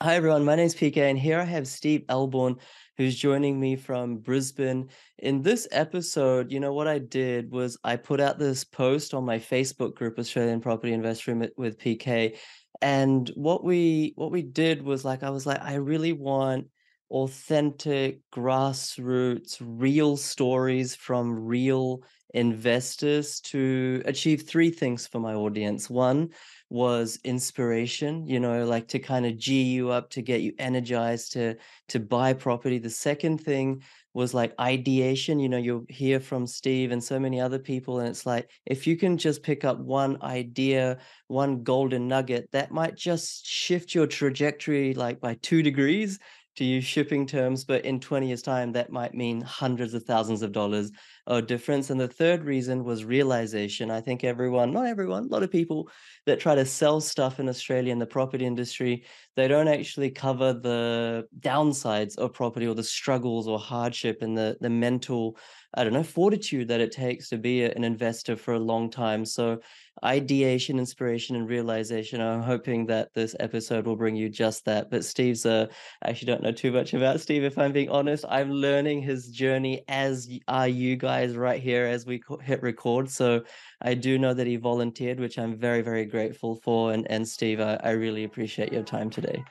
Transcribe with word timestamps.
Hi 0.00 0.14
everyone, 0.14 0.44
my 0.44 0.54
name 0.54 0.66
is 0.66 0.76
PK, 0.76 0.98
and 0.98 1.18
here 1.18 1.40
I 1.40 1.44
have 1.44 1.66
Steve 1.66 2.04
Elbourn, 2.08 2.54
who's 2.96 3.16
joining 3.16 3.58
me 3.58 3.74
from 3.74 4.18
Brisbane. 4.18 4.90
In 5.18 5.42
this 5.42 5.66
episode, 5.72 6.52
you 6.52 6.60
know, 6.60 6.72
what 6.72 6.86
I 6.86 7.00
did 7.00 7.50
was 7.50 7.76
I 7.82 7.96
put 7.96 8.20
out 8.20 8.38
this 8.38 8.62
post 8.62 9.12
on 9.12 9.24
my 9.24 9.40
Facebook 9.40 9.96
group, 9.96 10.16
Australian 10.16 10.60
Property 10.60 10.92
Investor 10.92 11.50
with 11.56 11.80
PK. 11.80 12.36
And 12.80 13.28
what 13.34 13.64
we 13.64 14.12
what 14.14 14.30
we 14.30 14.42
did 14.42 14.82
was 14.82 15.04
like 15.04 15.24
I 15.24 15.30
was 15.30 15.46
like, 15.46 15.60
I 15.60 15.74
really 15.74 16.12
want 16.12 16.68
authentic, 17.10 18.20
grassroots, 18.32 19.56
real 19.60 20.16
stories 20.16 20.94
from 20.94 21.44
real 21.44 22.04
investors 22.34 23.40
to 23.40 24.02
achieve 24.04 24.42
three 24.42 24.70
things 24.70 25.08
for 25.08 25.18
my 25.18 25.34
audience. 25.34 25.90
One 25.90 26.30
was 26.70 27.18
inspiration, 27.24 28.26
you 28.26 28.40
know, 28.40 28.66
like 28.66 28.88
to 28.88 28.98
kind 28.98 29.24
of 29.24 29.38
G 29.38 29.62
you 29.62 29.90
up, 29.90 30.10
to 30.10 30.22
get 30.22 30.42
you 30.42 30.52
energized 30.58 31.32
to 31.32 31.56
to 31.88 32.00
buy 32.00 32.34
property. 32.34 32.78
The 32.78 32.90
second 32.90 33.38
thing 33.38 33.82
was 34.12 34.34
like 34.34 34.52
ideation. 34.60 35.40
You 35.40 35.48
know, 35.48 35.56
you'll 35.58 35.86
hear 35.88 36.20
from 36.20 36.46
Steve 36.46 36.92
and 36.92 37.02
so 37.02 37.18
many 37.18 37.40
other 37.40 37.58
people, 37.58 38.00
and 38.00 38.08
it's 38.08 38.26
like 38.26 38.50
if 38.66 38.86
you 38.86 38.96
can 38.96 39.16
just 39.16 39.42
pick 39.42 39.64
up 39.64 39.78
one 39.78 40.22
idea, 40.22 40.98
one 41.28 41.62
golden 41.62 42.06
nugget, 42.06 42.50
that 42.52 42.70
might 42.70 42.96
just 42.96 43.46
shift 43.46 43.94
your 43.94 44.06
trajectory 44.06 44.92
like 44.94 45.20
by 45.20 45.34
two 45.40 45.62
degrees 45.62 46.18
to 46.58 46.64
use 46.64 46.84
shipping 46.84 47.24
terms, 47.24 47.64
but 47.64 47.84
in 47.84 48.00
20 48.00 48.26
years' 48.26 48.42
time, 48.42 48.72
that 48.72 48.90
might 48.90 49.14
mean 49.14 49.40
hundreds 49.40 49.94
of 49.94 50.02
thousands 50.02 50.42
of 50.42 50.50
dollars 50.50 50.90
of 51.28 51.46
difference. 51.46 51.90
And 51.90 52.00
the 52.00 52.08
third 52.08 52.42
reason 52.42 52.84
was 52.84 53.04
realization. 53.04 53.90
I 53.90 54.00
think 54.00 54.24
everyone, 54.24 54.72
not 54.72 54.86
everyone, 54.86 55.24
a 55.24 55.26
lot 55.26 55.42
of 55.42 55.52
people 55.52 55.90
that 56.24 56.40
try 56.40 56.54
to 56.54 56.64
sell 56.64 57.00
stuff 57.00 57.38
in 57.38 57.48
Australia 57.48 57.92
in 57.92 57.98
the 57.98 58.06
property 58.06 58.46
industry, 58.46 59.04
they 59.36 59.46
don't 59.46 59.68
actually 59.68 60.10
cover 60.10 60.54
the 60.54 61.28
downsides 61.38 62.16
of 62.16 62.32
property 62.32 62.66
or 62.66 62.74
the 62.74 62.82
struggles 62.82 63.46
or 63.46 63.58
hardship 63.58 64.22
and 64.22 64.36
the, 64.36 64.56
the 64.60 64.70
mental 64.70 65.38
I 65.74 65.84
don't 65.84 65.92
know, 65.92 66.02
fortitude 66.02 66.68
that 66.68 66.80
it 66.80 66.92
takes 66.92 67.28
to 67.28 67.36
be 67.36 67.62
an 67.62 67.84
investor 67.84 68.36
for 68.36 68.54
a 68.54 68.58
long 68.58 68.90
time. 68.90 69.26
So, 69.26 69.60
ideation, 70.04 70.78
inspiration, 70.78 71.36
and 71.36 71.48
realization. 71.48 72.20
I'm 72.20 72.42
hoping 72.42 72.86
that 72.86 73.14
this 73.14 73.34
episode 73.40 73.86
will 73.86 73.96
bring 73.96 74.16
you 74.16 74.28
just 74.28 74.64
that. 74.64 74.90
But 74.90 75.04
Steve's, 75.04 75.46
uh, 75.46 75.66
actually 76.04 76.26
don't 76.26 76.42
know 76.42 76.52
too 76.52 76.72
much 76.72 76.94
about 76.94 77.20
Steve, 77.20 77.44
if 77.44 77.58
I'm 77.58 77.72
being 77.72 77.90
honest. 77.90 78.24
I'm 78.28 78.50
learning 78.50 79.02
his 79.02 79.28
journey, 79.28 79.84
as 79.88 80.28
are 80.48 80.68
you 80.68 80.96
guys 80.96 81.36
right 81.36 81.60
here 81.60 81.86
as 81.86 82.06
we 82.06 82.22
hit 82.42 82.62
record. 82.62 83.10
So, 83.10 83.42
I 83.80 83.94
do 83.94 84.18
know 84.18 84.34
that 84.34 84.46
he 84.46 84.56
volunteered, 84.56 85.20
which 85.20 85.38
I'm 85.38 85.56
very, 85.56 85.82
very 85.82 86.04
grateful 86.04 86.56
for. 86.56 86.92
And, 86.92 87.08
and 87.10 87.26
Steve, 87.26 87.60
I, 87.60 87.78
I 87.82 87.90
really 87.90 88.24
appreciate 88.24 88.72
your 88.72 88.82
time 88.82 89.10
today. 89.10 89.44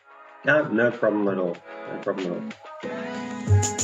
No, 0.46 0.68
no 0.68 0.92
problem 0.92 1.28
at 1.28 1.38
all. 1.38 1.58
No 1.94 2.00
problem 2.02 2.52
at 2.84 3.72
all. 3.72 3.77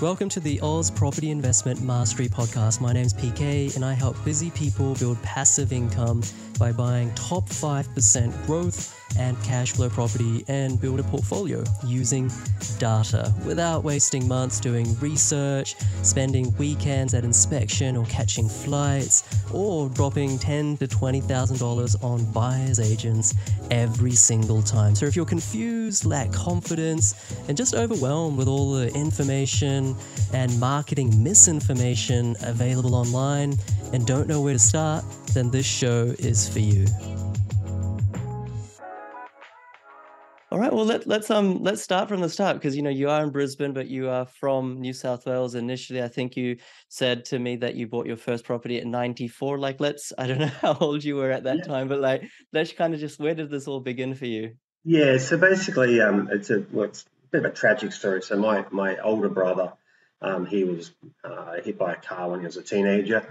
Welcome 0.00 0.30
to 0.30 0.40
the 0.40 0.58
Aus 0.62 0.90
Property 0.90 1.30
Investment 1.30 1.82
Mastery 1.82 2.26
Podcast. 2.26 2.80
My 2.80 2.94
name 2.94 3.04
is 3.04 3.12
PK, 3.12 3.76
and 3.76 3.84
I 3.84 3.92
help 3.92 4.16
busy 4.24 4.50
people 4.52 4.94
build 4.94 5.22
passive 5.22 5.74
income 5.74 6.22
by 6.58 6.72
buying 6.72 7.14
top 7.14 7.46
5% 7.46 8.46
growth 8.46 8.99
and 9.18 9.40
cash 9.42 9.72
flow 9.72 9.88
property 9.88 10.44
and 10.48 10.80
build 10.80 11.00
a 11.00 11.02
portfolio 11.04 11.62
using 11.84 12.30
data 12.78 13.32
without 13.44 13.84
wasting 13.84 14.26
months 14.26 14.60
doing 14.60 14.98
research, 15.00 15.76
spending 16.02 16.54
weekends 16.56 17.14
at 17.14 17.24
inspection 17.24 17.96
or 17.96 18.04
catching 18.06 18.48
flights, 18.48 19.24
or 19.52 19.88
dropping 19.90 20.38
ten 20.38 20.76
to 20.78 20.86
twenty 20.86 21.20
thousand 21.20 21.58
dollars 21.58 21.94
on 21.96 22.24
buyers 22.32 22.80
agents 22.80 23.34
every 23.70 24.12
single 24.12 24.62
time. 24.62 24.94
So 24.94 25.06
if 25.06 25.16
you're 25.16 25.26
confused, 25.26 26.04
lack 26.04 26.32
confidence, 26.32 27.14
and 27.48 27.56
just 27.56 27.74
overwhelmed 27.74 28.36
with 28.36 28.48
all 28.48 28.72
the 28.72 28.92
information 28.94 29.96
and 30.32 30.58
marketing 30.60 31.22
misinformation 31.22 32.36
available 32.42 32.94
online 32.94 33.54
and 33.92 34.06
don't 34.06 34.28
know 34.28 34.40
where 34.40 34.52
to 34.52 34.58
start, 34.58 35.04
then 35.34 35.50
this 35.50 35.66
show 35.66 36.14
is 36.18 36.48
for 36.48 36.60
you. 36.60 36.86
All 40.52 40.58
right, 40.58 40.72
well 40.72 40.84
let 40.84 41.06
let's 41.06 41.30
um 41.30 41.62
let's 41.62 41.80
start 41.80 42.08
from 42.08 42.20
the 42.20 42.28
start 42.28 42.56
because 42.56 42.74
you 42.74 42.82
know 42.82 42.90
you 42.90 43.08
are 43.08 43.22
in 43.22 43.30
Brisbane, 43.30 43.72
but 43.72 43.86
you 43.86 44.08
are 44.08 44.26
from 44.26 44.80
New 44.80 44.92
South 44.92 45.24
Wales. 45.24 45.54
Initially, 45.54 46.02
I 46.02 46.08
think 46.08 46.36
you 46.36 46.56
said 46.88 47.24
to 47.26 47.38
me 47.38 47.54
that 47.56 47.76
you 47.76 47.86
bought 47.86 48.06
your 48.08 48.16
first 48.16 48.44
property 48.44 48.76
at 48.78 48.84
94. 48.84 49.60
Like, 49.60 49.78
let's 49.78 50.12
I 50.18 50.26
don't 50.26 50.40
know 50.40 50.46
how 50.60 50.76
old 50.80 51.04
you 51.04 51.14
were 51.14 51.30
at 51.30 51.44
that 51.44 51.58
yeah. 51.58 51.64
time, 51.64 51.86
but 51.86 52.00
like 52.00 52.24
let's 52.52 52.72
kind 52.72 52.94
of 52.94 52.98
just 52.98 53.20
where 53.20 53.34
did 53.36 53.48
this 53.48 53.68
all 53.68 53.78
begin 53.78 54.16
for 54.16 54.26
you? 54.26 54.54
Yeah, 54.84 55.18
so 55.18 55.38
basically, 55.38 56.00
um, 56.00 56.28
it's 56.32 56.50
a 56.50 56.64
well, 56.72 56.86
it's 56.86 57.04
a 57.04 57.28
bit 57.30 57.44
of 57.44 57.52
a 57.52 57.54
tragic 57.54 57.92
story. 57.92 58.20
So 58.20 58.36
my 58.36 58.66
my 58.72 58.98
older 58.98 59.28
brother, 59.28 59.74
um, 60.20 60.46
he 60.46 60.64
was 60.64 60.90
uh, 61.22 61.60
hit 61.62 61.78
by 61.78 61.92
a 61.92 61.96
car 61.96 62.28
when 62.28 62.40
he 62.40 62.46
was 62.46 62.56
a 62.56 62.62
teenager. 62.64 63.24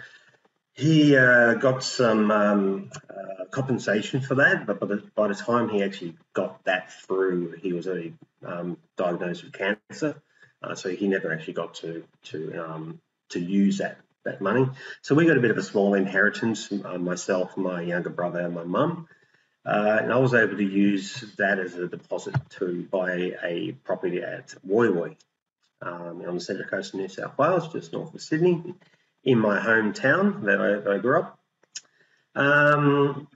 He 0.79 1.17
uh, 1.17 1.55
got 1.55 1.83
some 1.83 2.31
um, 2.31 2.89
uh, 3.09 3.43
compensation 3.51 4.21
for 4.21 4.35
that, 4.35 4.65
but 4.65 4.79
by 4.79 4.85
the, 4.85 5.03
by 5.13 5.27
the, 5.27 5.35
time 5.35 5.67
he 5.67 5.83
actually 5.83 6.15
got 6.31 6.63
that 6.63 6.93
through, 6.93 7.57
he 7.61 7.73
was 7.73 7.85
already 7.85 8.13
um, 8.45 8.77
diagnosed 8.95 9.43
with 9.43 9.51
cancer. 9.51 10.21
Uh, 10.63 10.75
so 10.75 10.89
he 10.89 11.09
never 11.09 11.33
actually 11.33 11.51
got 11.51 11.73
to 11.75 12.05
to 12.23 12.63
um, 12.63 13.01
to 13.31 13.41
use 13.41 13.79
that 13.79 13.97
that 14.23 14.39
money. 14.39 14.69
So 15.01 15.15
we 15.15 15.25
got 15.25 15.35
a 15.35 15.41
bit 15.41 15.51
of 15.51 15.57
a 15.57 15.63
small 15.63 15.95
inheritance, 15.95 16.71
uh, 16.71 16.97
myself, 16.97 17.57
my 17.57 17.81
younger 17.81 18.09
brother, 18.09 18.39
and 18.39 18.55
my 18.55 18.63
mum. 18.63 19.09
Uh, 19.65 19.99
and 20.01 20.13
I 20.13 20.17
was 20.17 20.33
able 20.33 20.55
to 20.55 20.63
use 20.63 21.25
that 21.37 21.59
as 21.59 21.75
a 21.75 21.89
deposit 21.89 22.35
to 22.51 22.87
buy 22.89 23.33
a 23.43 23.73
property 23.83 24.21
at 24.21 24.53
Woy 24.65 24.87
Woy 24.93 25.17
um, 25.81 26.23
on 26.25 26.35
the 26.35 26.39
central 26.39 26.69
coast 26.69 26.93
of 26.93 27.01
New 27.01 27.09
South 27.09 27.37
Wales, 27.37 27.67
just 27.73 27.91
north 27.91 28.13
of 28.13 28.21
Sydney 28.21 28.75
in 29.23 29.39
my 29.39 29.59
hometown 29.59 30.43
that 30.43 30.61
I, 30.61 30.95
I 30.95 30.97
grew 30.97 31.19
up. 31.19 31.39
Um, 32.35 33.27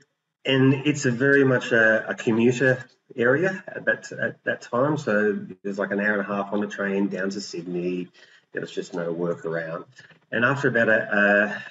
and 0.44 0.74
it's 0.86 1.04
a 1.04 1.10
very 1.10 1.44
much 1.44 1.72
a, 1.72 2.08
a, 2.08 2.14
commuter 2.14 2.84
area 3.16 3.62
at 3.66 3.84
that 3.86 4.12
at 4.12 4.44
that 4.44 4.62
time. 4.62 4.96
So 4.96 5.38
there's 5.62 5.78
like 5.78 5.90
an 5.90 6.00
hour 6.00 6.12
and 6.12 6.20
a 6.20 6.24
half 6.24 6.52
on 6.52 6.60
the 6.60 6.66
train 6.66 7.08
down 7.08 7.30
to 7.30 7.40
Sydney. 7.40 8.08
There 8.52 8.60
was 8.60 8.70
just 8.70 8.94
no 8.94 9.12
work 9.12 9.44
around. 9.44 9.84
And 10.30 10.44
after 10.44 10.68
about 10.68 10.88
a, 10.88 11.62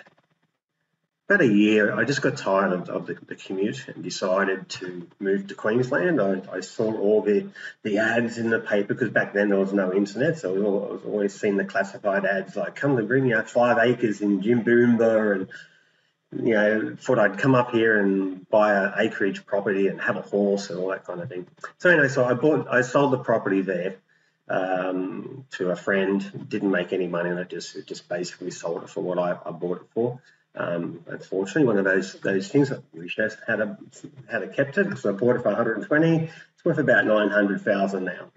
about 1.30 1.42
a 1.42 1.48
year, 1.48 1.96
I 1.98 2.04
just 2.04 2.22
got 2.22 2.38
tired 2.38 2.74
of, 2.74 2.90
of 2.90 3.08
the, 3.08 3.18
the, 3.26 3.36
commute 3.36 3.88
and 3.88 4.04
decided 4.04 4.68
to 4.70 5.08
move 5.20 5.48
to 5.48 5.56
Queensland. 5.56 6.20
I, 6.20 6.42
I, 6.52 6.60
saw 6.60 6.94
all 6.98 7.22
the, 7.22 7.48
the 7.82 8.00
ads 8.00 8.38
in 8.38 8.50
the 8.50 8.60
paper 8.60 8.94
because 8.94 9.10
back 9.10 9.34
then 9.34 9.50
there 9.50 9.60
was 9.60 9.72
no 9.72 9.94
internet, 9.94 10.40
so 10.40 10.54
I 10.54 10.60
was, 10.60 11.02
always 11.06 11.34
seeing 11.34 11.56
the 11.56 11.64
classified 11.64 12.26
ads 12.26 12.58
like 12.58 12.76
"come 12.76 12.98
to 12.98 13.04
bring 13.04 13.26
you 13.26 13.42
five 13.44 13.78
acres 13.78 14.22
in 14.22 14.42
Jimboomba," 14.42 15.36
and 15.36 16.46
you 16.46 16.54
know, 16.56 16.96
thought 17.00 17.20
I'd 17.20 17.38
come 17.38 17.56
up 17.56 17.72
here 17.72 18.00
and 18.00 18.48
buy 18.50 18.74
an 18.74 18.94
acreage 18.98 19.46
property 19.46 19.88
and 19.88 20.02
have 20.02 20.18
a 20.18 20.22
horse 20.22 20.70
and 20.70 20.80
all 20.80 20.90
that 20.90 21.06
kind 21.06 21.22
of 21.22 21.30
thing. 21.30 21.48
So 21.78 21.90
anyway, 21.90 22.10
so 22.10 22.26
I 22.26 22.34
bought, 22.34 22.68
I 22.70 22.82
sold 22.82 23.14
the 23.14 23.20
property 23.20 23.62
there 23.62 23.96
um, 24.50 25.46
to 25.52 25.70
a 25.70 25.76
friend. 25.76 26.48
Didn't 26.50 26.72
make 26.72 26.92
any 26.92 27.08
money, 27.08 27.32
I 27.32 27.44
just 27.44 27.88
just 27.88 28.10
basically 28.10 28.52
sold 28.52 28.84
it 28.84 28.90
for 28.90 29.02
what 29.02 29.18
I, 29.20 29.38
I 29.46 29.52
bought 29.52 29.78
it 29.78 29.88
for. 29.94 30.20
Um, 30.56 31.02
unfortunately, 31.08 31.66
one 31.66 31.78
of 31.78 31.86
those 31.86 32.14
those 32.22 32.48
things 32.48 32.72
I 32.72 32.78
wish 32.94 33.18
I 33.18 33.30
had 33.48 33.60
a 33.60 33.78
had 34.30 34.44
a 34.44 34.48
kept 34.48 34.78
it 34.78 34.88
because 34.88 35.06
I 35.06 35.12
bought 35.12 35.38
it 35.38 35.42
for 35.42 35.50
120. 35.50 36.30
It's 36.56 36.66
worth 36.66 36.78
about 36.78 37.06
900,000 37.06 38.04
now. 38.04 38.32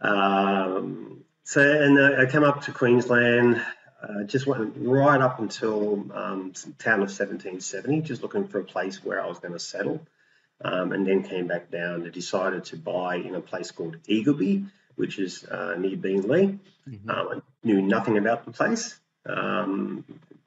Um, 0.00 1.24
so, 1.44 1.60
and 1.60 1.98
uh, 1.98 2.22
I 2.22 2.26
came 2.26 2.44
up 2.44 2.62
to 2.62 2.72
Queensland. 2.72 3.62
Uh, 4.02 4.24
just 4.24 4.48
went 4.48 4.72
right 4.78 5.20
up 5.20 5.38
until 5.38 5.92
um, 6.12 6.52
town 6.78 7.02
of 7.02 7.08
1770, 7.08 8.00
just 8.00 8.20
looking 8.20 8.48
for 8.48 8.58
a 8.58 8.64
place 8.64 9.04
where 9.04 9.22
I 9.22 9.28
was 9.28 9.38
going 9.38 9.52
to 9.52 9.60
settle, 9.60 10.04
um, 10.64 10.90
and 10.90 11.06
then 11.06 11.22
came 11.22 11.46
back 11.46 11.70
down 11.70 12.02
and 12.02 12.12
decided 12.12 12.64
to 12.66 12.76
buy 12.76 13.16
in 13.16 13.36
a 13.36 13.40
place 13.40 13.70
called 13.70 14.02
Eagleby, 14.08 14.66
which 14.96 15.20
is 15.20 15.44
uh, 15.44 15.76
near 15.78 15.96
Beenleigh. 15.96 16.58
Mm-hmm. 16.88 17.10
Um, 17.10 17.28
I 17.30 17.40
knew 17.62 17.80
nothing 17.80 18.18
about 18.18 18.44
the 18.44 18.50
place. 18.50 18.98
Um, 19.24 20.04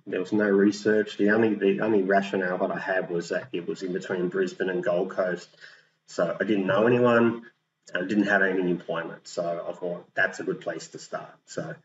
there 0.08 0.20
was 0.20 0.32
no 0.32 0.48
research. 0.48 1.18
The 1.18 1.32
only 1.32 1.56
the 1.56 1.82
only 1.82 2.04
rationale 2.04 2.58
that 2.60 2.72
I 2.72 2.80
had 2.80 3.10
was 3.10 3.30
that 3.30 3.48
it 3.52 3.68
was 3.68 3.82
in 3.82 3.94
between 3.94 4.30
Brisbane 4.30 4.70
and 4.70 4.84
Gold 4.84 5.10
Coast, 5.10 5.50
so 6.06 6.36
I 6.40 6.44
didn't 6.44 6.68
know 6.68 6.86
anyone. 6.86 7.44
I 7.94 8.00
didn't 8.00 8.26
have 8.28 8.42
any 8.42 8.70
employment, 8.70 9.28
so 9.28 9.66
I 9.68 9.74
thought 9.74 10.08
that's 10.16 10.40
a 10.40 10.44
good 10.44 10.62
place 10.62 10.88
to 10.90 11.00
start. 11.00 11.36
So, 11.46 11.76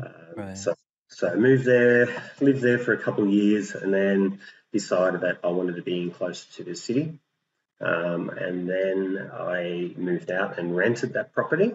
uh, 0.00 0.08
right. 0.36 0.56
so 0.56 0.74
so 1.08 1.30
I 1.30 1.34
moved 1.34 1.64
there, 1.64 2.22
lived 2.40 2.62
there 2.62 2.78
for 2.78 2.92
a 2.92 2.98
couple 2.98 3.24
of 3.24 3.30
years, 3.30 3.74
and 3.74 3.92
then 3.92 4.40
decided 4.72 5.22
that 5.22 5.40
I 5.44 5.48
wanted 5.48 5.76
to 5.76 5.82
be 5.82 6.02
in 6.02 6.10
close 6.10 6.44
to 6.56 6.64
the 6.64 6.74
city. 6.74 7.18
Um, 7.80 8.30
and 8.30 8.68
then 8.68 9.30
I 9.32 9.92
moved 9.96 10.30
out 10.30 10.58
and 10.58 10.76
rented 10.76 11.14
that 11.14 11.32
property, 11.32 11.72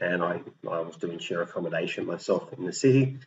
and 0.00 0.22
I 0.22 0.40
I 0.68 0.80
was 0.80 0.96
doing 0.96 1.18
share 1.18 1.42
accommodation 1.42 2.06
myself 2.06 2.52
in 2.52 2.64
the 2.64 2.72
city. 2.72 3.18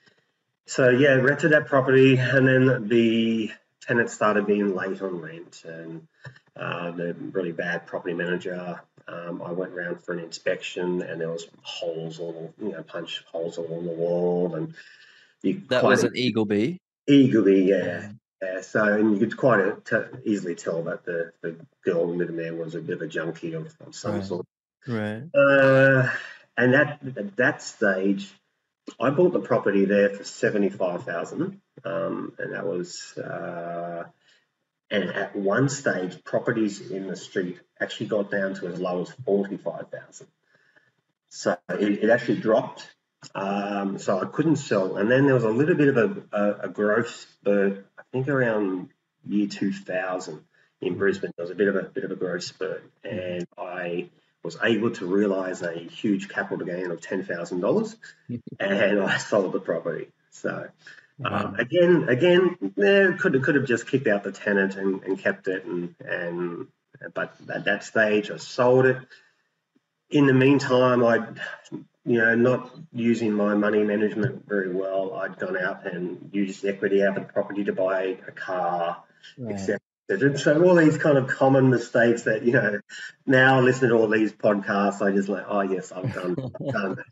So 0.68 0.90
yeah, 0.90 1.14
rented 1.16 1.52
that 1.52 1.66
property, 1.66 2.18
and 2.18 2.48
then 2.48 2.88
the 2.88 3.52
tenant 3.82 4.10
started 4.10 4.46
being 4.46 4.76
late 4.76 5.02
on 5.02 5.20
rent 5.20 5.64
and 5.66 6.08
uh, 6.56 6.92
the 6.92 7.14
really 7.32 7.52
bad 7.52 7.86
property 7.86 8.14
manager. 8.14 8.82
Um, 9.08 9.42
I 9.42 9.52
went 9.52 9.74
around 9.74 10.02
for 10.02 10.14
an 10.14 10.20
inspection 10.20 11.02
and 11.02 11.20
there 11.20 11.30
was 11.30 11.48
holes 11.64 12.20
all, 12.20 12.54
you 12.62 12.72
know, 12.72 12.84
punch 12.84 13.24
holes 13.32 13.58
all 13.58 13.78
on 13.78 13.86
the 13.86 13.92
wall 13.92 14.56
and 14.56 14.74
you 15.42 15.62
that 15.70 15.84
was 15.84 16.04
an 16.04 16.14
Eagleby. 16.14 16.78
Eagleby, 17.10 17.68
yeah. 17.68 18.12
Yeah, 18.42 18.62
so 18.62 18.84
and 18.86 19.14
you 19.14 19.20
could 19.20 19.38
quite 19.38 19.86
t- 19.86 19.98
easily 20.24 20.56
tell 20.56 20.84
that 20.84 21.04
the, 21.04 21.32
the 21.42 21.56
girl 21.84 22.08
living 22.16 22.38
there 22.38 22.56
was 22.56 22.76
a 22.76 22.80
bit 22.80 22.96
of 22.96 23.02
a 23.02 23.08
junkie 23.08 23.54
of, 23.54 23.76
of 23.86 23.96
some 23.96 24.16
right. 24.16 24.24
sort. 24.24 24.46
Right. 24.88 25.24
Uh, 25.36 26.10
and 26.58 26.74
at, 26.74 27.02
at 27.18 27.36
that 27.38 27.62
stage, 27.62 28.32
I 29.00 29.10
bought 29.10 29.34
the 29.34 29.40
property 29.40 29.86
there 29.86 30.10
for 30.10 30.24
seventy 30.24 30.70
five 30.70 31.04
thousand, 31.04 31.62
um, 31.84 32.34
and 32.38 32.54
that 32.54 32.66
was. 32.66 33.18
Uh, 33.18 34.06
and 34.94 35.06
at 35.06 35.34
one 35.38 35.70
stage, 35.70 36.22
properties 36.26 36.92
in 36.92 37.08
the 37.08 37.16
street 37.16 37.58
actually 37.80 38.08
got 38.08 38.30
down 38.30 38.56
to 38.56 38.68
as 38.68 38.78
low 38.78 39.02
as 39.02 39.12
forty 39.26 39.56
five 39.56 39.90
thousand. 39.90 40.28
So 41.30 41.56
it, 41.70 42.04
it 42.04 42.10
actually 42.10 42.42
dropped 42.42 42.86
um, 43.36 43.98
so 44.00 44.20
I 44.20 44.26
couldn't 44.26 44.58
sell. 44.58 44.98
And 44.98 45.10
then 45.10 45.26
there 45.26 45.36
was 45.36 45.44
a 45.44 45.50
little 45.50 45.76
bit 45.76 45.90
of 45.90 45.98
a, 45.98 46.24
a, 46.32 46.60
a 46.64 46.70
growth 46.70 47.10
spurt, 47.10 47.86
I 47.98 48.04
think 48.12 48.28
around 48.28 48.90
year 49.26 49.48
2000 49.48 50.44
in 50.82 50.98
Brisbane. 50.98 51.32
There 51.38 51.44
was 51.44 51.52
a 51.52 51.56
bit 51.56 51.68
of 51.68 51.76
a 51.76 51.84
bit 51.84 52.04
of 52.04 52.12
a 52.12 52.16
growth 52.16 52.44
spurt, 52.44 52.84
and 53.04 53.46
I 53.58 54.10
was 54.44 54.58
able 54.64 54.92
to 54.92 55.06
realise 55.06 55.62
a 55.62 55.74
huge 55.74 56.30
capital 56.30 56.66
gain 56.66 56.92
of 56.92 57.02
ten 57.02 57.24
thousand 57.24 57.62
dollars, 57.62 57.96
and 58.60 59.02
I 59.02 59.18
sold 59.18 59.52
the 59.54 59.60
property. 59.60 60.10
So. 60.32 60.68
Um, 61.24 61.54
again, 61.60 62.10
again, 62.10 62.74
yeah, 62.76 63.12
could 63.12 63.44
could 63.44 63.54
have 63.54 63.66
just 63.66 63.86
kicked 63.86 64.08
out 64.08 64.24
the 64.24 64.32
tenant 64.32 64.76
and, 64.76 65.04
and 65.04 65.20
kept 65.20 65.48
it, 65.48 65.66
and 65.66 65.94
and 66.00 66.68
but 67.14 67.36
at 67.48 67.66
that 67.66 67.84
stage 67.84 68.32
I 68.32 68.38
sold 68.38 68.88
it. 68.88 68.98
In 70.10 70.26
the 70.26 70.34
meantime, 70.34 71.04
I 71.04 71.28
you 72.06 72.18
know, 72.18 72.34
not 72.36 72.72
using 72.92 73.32
my 73.32 73.54
money 73.54 73.84
management 73.84 74.48
very 74.48 74.74
well. 74.74 75.14
I'd 75.16 75.38
gone 75.38 75.58
out 75.58 75.86
and 75.86 76.30
used 76.34 76.66
equity 76.66 77.04
out 77.04 77.18
of 77.18 77.28
the 77.28 77.34
property 77.34 77.64
to 77.66 77.74
buy 77.74 78.18
a 78.28 78.32
car, 78.32 79.04
right. 79.38 79.54
etc. 79.54 79.80
So 80.38 80.64
all 80.64 80.76
these 80.76 80.98
kind 80.98 81.18
of 81.18 81.28
common 81.28 81.70
mistakes 81.70 82.24
that 82.24 82.44
you 82.44 82.54
know 82.54 82.80
now 83.26 83.62
listening 83.62 83.92
to 83.92 83.98
all 83.98 84.08
these 84.08 84.34
podcasts, 84.34 85.02
I 85.02 85.12
just 85.12 85.30
like, 85.30 85.46
oh 85.48 85.62
yes, 85.62 85.92
I've 85.92 86.14
done, 86.14 86.36
I've 86.60 86.68
done 86.74 86.96
that. 86.96 87.06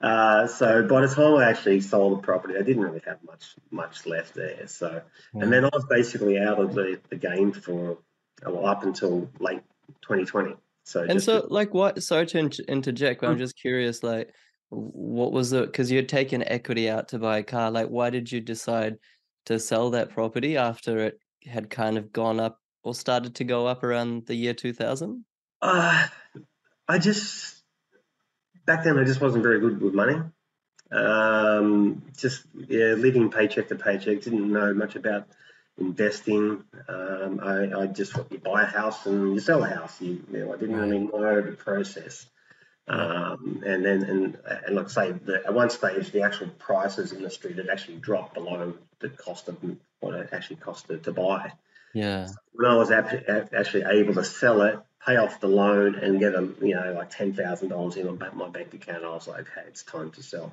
Uh, 0.00 0.46
so 0.46 0.86
by 0.86 1.00
the 1.00 1.08
time 1.08 1.34
I 1.34 1.50
actually 1.50 1.80
sold 1.80 2.18
the 2.18 2.22
property, 2.22 2.54
I 2.56 2.62
didn't 2.62 2.82
really 2.82 3.02
have 3.06 3.18
much 3.24 3.56
much 3.70 4.06
left 4.06 4.34
there. 4.34 4.66
So, 4.68 5.02
and 5.34 5.52
then 5.52 5.64
I 5.64 5.70
was 5.72 5.86
basically 5.86 6.38
out 6.38 6.60
of 6.60 6.74
the, 6.74 7.00
the 7.08 7.16
game 7.16 7.52
for 7.52 7.98
well, 8.46 8.66
up 8.66 8.84
until 8.84 9.28
late 9.40 9.62
2020. 10.02 10.54
So 10.84 11.02
and 11.02 11.22
so, 11.22 11.42
to... 11.42 11.46
like, 11.48 11.74
what? 11.74 12.02
Sorry 12.02 12.26
to 12.26 12.38
interject, 12.68 13.20
but 13.20 13.28
I'm 13.28 13.36
mm. 13.36 13.40
just 13.40 13.58
curious. 13.58 14.02
Like, 14.04 14.32
what 14.70 15.32
was 15.32 15.52
it? 15.52 15.66
Because 15.66 15.90
you 15.90 15.96
had 15.96 16.08
taken 16.08 16.42
equity 16.44 16.88
out 16.88 17.08
to 17.08 17.18
buy 17.18 17.38
a 17.38 17.42
car. 17.42 17.70
Like, 17.70 17.88
why 17.88 18.10
did 18.10 18.30
you 18.30 18.40
decide 18.40 18.98
to 19.46 19.58
sell 19.58 19.90
that 19.90 20.10
property 20.10 20.56
after 20.56 20.98
it 20.98 21.18
had 21.46 21.70
kind 21.70 21.98
of 21.98 22.12
gone 22.12 22.40
up 22.40 22.60
or 22.82 22.94
started 22.94 23.34
to 23.36 23.44
go 23.44 23.66
up 23.66 23.82
around 23.82 24.26
the 24.26 24.34
year 24.34 24.54
2000? 24.54 25.24
Uh, 25.60 26.06
I 26.86 26.98
just 26.98 27.62
back 28.66 28.84
then 28.84 28.98
I 28.98 29.04
just 29.04 29.20
wasn't 29.20 29.42
very 29.42 29.60
good 29.60 29.80
with 29.80 29.94
money. 29.94 30.20
Um, 30.90 32.02
just 32.16 32.44
yeah, 32.54 32.94
living 32.94 33.30
paycheck 33.30 33.68
to 33.68 33.74
paycheck. 33.74 34.22
Didn't 34.22 34.52
know 34.52 34.72
much 34.72 34.96
about 34.96 35.28
investing. 35.76 36.64
Um, 36.88 37.40
I, 37.42 37.82
I, 37.82 37.86
just 37.86 38.16
you 38.30 38.38
buy 38.38 38.62
a 38.62 38.66
house 38.66 39.06
and 39.06 39.34
you 39.34 39.40
sell 39.40 39.62
a 39.62 39.68
house. 39.68 40.00
You, 40.00 40.22
you 40.32 40.38
know, 40.38 40.52
I 40.52 40.56
didn't 40.56 40.76
really 40.76 40.98
know 40.98 41.40
the 41.42 41.52
process. 41.52 42.26
Um, 42.88 43.62
and 43.66 43.84
then 43.84 44.02
and 44.04 44.38
and 44.66 44.76
like 44.76 44.88
say 44.88 45.12
the, 45.12 45.42
at 45.44 45.52
one 45.52 45.68
stage 45.68 46.10
the 46.10 46.22
actual 46.22 46.48
prices 46.58 47.12
in 47.12 47.22
the 47.22 47.28
street 47.28 47.58
had 47.58 47.68
actually 47.68 47.96
dropped 47.96 48.32
below 48.32 48.72
the 49.00 49.10
cost 49.10 49.48
of 49.48 49.60
what 50.00 50.14
it 50.14 50.30
actually 50.32 50.56
cost 50.56 50.88
to 50.88 51.12
buy. 51.12 51.52
Yeah. 51.94 52.26
So 52.26 52.34
when 52.52 52.70
I 52.70 52.76
was 52.76 52.90
actually 52.90 53.84
able 53.84 54.14
to 54.14 54.24
sell 54.24 54.62
it, 54.62 54.78
pay 55.04 55.16
off 55.16 55.40
the 55.40 55.48
loan, 55.48 55.94
and 55.96 56.20
get 56.20 56.34
a 56.34 56.48
you 56.60 56.74
know 56.74 56.94
like 56.96 57.10
ten 57.10 57.32
thousand 57.32 57.68
dollars 57.68 57.96
in 57.96 58.08
on 58.08 58.18
my 58.34 58.48
bank 58.48 58.74
account, 58.74 59.04
I 59.04 59.10
was 59.10 59.28
like, 59.28 59.46
hey, 59.54 59.62
it's 59.66 59.82
time 59.82 60.10
to 60.12 60.22
sell. 60.22 60.52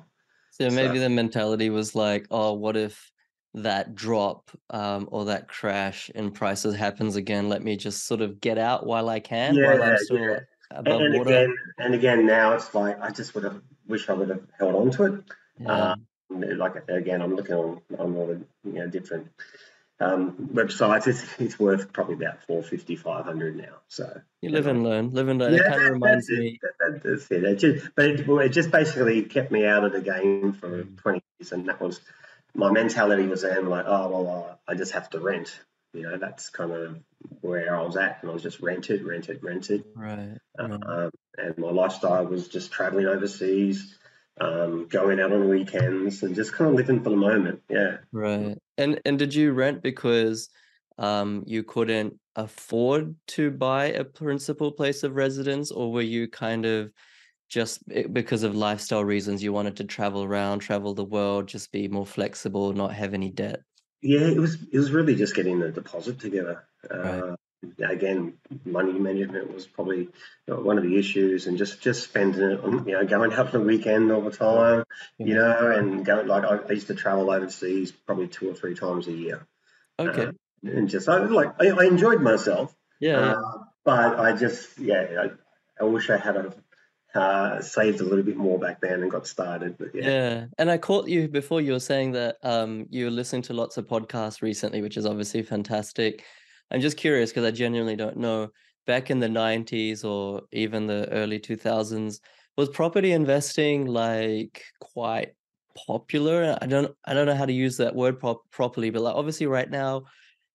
So 0.50 0.70
maybe 0.70 0.96
so, 0.96 1.02
the 1.02 1.10
mentality 1.10 1.68
was 1.68 1.94
like, 1.94 2.26
oh, 2.30 2.54
what 2.54 2.76
if 2.76 3.12
that 3.54 3.94
drop 3.94 4.50
um, 4.70 5.08
or 5.10 5.26
that 5.26 5.48
crash 5.48 6.10
in 6.10 6.30
prices 6.30 6.74
happens 6.74 7.16
again, 7.16 7.48
let 7.48 7.62
me 7.62 7.76
just 7.76 8.06
sort 8.06 8.20
of 8.20 8.40
get 8.40 8.58
out 8.58 8.86
while 8.86 9.08
I 9.08 9.20
can, 9.20 9.54
yeah, 9.54 9.72
while 9.72 9.82
I'm 9.82 9.98
still 9.98 10.18
yeah. 10.18 10.38
above 10.70 11.00
and, 11.00 11.14
water. 11.18 11.30
Again, 11.30 11.54
and 11.78 11.94
again, 11.94 12.26
now 12.26 12.52
it's 12.52 12.74
like 12.74 13.00
I 13.00 13.10
just 13.10 13.34
would 13.34 13.44
have 13.44 13.60
wished 13.86 14.08
I 14.08 14.14
would 14.14 14.28
have 14.28 14.46
held 14.58 14.74
on 14.74 14.90
to 14.92 15.04
it. 15.04 15.24
Yeah. 15.58 15.90
Um, 15.92 16.06
like 16.40 16.88
again, 16.88 17.22
I'm 17.22 17.36
looking 17.36 17.54
on 17.54 17.80
on 17.98 18.16
all 18.16 18.26
the 18.26 18.42
you 18.64 18.78
know 18.80 18.86
different 18.86 19.28
um, 20.00 20.50
websites. 20.52 21.06
It's, 21.06 21.24
it's 21.38 21.58
worth 21.58 21.92
probably 21.92 22.14
about 22.14 22.42
450, 22.46 22.96
500 22.96 23.56
now. 23.56 23.64
So 23.88 24.20
you 24.42 24.50
live 24.50 24.66
and 24.66 24.82
learn, 24.82 25.10
live 25.10 25.28
and 25.28 25.38
learn. 25.38 25.54
Yeah, 25.54 25.60
it 25.60 25.70
kind 25.70 25.82
of 25.82 25.90
reminds 25.92 26.28
me. 26.30 26.58
That, 26.62 27.02
that's 27.02 27.30
it. 27.30 27.44
it 27.44 27.56
just, 27.56 27.88
but 27.94 28.06
it, 28.06 28.28
well, 28.28 28.40
it 28.40 28.50
just 28.50 28.70
basically 28.70 29.22
kept 29.22 29.50
me 29.50 29.64
out 29.64 29.84
of 29.84 29.92
the 29.92 30.00
game 30.00 30.52
for 30.52 30.84
mm. 30.84 30.96
20 30.98 31.22
years, 31.38 31.52
and 31.52 31.68
that 31.68 31.80
was 31.80 32.00
my 32.54 32.70
mentality 32.70 33.26
was 33.26 33.42
then 33.42 33.68
like, 33.68 33.84
oh 33.86 34.08
well, 34.08 34.48
uh, 34.50 34.70
I 34.70 34.74
just 34.74 34.92
have 34.92 35.10
to 35.10 35.20
rent. 35.20 35.58
You 35.92 36.02
know, 36.02 36.18
that's 36.18 36.50
kind 36.50 36.72
of 36.72 36.98
where 37.40 37.74
I 37.74 37.82
was 37.82 37.96
at, 37.96 38.18
and 38.20 38.30
I 38.30 38.34
was 38.34 38.42
just 38.42 38.60
rented, 38.60 39.02
rented, 39.02 39.42
rented. 39.42 39.84
Right. 39.94 40.36
Um, 40.58 41.10
and 41.38 41.58
my 41.58 41.70
lifestyle 41.70 42.26
was 42.26 42.48
just 42.48 42.70
traveling 42.70 43.06
overseas, 43.06 43.96
um, 44.40 44.86
going 44.88 45.20
out 45.20 45.32
on 45.32 45.48
weekends, 45.48 46.22
and 46.22 46.34
just 46.34 46.52
kind 46.52 46.70
of 46.70 46.76
living 46.76 47.02
for 47.02 47.10
the 47.10 47.16
moment. 47.16 47.62
Yeah. 47.68 47.98
Right. 48.12 48.56
And 48.78 49.00
and 49.04 49.18
did 49.18 49.34
you 49.34 49.52
rent 49.52 49.82
because 49.82 50.48
um, 50.98 51.44
you 51.46 51.62
couldn't 51.62 52.18
afford 52.34 53.14
to 53.28 53.50
buy 53.50 53.86
a 53.86 54.04
principal 54.04 54.72
place 54.72 55.02
of 55.02 55.14
residence, 55.14 55.70
or 55.70 55.92
were 55.92 56.02
you 56.02 56.28
kind 56.28 56.66
of 56.66 56.92
just 57.48 57.80
because 58.12 58.42
of 58.42 58.56
lifestyle 58.56 59.04
reasons 59.04 59.42
you 59.42 59.52
wanted 59.52 59.76
to 59.76 59.84
travel 59.84 60.24
around 60.24 60.58
travel 60.58 60.94
the 60.94 61.04
world 61.04 61.46
just 61.46 61.70
be 61.70 61.86
more 61.86 62.04
flexible 62.04 62.72
not 62.72 62.92
have 62.92 63.14
any 63.14 63.30
debt 63.30 63.60
yeah 64.02 64.22
it 64.22 64.36
was 64.36 64.56
it 64.72 64.76
was 64.76 64.90
really 64.90 65.14
just 65.14 65.34
getting 65.34 65.60
the 65.60 65.70
deposit 65.70 66.18
together 66.18 66.64
right. 66.90 67.36
Again 67.78 68.34
money 68.64 68.92
management 68.92 69.52
was 69.52 69.66
probably 69.66 70.08
one 70.46 70.78
of 70.78 70.84
the 70.84 70.96
issues 70.96 71.46
and 71.46 71.58
just 71.58 71.80
just 71.80 72.04
spending 72.04 72.50
it 72.50 72.60
on 72.60 72.86
you 72.86 72.92
know 72.92 73.06
going 73.06 73.32
out 73.32 73.50
for 73.50 73.58
the 73.58 73.64
weekend 73.64 74.10
all 74.10 74.20
the 74.20 74.30
time 74.30 74.84
you 75.18 75.34
know 75.34 75.70
and 75.72 76.04
going 76.04 76.26
like 76.26 76.44
i 76.44 76.72
used 76.72 76.86
to 76.86 76.94
travel 76.94 77.30
overseas 77.30 77.92
probably 77.92 78.28
two 78.28 78.50
or 78.50 78.54
three 78.54 78.74
times 78.74 79.08
a 79.08 79.12
year 79.12 79.46
okay 79.98 80.26
uh, 80.26 80.32
and 80.64 80.88
just 80.88 81.08
i 81.08 81.18
like 81.18 81.54
I, 81.60 81.68
I 81.68 81.84
enjoyed 81.84 82.20
myself 82.20 82.74
yeah, 83.00 83.32
uh, 83.32 83.58
but 83.84 84.18
i 84.18 84.32
just 84.32 84.78
yeah 84.78 85.24
I, 85.24 85.82
I 85.82 85.84
wish 85.84 86.10
i 86.10 86.16
had 86.16 86.36
a 86.36 86.54
uh, 87.16 87.62
saved 87.62 88.00
a 88.00 88.04
little 88.04 88.22
bit 88.22 88.36
more 88.36 88.58
back 88.58 88.80
then 88.80 89.02
and 89.02 89.10
got 89.10 89.26
started. 89.26 89.78
But 89.78 89.94
yeah. 89.94 90.08
yeah. 90.08 90.46
And 90.58 90.70
I 90.70 90.78
caught 90.78 91.08
you 91.08 91.28
before 91.28 91.60
you 91.60 91.72
were 91.72 91.80
saying 91.80 92.12
that 92.12 92.36
um, 92.42 92.86
you 92.90 93.06
were 93.06 93.10
listening 93.10 93.42
to 93.42 93.54
lots 93.54 93.76
of 93.76 93.86
podcasts 93.86 94.42
recently, 94.42 94.82
which 94.82 94.96
is 94.96 95.06
obviously 95.06 95.42
fantastic. 95.42 96.24
I'm 96.70 96.80
just 96.80 96.96
curious 96.96 97.30
because 97.30 97.44
I 97.44 97.50
genuinely 97.50 97.96
don't 97.96 98.16
know. 98.16 98.50
Back 98.86 99.10
in 99.10 99.18
the 99.18 99.28
90s 99.28 100.04
or 100.04 100.42
even 100.52 100.86
the 100.86 101.08
early 101.10 101.40
2000s, 101.40 102.20
was 102.56 102.68
property 102.68 103.12
investing 103.12 103.86
like 103.86 104.62
quite 104.80 105.34
popular? 105.86 106.56
I 106.60 106.66
don't 106.66 106.94
I 107.04 107.14
don't 107.14 107.26
know 107.26 107.34
how 107.34 107.46
to 107.46 107.52
use 107.52 107.76
that 107.78 107.94
word 107.94 108.18
prop- 108.20 108.48
properly, 108.50 108.90
but 108.90 109.02
like 109.02 109.14
obviously 109.14 109.46
right 109.46 109.70
now 109.70 110.04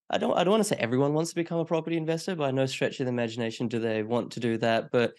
I 0.09 0.17
don't 0.17 0.37
I 0.37 0.43
don't 0.43 0.51
want 0.51 0.61
to 0.63 0.69
say 0.69 0.77
everyone 0.77 1.13
wants 1.13 1.31
to 1.31 1.35
become 1.35 1.59
a 1.59 1.65
property 1.65 1.97
investor, 1.97 2.35
By 2.35 2.51
no 2.51 2.65
stretch 2.65 2.99
of 2.99 3.05
the 3.05 3.11
imagination 3.11 3.67
do 3.67 3.79
they 3.79 4.03
want 4.03 4.31
to 4.33 4.39
do 4.39 4.57
that, 4.59 4.91
but 4.91 5.13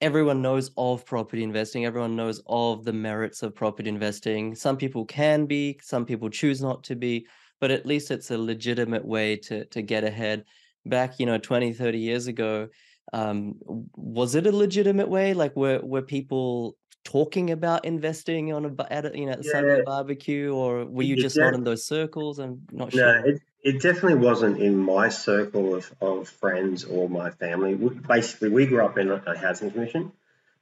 everyone 0.00 0.42
knows 0.42 0.70
of 0.76 1.06
property 1.06 1.42
investing 1.42 1.86
everyone 1.86 2.14
knows 2.16 2.42
of 2.46 2.84
the 2.84 2.92
merits 2.92 3.42
of 3.42 3.54
property 3.54 3.88
investing 3.88 4.54
some 4.54 4.76
people 4.76 5.06
can 5.06 5.46
be 5.46 5.78
some 5.82 6.04
people 6.04 6.28
choose 6.28 6.60
not 6.60 6.84
to 6.84 6.94
be 6.94 7.26
but 7.60 7.70
at 7.70 7.86
least 7.86 8.10
it's 8.10 8.30
a 8.30 8.38
legitimate 8.38 9.04
way 9.04 9.36
to 9.36 9.64
to 9.66 9.82
get 9.82 10.04
ahead 10.04 10.44
back 10.84 11.18
you 11.18 11.26
know 11.26 11.38
20 11.38 11.72
30 11.72 11.98
years 11.98 12.26
ago 12.26 12.68
um, 13.12 13.54
was 13.94 14.34
it 14.34 14.46
a 14.46 14.52
legitimate 14.52 15.08
way 15.08 15.34
like 15.34 15.54
were 15.56 15.80
were 15.82 16.02
people 16.02 16.76
talking 17.04 17.50
about 17.50 17.84
investing 17.84 18.52
on 18.52 18.64
a 18.64 18.92
at 18.92 19.06
a, 19.06 19.18
you 19.18 19.26
know 19.26 19.32
at 19.32 19.44
yeah. 19.44 19.52
Sunday 19.52 19.82
barbecue 19.84 20.52
or 20.52 20.84
were 20.84 21.04
you 21.04 21.16
just 21.16 21.36
not 21.36 21.54
in 21.54 21.62
those 21.62 21.86
circles 21.86 22.38
i'm 22.40 22.62
not 22.72 22.92
sure 22.92 23.20
no, 23.20 23.28
it, 23.28 23.40
it 23.66 23.82
definitely 23.82 24.14
wasn't 24.14 24.60
in 24.60 24.76
my 24.76 25.08
circle 25.08 25.74
of, 25.74 25.92
of 26.00 26.28
friends 26.28 26.84
or 26.84 27.08
my 27.10 27.32
family. 27.32 27.74
We, 27.74 27.96
basically, 27.96 28.50
we 28.50 28.64
grew 28.64 28.84
up 28.84 28.96
in 28.96 29.10
a 29.10 29.36
housing 29.36 29.72
commission. 29.72 30.12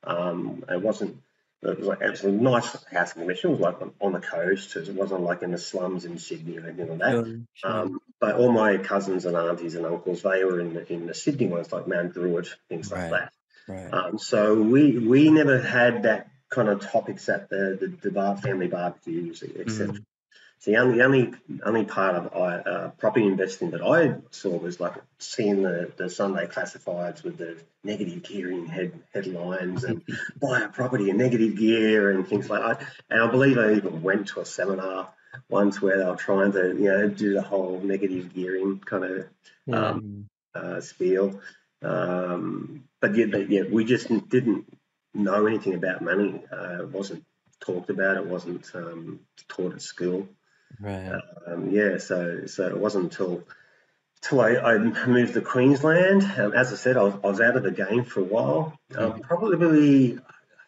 Um, 0.04 0.64
it 0.70 0.80
wasn't 0.80 1.18
it 1.72 1.78
was, 1.78 1.88
like, 1.88 2.00
it 2.00 2.10
was 2.10 2.24
a 2.24 2.30
nice 2.30 2.84
housing 2.92 3.20
condition. 3.22 3.50
It 3.50 3.52
was 3.58 3.60
like 3.60 3.76
on, 4.00 4.12
the 4.12 4.20
coast. 4.20 4.76
It 4.76 4.94
wasn't 4.94 5.22
like 5.22 5.42
in 5.42 5.52
the 5.52 5.58
slums 5.58 6.04
in 6.04 6.18
Sydney 6.18 6.58
or 6.58 6.66
anything 6.66 6.88
like 6.88 6.98
that. 6.98 7.10
Sure, 7.10 7.38
sure. 7.54 7.70
Um, 7.70 8.00
but 8.20 8.36
all 8.36 8.52
my 8.52 8.78
cousins 8.78 9.26
and 9.26 9.36
aunties 9.36 9.74
and 9.74 9.86
uncles, 9.86 10.22
they 10.22 10.44
were 10.44 10.60
in 10.60 10.74
the, 10.74 10.92
in 10.92 11.06
the 11.06 11.14
Sydney 11.14 11.46
ones, 11.46 11.72
like 11.72 11.86
Mount 11.86 12.14
Druitt, 12.14 12.48
things 12.68 12.90
right. 12.90 13.10
like 13.10 13.20
that. 13.20 13.32
Right. 13.66 13.94
Um, 13.94 14.18
so 14.18 14.60
we 14.60 14.98
we 14.98 15.30
never 15.30 15.60
had 15.60 16.02
that 16.02 16.28
kind 16.50 16.68
of 16.68 16.80
topics 16.80 17.28
at 17.28 17.48
the 17.48 17.78
the, 17.80 17.86
the 18.02 18.10
bar, 18.10 18.36
family 18.36 18.68
barbecues, 18.68 19.42
etc. 19.42 19.94
Mm. 19.94 20.04
So 20.64 20.70
the 20.70 20.78
only 20.78 21.02
only 21.02 21.34
only 21.62 21.84
part 21.84 22.16
of 22.16 22.34
uh, 22.34 22.88
property 22.96 23.26
investing 23.26 23.72
that 23.72 23.82
I 23.82 24.14
saw 24.30 24.56
was 24.56 24.80
like 24.80 24.94
seeing 25.18 25.62
the, 25.62 25.92
the 25.94 26.08
Sunday 26.08 26.46
classifieds 26.46 27.22
with 27.22 27.36
the 27.36 27.58
negative 27.82 28.22
gearing 28.22 28.64
head, 28.64 28.98
headlines 29.12 29.84
and 29.84 30.02
buy 30.40 30.62
a 30.62 30.68
property 30.68 31.10
in 31.10 31.18
negative 31.18 31.56
gear 31.56 32.12
and 32.12 32.26
things 32.26 32.48
like 32.48 32.62
that. 32.62 32.88
And 33.10 33.20
I 33.20 33.30
believe 33.30 33.58
I 33.58 33.74
even 33.74 34.00
went 34.00 34.28
to 34.28 34.40
a 34.40 34.46
seminar 34.46 35.10
once 35.50 35.82
where 35.82 35.98
they 35.98 36.06
were 36.06 36.16
trying 36.16 36.52
to 36.52 36.68
you 36.68 36.84
know 36.84 37.08
do 37.10 37.34
the 37.34 37.42
whole 37.42 37.80
negative 37.80 38.32
gearing 38.32 38.78
kind 38.78 39.04
of 39.04 39.26
um, 39.70 40.30
uh, 40.54 40.80
spiel. 40.80 41.42
Um, 41.82 42.84
but 43.02 43.14
yeah, 43.14 43.26
but 43.26 43.50
yeah, 43.50 43.64
we 43.70 43.84
just 43.84 44.08
didn't 44.30 44.64
know 45.12 45.46
anything 45.46 45.74
about 45.74 46.00
money. 46.00 46.42
Uh, 46.50 46.84
it 46.84 46.88
wasn't 46.88 47.22
talked 47.60 47.90
about. 47.90 48.16
It 48.16 48.24
wasn't 48.24 48.70
um, 48.74 49.20
taught 49.46 49.74
at 49.74 49.82
school. 49.82 50.26
Right. 50.80 51.20
Um, 51.46 51.70
yeah, 51.70 51.98
so 51.98 52.46
so 52.46 52.68
it 52.68 52.78
wasn't 52.78 53.04
until 53.04 53.44
until 54.22 54.40
I, 54.40 54.56
I 54.56 54.78
moved 54.78 55.34
to 55.34 55.40
Queensland. 55.40 56.22
Um, 56.38 56.52
as 56.52 56.72
I 56.72 56.76
said, 56.76 56.96
I 56.96 57.02
was, 57.02 57.14
I 57.22 57.26
was, 57.26 57.40
out 57.40 57.56
of 57.56 57.62
the 57.62 57.70
game 57.70 58.04
for 58.04 58.20
a 58.20 58.24
while. 58.24 58.78
Um, 58.94 59.12
mm-hmm. 59.12 59.20
probably, 59.20 60.16
I 60.16 60.20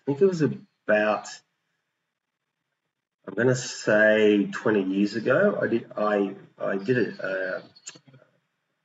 think 0.04 0.20
it 0.20 0.26
was 0.26 0.42
about. 0.42 1.28
I'm 3.26 3.34
going 3.34 3.48
to 3.48 3.56
say 3.56 4.48
20 4.52 4.82
years 4.84 5.16
ago. 5.16 5.58
I 5.60 5.66
did 5.66 5.90
I 5.96 6.34
I 6.58 6.76
did 6.76 7.18
a, 7.18 7.56
a 7.56 7.62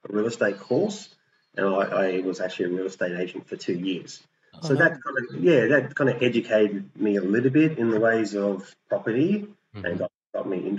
real 0.10 0.26
estate 0.26 0.60
course, 0.60 1.10
and 1.56 1.68
I, 1.68 1.72
I, 1.72 2.20
was 2.22 2.42
actually 2.42 2.66
a 2.66 2.70
real 2.70 2.88
estate 2.88 3.20
agent 3.20 3.48
for 3.48 3.56
two 3.56 3.78
years. 3.78 4.20
Oh, 4.56 4.68
so 4.70 4.76
that 4.76 5.00
kind 5.04 5.18
of 5.30 5.44
yeah, 5.44 5.68
that 5.68 5.94
kind 5.94 6.10
of 6.10 6.24
educated 6.24 6.90
me 6.96 7.18
a 7.18 7.22
little 7.22 7.52
bit 7.52 7.78
in 7.78 7.92
the 7.92 8.00
ways 8.00 8.36
of 8.36 8.74
property 8.90 9.48
mm-hmm. 9.76 9.86
and 9.86 10.00
got 10.00 10.00
got 10.00 10.10
me 10.10 10.11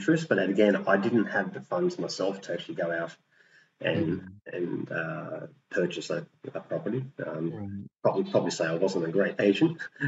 interest. 0.02 0.28
But 0.28 0.38
again, 0.38 0.84
I 0.86 0.96
didn't 0.96 1.26
have 1.26 1.52
the 1.52 1.60
funds 1.60 1.98
myself 1.98 2.40
to 2.42 2.54
actually 2.54 2.74
go 2.74 2.90
out 2.90 3.16
and 3.80 4.20
mm. 4.20 4.28
and 4.52 4.92
uh, 4.92 5.46
purchase 5.70 6.10
a, 6.10 6.26
a 6.54 6.60
property. 6.60 7.04
Um, 7.26 7.50
right. 7.50 7.68
Probably 8.02 8.30
probably 8.30 8.50
say 8.50 8.66
I 8.66 8.74
wasn't 8.74 9.06
a 9.06 9.10
great 9.10 9.40
agent. 9.40 9.78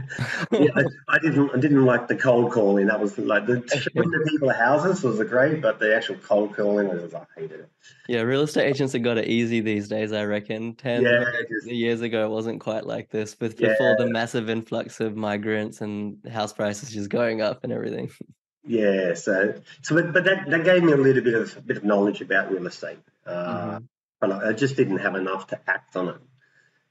yeah, 0.53 0.71
I, 0.77 0.85
I, 1.09 1.19
didn't 1.19 1.51
I 1.51 1.59
didn't 1.59 1.85
like 1.85 2.09
the 2.09 2.17
cold 2.17 2.53
calling. 2.53 2.87
That 2.87 3.01
was 3.01 3.19
like 3.19 3.47
the 3.47 3.63
showing 3.95 4.11
the 4.11 4.27
people 4.29 4.53
houses 4.53 5.03
was 5.03 5.19
great, 5.29 5.61
but 5.61 5.81
the 5.81 5.95
actual 5.95 6.17
cold 6.17 6.55
calling 6.55 6.89
was 6.89 7.15
I 7.15 7.25
hated 7.37 7.61
it. 7.61 7.69
Yeah, 8.09 8.21
real 8.21 8.43
estate 8.43 8.69
agents 8.69 8.93
have 8.93 9.03
got 9.03 9.19
it 9.19 9.29
easy 9.29 9.61
these 9.61 9.89
days. 9.89 10.13
I 10.13 10.25
reckon 10.25 10.75
ten 10.75 11.03
yeah, 11.03 11.25
just, 11.49 11.67
years 11.67 12.01
ago 12.01 12.27
it 12.27 12.31
wasn't 12.31 12.61
quite 12.61 12.87
like 12.87 13.11
this. 13.11 13.37
With 13.41 13.57
before 13.59 13.91
yeah. 13.91 14.05
the 14.05 14.11
massive 14.11 14.49
influx 14.51 15.01
of 15.01 15.17
migrants 15.17 15.81
and 15.81 16.25
house 16.29 16.53
prices 16.53 16.93
just 16.93 17.11
going 17.11 17.41
up 17.41 17.65
and 17.65 17.73
everything. 17.73 18.11
Yeah, 18.67 19.15
so 19.15 19.55
so 19.83 19.95
but, 19.95 20.13
but 20.13 20.25
that, 20.25 20.49
that 20.49 20.65
gave 20.65 20.83
me 20.83 20.93
a 20.93 20.97
little 20.97 21.23
bit 21.23 21.35
of 21.35 21.57
a 21.57 21.61
bit 21.61 21.77
of 21.77 21.85
knowledge 21.85 22.23
about 22.23 22.51
real 22.51 22.67
estate, 22.67 22.99
uh, 23.27 23.33
mm-hmm. 23.33 23.85
but 24.21 24.33
I 24.33 24.53
just 24.53 24.77
didn't 24.77 24.99
have 24.99 25.17
enough 25.17 25.49
to 25.49 25.61
act 25.69 25.97
on 25.97 26.09
it. 26.09 26.17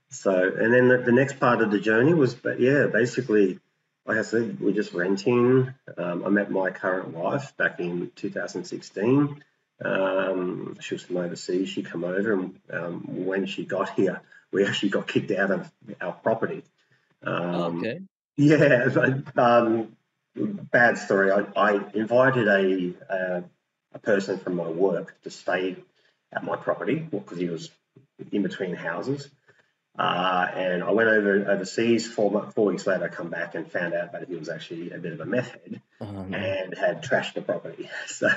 So 0.09 0.53
and 0.55 0.71
then 0.71 0.87
the, 0.87 0.97
the, 0.99 1.11
next 1.11 1.39
part 1.39 1.61
of 1.61 1.71
the 1.71 1.79
journey 1.79 2.13
was, 2.13 2.35
but 2.35 2.59
yeah, 2.59 2.85
basically, 2.85 3.59
like 4.05 4.17
I 4.17 4.21
said, 4.21 4.59
we're 4.59 4.73
just 4.73 4.93
renting. 4.93 5.73
Um, 5.97 6.23
I 6.23 6.29
met 6.29 6.51
my 6.51 6.69
current 6.69 7.09
wife 7.09 7.57
back 7.57 7.79
in 7.79 8.11
2016. 8.15 9.43
Um, 9.83 10.77
she 10.79 10.93
was 10.93 11.03
from 11.03 11.17
overseas. 11.17 11.69
She 11.69 11.81
came 11.81 12.03
over, 12.03 12.33
and 12.33 12.59
um, 12.71 13.25
when 13.25 13.47
she 13.47 13.65
got 13.65 13.89
here, 13.95 14.21
we 14.51 14.65
actually 14.65 14.89
got 14.89 15.07
kicked 15.07 15.31
out 15.31 15.49
of 15.49 15.71
our 15.99 16.13
property. 16.13 16.63
Um, 17.23 17.79
okay. 17.79 18.01
Yeah, 18.35 18.89
um, 19.37 19.95
bad 20.35 20.97
story. 20.97 21.31
I, 21.31 21.45
I 21.55 21.79
invited 21.93 22.47
a, 22.47 22.93
a, 23.13 23.43
a 23.93 23.99
person 23.99 24.39
from 24.39 24.55
my 24.55 24.67
work 24.67 25.15
to 25.23 25.29
stay 25.29 25.77
at 26.31 26.43
my 26.43 26.55
property 26.55 26.95
because 26.95 27.37
he 27.37 27.49
was 27.49 27.69
in 28.31 28.43
between 28.43 28.75
houses. 28.75 29.29
Uh, 29.97 30.47
and 30.55 30.83
I 30.83 30.91
went 30.91 31.07
over 31.07 31.51
overseas. 31.51 32.07
Four, 32.07 32.51
four 32.55 32.65
weeks 32.65 32.87
later, 32.87 33.05
I 33.05 33.09
come 33.09 33.29
back 33.29 33.53
and 33.53 33.71
found 33.71 33.93
out 33.93 34.13
that 34.13 34.27
he 34.27 34.35
was 34.35 34.49
actually 34.49 34.91
a 34.91 34.97
bit 34.97 35.13
of 35.13 35.19
a 35.19 35.25
meth 35.25 35.51
head 35.51 35.81
oh, 36.01 36.25
and 36.31 36.75
had 36.75 37.03
trashed 37.03 37.35
the 37.35 37.41
property. 37.41 37.89
So, 38.07 38.29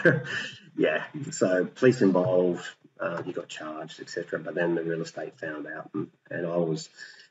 yeah, 0.76 1.04
so 1.30 1.64
police 1.64 2.02
involved. 2.02 2.64
Uh, 3.00 3.22
he 3.22 3.32
got 3.32 3.48
charged, 3.48 4.00
etc. 4.00 4.38
But 4.38 4.54
then 4.54 4.74
the 4.74 4.82
real 4.82 5.02
estate 5.02 5.38
found 5.38 5.66
out, 5.66 5.90
and, 5.94 6.08
and 6.30 6.46
I 6.46 6.56
was 6.56 6.88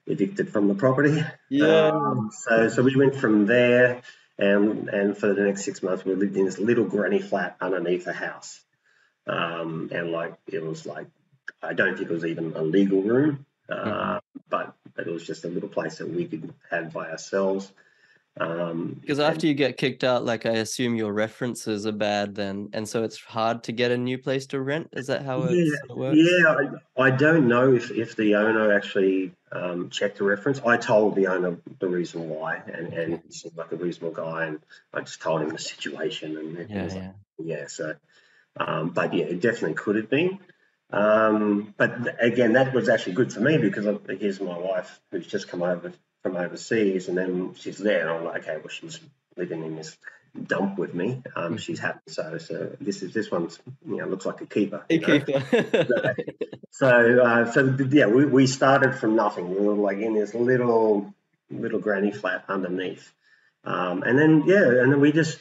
evicted 0.08 0.52
from 0.52 0.68
the 0.68 0.76
property. 0.76 1.24
Yeah. 1.50 1.90
Um, 1.90 2.32
so, 2.32 2.70
so 2.70 2.84
we 2.84 2.96
went 2.96 3.16
from 3.16 3.46
there. 3.46 4.02
And, 4.38 4.90
and 4.90 5.18
for 5.18 5.34
the 5.34 5.44
next 5.44 5.64
six 5.64 5.82
months, 5.82 6.04
we 6.04 6.14
lived 6.16 6.36
in 6.36 6.46
this 6.46 6.60
little 6.60 6.86
granny 6.86 7.20
flat 7.20 7.56
underneath 7.62 8.06
a 8.08 8.14
house. 8.14 8.60
Um, 9.28 9.90
and 9.94 10.12
like, 10.12 10.34
it 10.48 10.64
was 10.64 10.86
like, 10.86 11.08
I 11.62 11.74
don't 11.74 11.96
think 11.96 12.10
it 12.10 12.14
was 12.14 12.26
even 12.26 12.54
a 12.56 12.62
legal 12.62 13.02
room, 13.02 13.46
uh, 13.70 13.76
mm-hmm. 13.76 14.40
but, 14.50 14.76
but 14.96 15.08
it 15.08 15.14
was 15.14 15.26
just 15.26 15.46
a 15.46 15.48
little 15.48 15.70
place 15.70 16.00
that 16.00 16.10
we 16.10 16.26
could 16.26 16.54
have 16.70 16.92
by 16.94 17.10
ourselves. 17.10 17.72
Um, 18.38 18.98
because 19.00 19.20
after 19.20 19.36
and, 19.36 19.44
you 19.46 19.54
get 19.54 19.78
kicked 19.78 20.04
out, 20.04 20.26
like 20.26 20.46
I 20.46 20.52
assume 20.52 20.96
your 20.96 21.14
references 21.14 21.88
are 21.88 21.94
bad 21.94 22.36
then, 22.36 22.70
and 22.74 22.88
so 22.88 23.04
it's 23.04 23.20
hard 23.22 23.64
to 23.64 23.72
get 23.72 23.92
a 23.92 23.98
new 23.98 24.18
place 24.18 24.46
to 24.48 24.60
rent. 24.60 24.90
Is 24.92 25.08
that 25.08 25.24
how 25.24 25.48
yeah, 25.48 25.64
it 25.90 25.96
works? 25.96 26.18
Yeah, 26.18 26.70
I, 26.98 27.04
I, 27.04 27.12
don't 27.12 27.48
know 27.48 27.74
if, 27.74 27.92
if 27.92 28.18
the 28.18 28.36
owner 28.36 28.74
actually 28.74 29.32
um, 29.54 29.90
checked 29.90 30.18
the 30.18 30.26
reference. 30.26 30.60
I 30.66 30.76
told 30.76 31.16
the 31.16 31.28
owner 31.28 31.58
the 31.80 31.88
reason 31.88 32.28
why, 32.28 32.58
and, 32.58 32.94
and 32.94 33.22
he 33.26 33.32
seemed 33.32 33.56
like 33.56 33.72
a 33.72 33.78
reasonable 33.78 34.14
guy, 34.14 34.48
and 34.48 34.60
I 34.94 35.00
just 35.00 35.22
told 35.22 35.42
him 35.42 35.50
the 35.50 35.60
situation, 35.60 36.38
and 36.38 36.70
yeah, 36.70 36.88
yeah. 36.88 36.94
Like, 36.94 37.14
yeah. 37.40 37.68
So, 37.68 37.96
um, 38.58 38.90
but 38.90 39.14
yeah, 39.14 39.26
it 39.26 39.40
definitely 39.40 39.76
could 39.76 39.96
have 39.96 40.10
been. 40.10 40.40
Um, 40.92 41.74
but 41.78 42.22
again, 42.22 42.54
that 42.54 42.74
was 42.74 42.90
actually 42.90 43.14
good 43.14 43.32
for 43.32 43.40
me 43.40 43.58
because 43.58 43.88
I, 43.88 43.98
here's 44.14 44.42
my 44.42 44.58
wife 44.58 45.00
who's 45.12 45.26
just 45.26 45.48
come 45.48 45.64
over 45.64 45.94
from 46.26 46.38
overseas, 46.38 47.08
and 47.08 47.16
then 47.16 47.54
she's 47.54 47.78
there, 47.78 48.02
and 48.02 48.10
I'm 48.10 48.26
like, 48.26 48.42
okay, 48.42 48.58
well, 48.58 48.70
she's 48.70 49.00
living 49.38 49.64
in 49.64 49.76
this 49.76 49.96
dump 50.48 50.80
with 50.80 50.92
me. 50.96 51.22
Um, 51.36 51.54
mm. 51.54 51.60
she's 51.60 51.78
happy, 51.78 52.00
so 52.08 52.40
so 52.40 52.76
this 52.82 53.04
is 53.04 53.14
this 53.14 53.30
one's 53.30 53.60
you 53.88 53.98
know 53.98 54.08
looks 54.08 54.26
like 54.26 54.42
a 54.42 54.48
keeper. 54.48 54.84
A 54.90 54.98
keeper. 54.98 56.16
so 56.72 56.88
uh, 57.24 57.52
so 57.52 57.78
yeah, 57.92 58.08
we, 58.08 58.26
we 58.26 58.48
started 58.48 58.96
from 58.96 59.16
nothing. 59.16 59.52
We 59.52 59.68
were 59.68 59.76
like 59.76 60.00
in 60.00 60.16
this 60.16 60.34
little 60.34 61.14
little 61.52 61.80
granny 61.80 62.12
flat 62.12 62.46
underneath, 62.50 63.14
um, 63.64 64.02
and 64.02 64.18
then 64.18 64.46
yeah, 64.48 64.82
and 64.82 64.92
then 64.92 65.00
we 65.00 65.12
just 65.12 65.38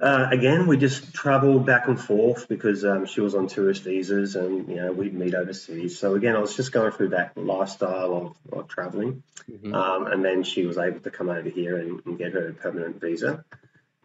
uh, 0.00 0.28
again, 0.30 0.66
we 0.66 0.76
just 0.76 1.12
traveled 1.12 1.66
back 1.66 1.88
and 1.88 2.00
forth 2.00 2.48
because 2.48 2.84
um, 2.84 3.06
she 3.06 3.20
was 3.20 3.34
on 3.34 3.48
tourist 3.48 3.82
visas 3.82 4.36
and, 4.36 4.68
you 4.68 4.76
know, 4.76 4.92
we'd 4.92 5.14
meet 5.14 5.34
overseas. 5.34 5.98
So, 5.98 6.14
again, 6.14 6.36
I 6.36 6.38
was 6.38 6.54
just 6.54 6.70
going 6.70 6.92
through 6.92 7.10
that 7.10 7.36
lifestyle 7.36 8.36
of, 8.52 8.58
of 8.58 8.68
traveling. 8.68 9.22
Mm-hmm. 9.50 9.74
Um, 9.74 10.06
and 10.06 10.24
then 10.24 10.44
she 10.44 10.66
was 10.66 10.78
able 10.78 11.00
to 11.00 11.10
come 11.10 11.28
over 11.28 11.48
here 11.48 11.78
and, 11.78 12.00
and 12.06 12.18
get 12.18 12.32
her 12.32 12.52
permanent 12.52 13.00
visa. 13.00 13.44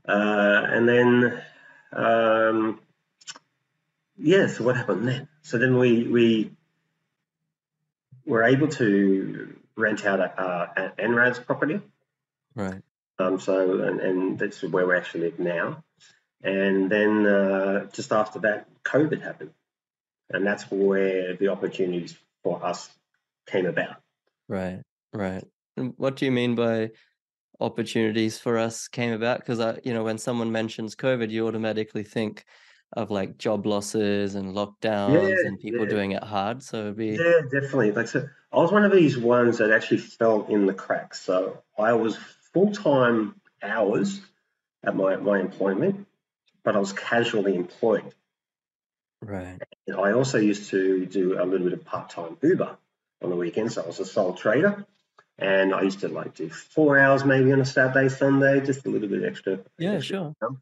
Uh, 0.07 0.61
and 0.65 0.89
then, 0.89 1.41
um, 1.91 2.79
yeah, 4.17 4.47
so 4.47 4.63
what 4.63 4.75
happened 4.75 5.07
then? 5.07 5.27
So 5.43 5.57
then 5.57 5.77
we, 5.77 6.07
we 6.07 6.51
were 8.25 8.43
able 8.43 8.69
to 8.69 9.55
rent 9.75 10.05
out 10.05 10.19
a, 10.19 10.93
NRAS 10.97 11.45
property. 11.45 11.81
Right. 12.55 12.81
Um, 13.19 13.39
so, 13.39 13.81
and, 13.81 13.99
and 13.99 14.39
that's 14.39 14.63
where 14.63 14.87
we 14.87 14.95
actually 14.95 15.21
live 15.21 15.39
now. 15.39 15.83
And 16.41 16.89
then 16.89 17.25
uh, 17.25 17.85
just 17.93 18.11
after 18.11 18.39
that, 18.39 18.67
COVID 18.83 19.21
happened. 19.21 19.51
And 20.29 20.45
that's 20.45 20.69
where 20.71 21.35
the 21.35 21.49
opportunities 21.49 22.17
for 22.43 22.65
us 22.65 22.89
came 23.47 23.65
about. 23.65 23.97
Right, 24.49 24.81
right. 25.13 25.43
And 25.77 25.93
what 25.97 26.15
do 26.15 26.25
you 26.25 26.31
mean 26.31 26.55
by 26.55 26.91
opportunities 27.59 28.39
for 28.39 28.57
us 28.57 28.87
came 28.87 29.13
about? 29.13 29.39
Because, 29.39 29.59
I, 29.59 29.79
you 29.83 29.93
know, 29.93 30.03
when 30.03 30.17
someone 30.17 30.51
mentions 30.51 30.95
COVID, 30.95 31.29
you 31.29 31.47
automatically 31.47 32.03
think 32.03 32.45
of 32.95 33.09
like 33.09 33.37
job 33.37 33.65
losses 33.65 34.35
and 34.35 34.53
lockdowns 34.53 35.29
yeah, 35.29 35.47
and 35.47 35.59
people 35.59 35.83
yeah. 35.83 35.89
doing 35.89 36.11
it 36.11 36.23
hard. 36.23 36.61
So 36.61 36.81
it'd 36.81 36.97
be 36.97 37.07
yeah, 37.07 37.41
definitely. 37.51 37.91
Like 37.91 38.07
so, 38.07 38.27
I 38.51 38.57
was 38.57 38.71
one 38.71 38.85
of 38.85 38.91
these 38.91 39.17
ones 39.17 39.57
that 39.57 39.71
actually 39.71 39.97
fell 39.97 40.45
in 40.47 40.65
the 40.65 40.73
cracks. 40.73 41.21
So 41.21 41.63
I 41.77 41.93
was 41.93 42.17
full 42.53 42.71
time 42.71 43.35
hours 43.61 44.19
at 44.83 44.95
my, 44.95 45.15
my 45.15 45.39
employment, 45.39 46.05
but 46.63 46.75
I 46.75 46.79
was 46.79 46.93
casually 46.93 47.55
employed. 47.55 48.13
Right. 49.21 49.59
And 49.87 49.95
I 49.97 50.11
also 50.11 50.37
used 50.37 50.69
to 50.71 51.05
do 51.05 51.41
a 51.41 51.45
little 51.45 51.65
bit 51.69 51.73
of 51.73 51.85
part 51.85 52.09
time 52.09 52.37
Uber 52.41 52.77
on 53.21 53.29
the 53.29 53.35
weekends. 53.35 53.75
So 53.75 53.83
I 53.83 53.87
was 53.87 53.99
a 53.99 54.05
sole 54.05 54.33
trader. 54.33 54.85
and 55.39 55.73
I 55.73 55.81
used 55.83 56.01
to 56.01 56.09
like 56.09 56.35
do 56.35 56.49
four 56.49 56.99
hours 56.99 57.23
maybe 57.25 57.51
on 57.53 57.61
a 57.61 57.65
Saturday, 57.65 58.09
Sunday, 58.09 58.59
just 58.65 58.85
a 58.85 58.89
little 58.89 59.07
bit 59.07 59.23
extra. 59.23 59.59
Yeah, 59.77 59.93
extra 59.93 60.17
sure. 60.17 60.27
income. 60.27 60.61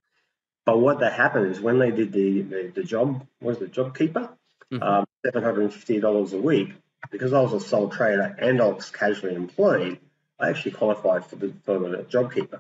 But 0.66 0.80
what 0.80 1.00
that 1.00 1.14
happened 1.14 1.48
is 1.52 1.60
when 1.60 1.80
they 1.80 1.90
did 1.92 2.14
the 2.14 2.42
the, 2.42 2.72
the 2.76 2.84
job 2.84 3.26
was 3.42 3.58
the 3.58 3.66
JobKeeper, 3.66 4.30
Mhm. 4.72 4.82
um, 4.82 5.06
seven 5.26 5.44
hundred 5.44 5.64
and 5.64 5.74
fifty 5.74 6.00
dollars 6.00 6.34
a 6.34 6.38
week. 6.38 6.70
Because 7.10 7.34
I 7.34 7.42
was 7.42 7.52
a 7.54 7.60
sole 7.60 7.90
trader 7.90 8.36
and 8.38 8.62
I 8.62 8.68
was 8.68 8.92
casually 8.92 9.34
employed, 9.34 9.98
I 10.42 10.50
actually 10.50 10.72
qualified 10.72 11.26
for 11.26 11.36
the 11.36 11.54
for 11.64 11.80
the 11.80 11.98
JobKeeper. 11.98 12.60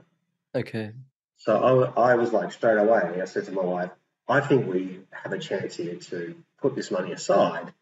Okay. 0.54 0.92
So 1.38 1.94
I, 1.98 2.12
I 2.12 2.16
was 2.16 2.32
like 2.32 2.52
straight 2.52 2.78
away. 2.78 3.20
I 3.22 3.26
said 3.26 3.46
to 3.46 3.52
my 3.52 3.64
wife, 3.64 3.90
I 4.28 4.42
think 4.42 4.68
we 4.68 5.00
have 5.12 5.34
a 5.34 5.40
chance 5.40 5.76
here 5.76 5.96
to 5.96 6.36
put 6.62 6.76
this 6.76 6.92
money 6.92 7.12
aside 7.12 7.74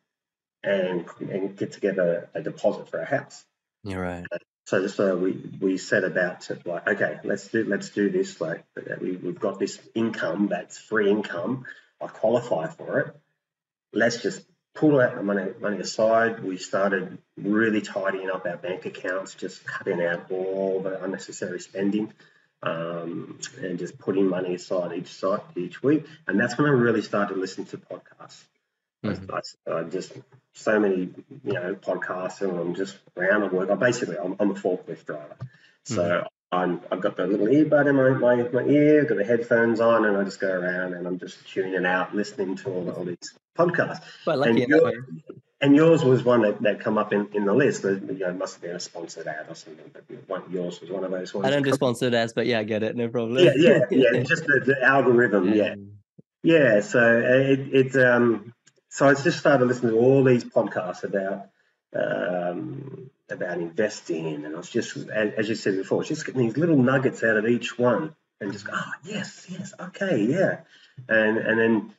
and 0.63 1.05
and 1.19 1.57
get 1.57 1.73
together 1.73 2.29
a 2.33 2.41
deposit 2.41 2.89
for 2.89 2.99
a 2.99 3.05
house. 3.05 3.43
You're 3.83 4.01
right. 4.01 4.25
Uh, 4.31 4.37
so 4.65 4.87
so 4.87 5.13
uh, 5.13 5.15
we 5.17 5.31
we 5.59 5.77
set 5.77 6.03
about 6.03 6.41
to 6.41 6.59
like 6.65 6.87
okay 6.87 7.19
let's 7.23 7.47
do 7.47 7.65
let's 7.65 7.89
do 7.89 8.09
this 8.09 8.39
like 8.39 8.63
we 9.01 9.15
we've 9.17 9.39
got 9.39 9.59
this 9.59 9.79
income 9.95 10.47
that's 10.47 10.77
free 10.77 11.09
income 11.09 11.65
I 11.99 12.07
qualify 12.07 12.67
for 12.67 12.99
it 12.99 13.15
let's 13.93 14.21
just 14.21 14.45
pull 14.75 14.97
that 14.97 15.23
money 15.23 15.51
money 15.59 15.79
aside 15.79 16.43
we 16.43 16.57
started 16.57 17.17
really 17.37 17.81
tidying 17.81 18.29
up 18.29 18.45
our 18.45 18.57
bank 18.57 18.85
accounts 18.85 19.33
just 19.35 19.65
cutting 19.65 20.01
out 20.01 20.29
all 20.31 20.81
the 20.81 21.03
unnecessary 21.03 21.59
spending 21.59 22.13
um, 22.61 23.39
and 23.61 23.79
just 23.79 23.97
putting 23.97 24.27
money 24.27 24.55
aside 24.55 24.93
each 24.97 25.13
site 25.13 25.41
each 25.55 25.81
week 25.81 26.05
and 26.27 26.39
that's 26.39 26.57
when 26.57 26.67
I 26.67 26.71
really 26.71 27.01
started 27.01 27.37
listening 27.37 27.67
to 27.67 27.77
podcasts 27.77 28.43
Mhm. 29.03 29.31
I, 29.67 29.71
I 29.71 29.83
just 29.83 30.11
so 30.53 30.79
many 30.79 31.09
you 31.45 31.53
know 31.53 31.75
podcasts 31.75 32.41
and 32.41 32.57
I'm 32.57 32.75
just 32.75 32.97
around 33.15 33.41
the 33.41 33.47
work. 33.47 33.69
I 33.69 33.75
basically 33.75 34.17
I'm, 34.17 34.35
I'm 34.39 34.51
a 34.51 34.55
forklift 34.55 35.05
driver, 35.05 35.37
so 35.85 36.27
I'm 36.51 36.81
I've 36.91 36.99
got 36.99 37.15
the 37.15 37.25
little 37.25 37.47
earbud 37.47 37.87
in 37.87 37.95
my, 37.95 38.09
my, 38.09 38.49
my 38.49 38.69
ear, 38.69 39.05
got 39.05 39.17
the 39.17 39.23
headphones 39.23 39.79
on, 39.79 40.03
and 40.05 40.17
I 40.17 40.23
just 40.25 40.41
go 40.41 40.51
around 40.51 40.95
and 40.95 41.07
I'm 41.07 41.17
just 41.17 41.47
tuning 41.47 41.85
out, 41.85 42.13
listening 42.13 42.57
to 42.57 42.71
all, 42.71 42.89
all 42.89 43.05
these 43.05 43.33
And, 43.59 44.39
lucky 44.39 44.61
way. 44.61 44.65
your, 44.67 44.93
and 45.61 45.75
yours 45.75 46.03
was 46.03 46.23
one 46.23 46.41
that, 46.43 46.61
that 46.61 46.79
come 46.79 46.97
up 46.97 47.11
in, 47.11 47.29
in 47.33 47.45
the 47.45 47.53
list. 47.53 47.81
That, 47.81 48.01
you 48.01 48.19
know, 48.19 48.33
must 48.33 48.55
have 48.55 48.61
been 48.61 48.75
a 48.75 48.79
sponsored 48.79 49.27
ad 49.27 49.47
or 49.49 49.55
something, 49.55 49.91
but 49.93 50.03
one, 50.27 50.43
yours 50.51 50.79
was 50.81 50.89
one 50.89 51.03
of 51.03 51.11
those 51.11 51.33
ones. 51.33 51.45
I 51.45 51.49
don't 51.49 51.63
do 51.63 51.73
sponsored 51.73 52.13
ads, 52.13 52.33
but 52.33 52.45
yeah, 52.45 52.59
I 52.59 52.63
get 52.63 52.83
it. 52.83 52.95
No 52.95 53.09
problem. 53.09 53.43
yeah, 53.43 53.51
yeah, 53.55 53.79
yeah. 53.91 54.23
Just 54.23 54.45
the, 54.45 54.61
the 54.65 54.83
algorithm, 54.83 55.53
yeah. 55.53 55.75
Yeah, 56.41 56.79
so 56.79 56.99
uh, 56.99 57.51
it, 57.51 57.59
it 57.73 57.95
um, 58.05 58.53
so 58.89 59.07
I 59.07 59.13
just 59.13 59.39
started 59.39 59.65
listening 59.65 59.93
to 59.93 59.99
all 59.99 60.23
these 60.23 60.43
podcasts 60.45 61.03
about 61.03 61.49
um, 61.93 63.09
about 63.29 63.57
investing, 63.57 64.25
and 64.27 64.47
I 64.47 64.57
was 64.57 64.69
just, 64.69 64.95
as, 64.95 65.33
as 65.33 65.49
you 65.49 65.55
said 65.55 65.75
before, 65.75 66.03
just 66.03 66.25
getting 66.25 66.41
these 66.41 66.57
little 66.57 66.77
nuggets 66.77 67.23
out 67.23 67.37
of 67.37 67.45
each 67.45 67.77
one, 67.77 68.15
and 68.39 68.53
just 68.53 68.65
go, 68.65 68.73
oh 68.75 68.91
yes, 69.03 69.45
yes, 69.49 69.73
okay, 69.79 70.23
yeah, 70.23 70.59
and 71.07 71.37
and 71.37 71.59
then 71.59 71.93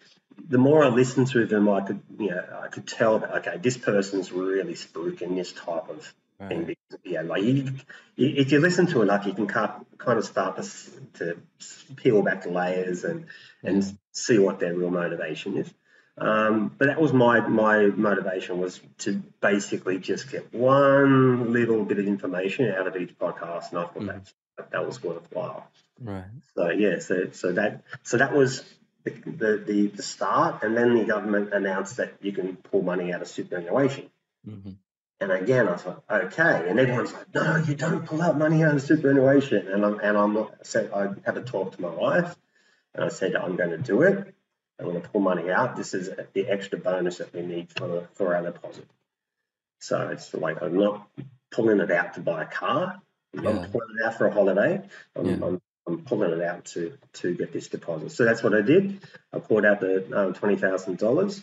the 0.49 0.59
more 0.59 0.85
I 0.85 0.89
listened 0.89 1.29
to 1.29 1.47
them, 1.47 1.69
I 1.69 1.81
could, 1.81 2.01
you 2.19 2.31
know, 2.31 2.45
I 2.63 2.69
could 2.69 2.87
tell 2.87 3.19
that 3.19 3.35
okay, 3.39 3.59
this 3.59 3.77
person's 3.77 4.33
really 4.33 4.75
spruiking 4.75 5.37
this 5.37 5.53
type 5.53 5.89
of 5.89 6.13
thing. 6.39 6.59
Right. 6.59 6.67
Because, 6.67 7.01
yeah, 7.05 7.23
like 7.23 7.43
you, 7.43 7.73
if 8.17 8.53
you 8.53 8.61
listen 8.61 8.87
to 8.89 9.03
enough, 9.03 9.27
you 9.27 9.35
can 9.35 9.47
kind 9.47 9.85
of 10.07 10.25
start 10.25 10.57
to, 10.57 10.71
to 11.19 11.37
peel 11.97 12.23
back 12.23 12.43
the 12.43 12.51
layers 12.51 13.05
and 13.05 13.27
and 13.63 13.99
see 14.13 14.39
what 14.39 14.59
their 14.59 14.75
real 14.75 14.91
motivation 14.91 15.57
is. 15.59 15.73
Um, 16.19 16.75
but 16.77 16.87
that 16.87 17.01
was 17.01 17.13
my 17.13 17.41
my 17.41 17.87
motivation 17.87 18.59
was 18.59 18.81
to 18.99 19.23
basically 19.41 19.99
just 19.99 20.31
get 20.31 20.53
one 20.53 21.53
little 21.53 21.85
bit 21.85 21.99
of 21.99 22.07
information 22.07 22.71
out 22.71 22.87
of 22.87 22.97
each 22.97 23.19
podcast, 23.19 23.71
and 23.71 23.79
I 23.79 23.85
thought 23.85 23.97
Mhm. 23.97 24.33
that 24.57 24.71
that 24.73 24.87
was 24.87 25.03
worthwhile. 25.03 25.67
Right. 26.03 26.25
So 26.55 26.71
yeah, 26.71 26.99
so 26.99 27.31
so 27.33 27.53
that 27.53 27.83
so 28.03 28.19
that 28.19 28.35
was 28.35 28.65
the, 29.05 29.11
the 29.11 29.57
the 29.67 29.87
the 29.89 30.03
start, 30.03 30.63
and 30.63 30.77
then 30.77 30.97
the 30.97 31.05
government 31.05 31.53
announced 31.53 31.97
that 31.99 32.15
you 32.21 32.33
can 32.33 32.57
pull 32.57 32.83
money 32.83 33.13
out 33.13 33.23
of 33.23 33.29
superannuation. 33.29 34.11
hmm 34.45 34.73
And 35.21 35.33
again, 35.33 35.69
I 35.69 35.77
thought, 35.77 36.03
okay. 36.11 36.69
And 36.69 36.81
everyone's 36.81 37.13
like, 37.13 37.35
no, 37.35 37.57
you 37.57 37.75
don't 37.75 38.07
pull 38.07 38.23
out 38.23 38.39
money 38.39 38.65
out 38.65 38.75
of 38.75 38.83
superannuation. 38.83 39.69
And 39.69 39.85
I'm, 39.85 40.01
and 40.01 40.17
I'm 40.17 40.47
said, 40.63 40.93
I 40.93 41.09
had 41.27 41.35
to 41.35 41.43
talk 41.43 41.77
to 41.77 41.83
my 41.83 41.91
wife 41.91 42.35
and 42.95 43.05
I 43.05 43.09
said, 43.09 43.37
I'm 43.37 43.57
going 43.57 43.71
to 43.71 43.79
do 43.79 44.03
it. 44.03 44.35
I'm 44.79 44.87
going 44.87 45.03
to 45.03 45.09
pull 45.09 45.21
money 45.21 45.51
out. 45.51 45.77
This 45.77 45.93
is 45.93 46.09
the 46.33 46.49
extra 46.49 46.79
bonus 46.79 47.19
that 47.19 47.35
we 47.35 47.43
need 47.43 47.71
for, 47.71 48.09
for 48.15 48.35
our 48.35 48.43
deposit. 48.43 48.87
So 49.81 50.09
it's 50.09 50.33
like, 50.33 50.63
I'm 50.63 50.79
not 50.79 51.07
pulling 51.51 51.81
it 51.81 51.91
out 51.91 52.15
to 52.15 52.21
buy 52.21 52.43
a 52.43 52.47
car. 52.47 53.01
I'm 53.37 53.45
Yeah. 53.45 53.67
pulling 53.71 53.89
it 53.99 54.07
out 54.07 54.17
for 54.17 54.27
a 54.27 54.33
holiday. 54.33 54.81
I'm, 55.15 55.27
Yeah. 55.27 55.47
I'm, 55.47 55.61
I'm 55.91 56.03
pulling 56.03 56.33
it 56.33 56.43
out 56.43 56.65
to, 56.67 56.97
to 57.15 57.35
get 57.35 57.53
this 57.53 57.69
deposit. 57.69 58.13
So 58.13 58.25
that's 58.25 58.43
what 58.43 58.55
I 58.55 58.63
did. 58.63 59.01
I 59.33 59.39
pulled 59.39 59.65
out 59.65 59.81
the 59.81 60.05
um, 60.17 60.35
$20,000 60.35 61.43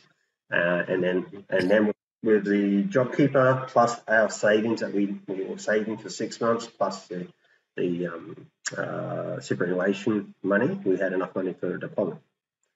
uh, 0.52 0.56
and 0.56 1.04
then, 1.04 1.26
and 1.50 1.70
then 1.70 1.92
with 2.24 2.46
the 2.46 2.84
JobKeeper 2.84 3.68
plus 3.68 4.00
our 4.08 4.30
savings 4.30 4.82
that 4.82 4.94
we, 4.94 5.18
we 5.28 5.44
were 5.44 5.58
saving 5.58 5.98
for 5.98 6.10
six 6.10 6.40
months 6.40 6.68
plus 6.68 7.08
the, 7.08 7.28
the 7.76 8.08
um, 8.08 8.48
uh, 8.78 9.40
superannuation 9.40 10.34
money, 10.42 10.80
we 10.84 10.98
had 10.98 11.14
enough 11.14 11.36
money 11.36 11.54
for 11.54 11.76
a 11.76 11.80
deposit. 11.80 12.18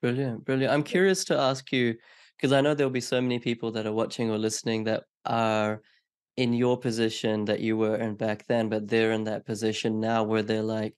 Brilliant, 0.02 0.46
brilliant. 0.46 0.74
I'm 0.74 0.84
curious 0.84 1.26
to 1.26 1.38
ask 1.38 1.72
you 1.72 1.96
because 2.38 2.54
I 2.54 2.62
know 2.62 2.74
there'll 2.74 2.92
be 2.92 3.02
so 3.02 3.22
many 3.22 3.40
people 3.40 3.72
that 3.72 3.86
are 3.86 3.94
watching 3.94 4.32
or 4.32 4.38
listening 4.38 4.86
that 4.86 5.04
are 5.26 5.82
in 6.38 6.54
your 6.54 6.78
position 6.78 7.46
that 7.46 7.60
you 7.60 7.78
were 7.78 7.96
in 7.96 8.16
back 8.16 8.48
then, 8.48 8.70
but 8.70 8.88
they're 8.88 9.12
in 9.12 9.26
that 9.26 9.46
position 9.46 10.00
now 10.00 10.24
where 10.24 10.42
they're 10.42 10.64
like, 10.64 10.96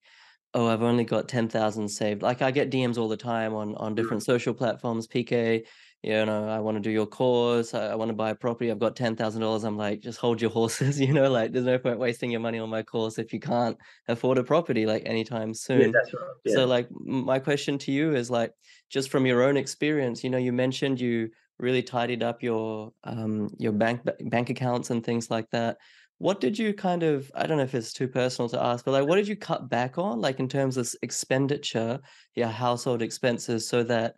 "Oh, 0.53 0.67
I've 0.67 0.83
only 0.83 1.03
got 1.03 1.27
10,000 1.27 1.87
saved." 1.89 2.21
Like 2.21 2.41
I 2.41 2.51
get 2.51 2.69
DMs 2.71 2.97
all 2.97 3.09
the 3.09 3.17
time 3.17 3.53
on 3.53 3.75
on 3.75 3.95
different 3.95 4.23
social 4.23 4.53
platforms, 4.53 5.07
PK, 5.07 5.65
you 6.03 6.25
know, 6.25 6.49
I 6.49 6.59
want 6.59 6.75
to 6.75 6.81
do 6.81 6.89
your 6.91 7.05
course, 7.05 7.73
I, 7.73 7.87
I 7.87 7.95
want 7.95 8.09
to 8.09 8.15
buy 8.15 8.29
a 8.31 8.35
property, 8.35 8.69
I've 8.69 8.79
got 8.79 8.95
$10,000. 8.95 9.63
I'm 9.63 9.77
like, 9.77 10.01
just 10.01 10.19
hold 10.19 10.41
your 10.41 10.51
horses, 10.59 10.99
you 10.99 11.13
know, 11.13 11.31
like 11.31 11.53
there's 11.53 11.65
no 11.65 11.79
point 11.79 11.97
wasting 11.97 12.29
your 12.31 12.41
money 12.41 12.59
on 12.59 12.69
my 12.69 12.83
course 12.83 13.17
if 13.17 13.31
you 13.33 13.39
can't 13.39 13.77
afford 14.07 14.37
a 14.37 14.43
property 14.43 14.85
like 14.85 15.03
anytime 15.05 15.53
soon 15.53 15.79
Yeah, 15.79 15.91
that's 15.93 16.13
right. 16.13 16.31
Yeah. 16.45 16.55
So 16.55 16.65
like 16.65 16.89
my 16.91 17.39
question 17.39 17.77
to 17.79 17.91
you 17.91 18.15
is 18.15 18.29
like 18.29 18.51
just 18.89 19.09
from 19.09 19.25
your 19.25 19.43
own 19.43 19.55
experience, 19.57 20.23
you 20.23 20.29
know, 20.29 20.37
you 20.37 20.51
mentioned 20.51 20.99
you 20.99 21.29
really 21.59 21.83
tidied 21.83 22.23
up 22.23 22.41
your 22.43 22.91
um 23.03 23.49
your 23.57 23.71
bank 23.71 24.01
bank 24.25 24.49
accounts 24.49 24.89
and 24.89 25.05
things 25.05 25.31
like 25.31 25.49
that. 25.51 25.77
What 26.17 26.39
did 26.39 26.57
you 26.57 26.73
kind 26.73 27.03
of 27.03 27.31
I 27.35 27.45
don't 27.47 27.57
know 27.57 27.63
if 27.63 27.75
it's 27.75 27.93
too 27.93 28.07
personal 28.07 28.49
to 28.49 28.61
ask, 28.63 28.85
but 28.85 28.91
like 28.91 29.07
what 29.07 29.15
did 29.17 29.27
you 29.27 29.35
cut 29.35 29.69
back 29.69 29.97
on 29.97 30.21
like 30.21 30.39
in 30.39 30.47
terms 30.47 30.77
of 30.77 30.89
expenditure, 31.01 31.99
your 32.35 32.47
household 32.47 33.01
expenses 33.01 33.67
so 33.67 33.83
that 33.83 34.15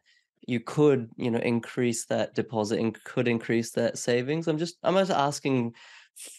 you 0.47 0.59
could, 0.59 1.09
you 1.17 1.31
know, 1.31 1.39
increase 1.39 2.05
that 2.07 2.35
deposit 2.35 2.79
and 2.79 3.01
could 3.05 3.27
increase 3.27 3.71
that 3.71 3.97
savings? 3.97 4.47
I'm 4.47 4.57
just 4.57 4.77
I'm 4.83 4.95
just 4.95 5.11
asking 5.11 5.73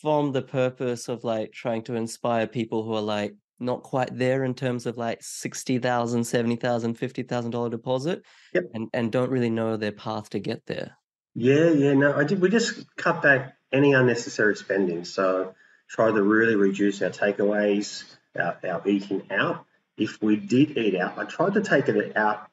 from 0.01 0.33
the 0.33 0.43
purpose 0.43 1.09
of 1.09 1.25
like 1.25 1.53
trying 1.53 1.83
to 1.85 1.95
inspire 1.95 2.47
people 2.47 2.85
who 2.85 2.95
are 2.95 3.01
like 3.03 3.35
not 3.59 3.83
quite 3.83 4.17
there 4.17 4.45
in 4.45 4.55
terms 4.55 4.87
of 4.87 4.97
like 4.97 5.23
60,000, 5.23 6.25
70,000, 6.25 6.95
50,000 6.95 7.51
dollar 7.51 7.71
deposit 7.71 8.23
Yep. 8.53 8.65
and 8.75 8.89
and 8.93 9.13
don't 9.13 9.31
really 9.31 9.51
know 9.51 9.77
their 9.77 9.93
path 9.93 10.31
to 10.31 10.39
get 10.39 10.65
there. 10.67 10.97
Yeah, 11.35 11.71
yeah, 11.71 11.93
no, 11.93 12.15
I 12.15 12.25
did. 12.25 12.41
We 12.41 12.49
just 12.49 12.85
cut 12.97 13.23
back 13.23 13.56
any 13.73 13.93
unnecessary 13.93 14.57
spending. 14.57 15.05
So 15.05 15.55
try 15.89 16.11
to 16.11 16.23
really 16.23 16.57
reduce 16.57 17.03
our 17.03 17.11
takeaways, 17.11 18.05
our, 18.39 18.57
our 18.69 18.83
eating 18.89 19.23
out. 19.31 19.65
If 19.97 20.23
we 20.23 20.37
did 20.37 20.77
eat 20.77 20.95
out, 20.97 21.19
I 21.19 21.25
tried 21.25 21.55
to 21.55 21.63
take 21.63 21.89
it 21.89 22.17
out 22.17 22.49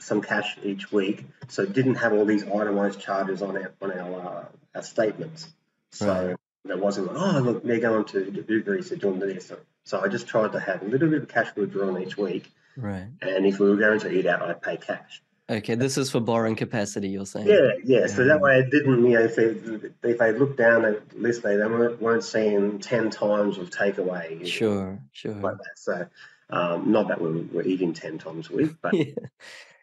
some 0.00 0.20
cash 0.20 0.58
each 0.62 0.92
week, 0.92 1.24
so 1.48 1.62
it 1.62 1.72
didn't 1.72 1.94
have 1.96 2.12
all 2.12 2.26
these 2.26 2.44
itemized 2.44 3.00
charges 3.00 3.40
on 3.40 3.56
our 3.56 3.72
on 3.80 3.90
our, 3.92 4.20
uh, 4.20 4.44
our 4.74 4.82
statements. 4.82 5.48
So 5.92 6.28
Right. 6.28 6.36
there 6.64 6.76
wasn't 6.76 7.06
like, 7.06 7.16
oh 7.16 7.38
look, 7.40 7.62
they're 7.64 7.80
going 7.80 8.04
to 8.06 8.44
Uber 8.46 8.76
Eats, 8.76 8.90
they're 8.90 8.98
doing 8.98 9.18
this. 9.18 9.50
So 9.84 10.00
I 10.00 10.08
just 10.08 10.26
tried 10.26 10.52
to 10.52 10.60
have 10.60 10.82
a 10.82 10.84
little 10.84 11.08
bit 11.08 11.22
of 11.22 11.28
cash 11.28 11.56
withdrawn 11.56 12.02
each 12.02 12.18
week, 12.18 12.52
Right. 12.76 13.06
and 13.22 13.46
if 13.46 13.58
we 13.58 13.70
were 13.70 13.76
going 13.76 14.00
to 14.00 14.10
eat 14.12 14.26
out, 14.26 14.42
I'd 14.42 14.60
pay 14.60 14.76
cash. 14.76 15.22
Okay, 15.50 15.74
this 15.76 15.96
is 15.96 16.10
for 16.10 16.20
borrowing 16.20 16.56
capacity, 16.56 17.08
you're 17.08 17.24
saying. 17.24 17.46
Yeah, 17.46 17.70
yeah. 17.82 18.06
So 18.06 18.24
that 18.24 18.40
way 18.40 18.58
it 18.58 18.70
didn't, 18.70 19.02
you 19.06 19.14
know, 19.18 19.24
if 19.24 19.36
they, 19.36 20.10
if 20.10 20.18
they 20.18 20.32
look 20.32 20.58
down 20.58 20.84
at 20.84 21.18
list, 21.18 21.42
they, 21.42 21.56
weren't, 21.56 22.02
weren't 22.02 22.22
seeing 22.24 22.78
10 22.80 23.08
times 23.08 23.56
of 23.56 23.70
takeaway. 23.70 24.46
Sure, 24.46 24.98
sure. 25.12 25.34
Like 25.34 25.56
that. 25.56 25.78
So, 25.78 26.06
um, 26.50 26.92
not 26.92 27.08
that 27.08 27.20
we 27.20 27.30
were, 27.30 27.42
we're 27.52 27.62
eating 27.62 27.94
10 27.94 28.18
times 28.18 28.50
a 28.50 28.56
week, 28.56 28.72
but 28.82 28.92
Yeah. 28.94 29.06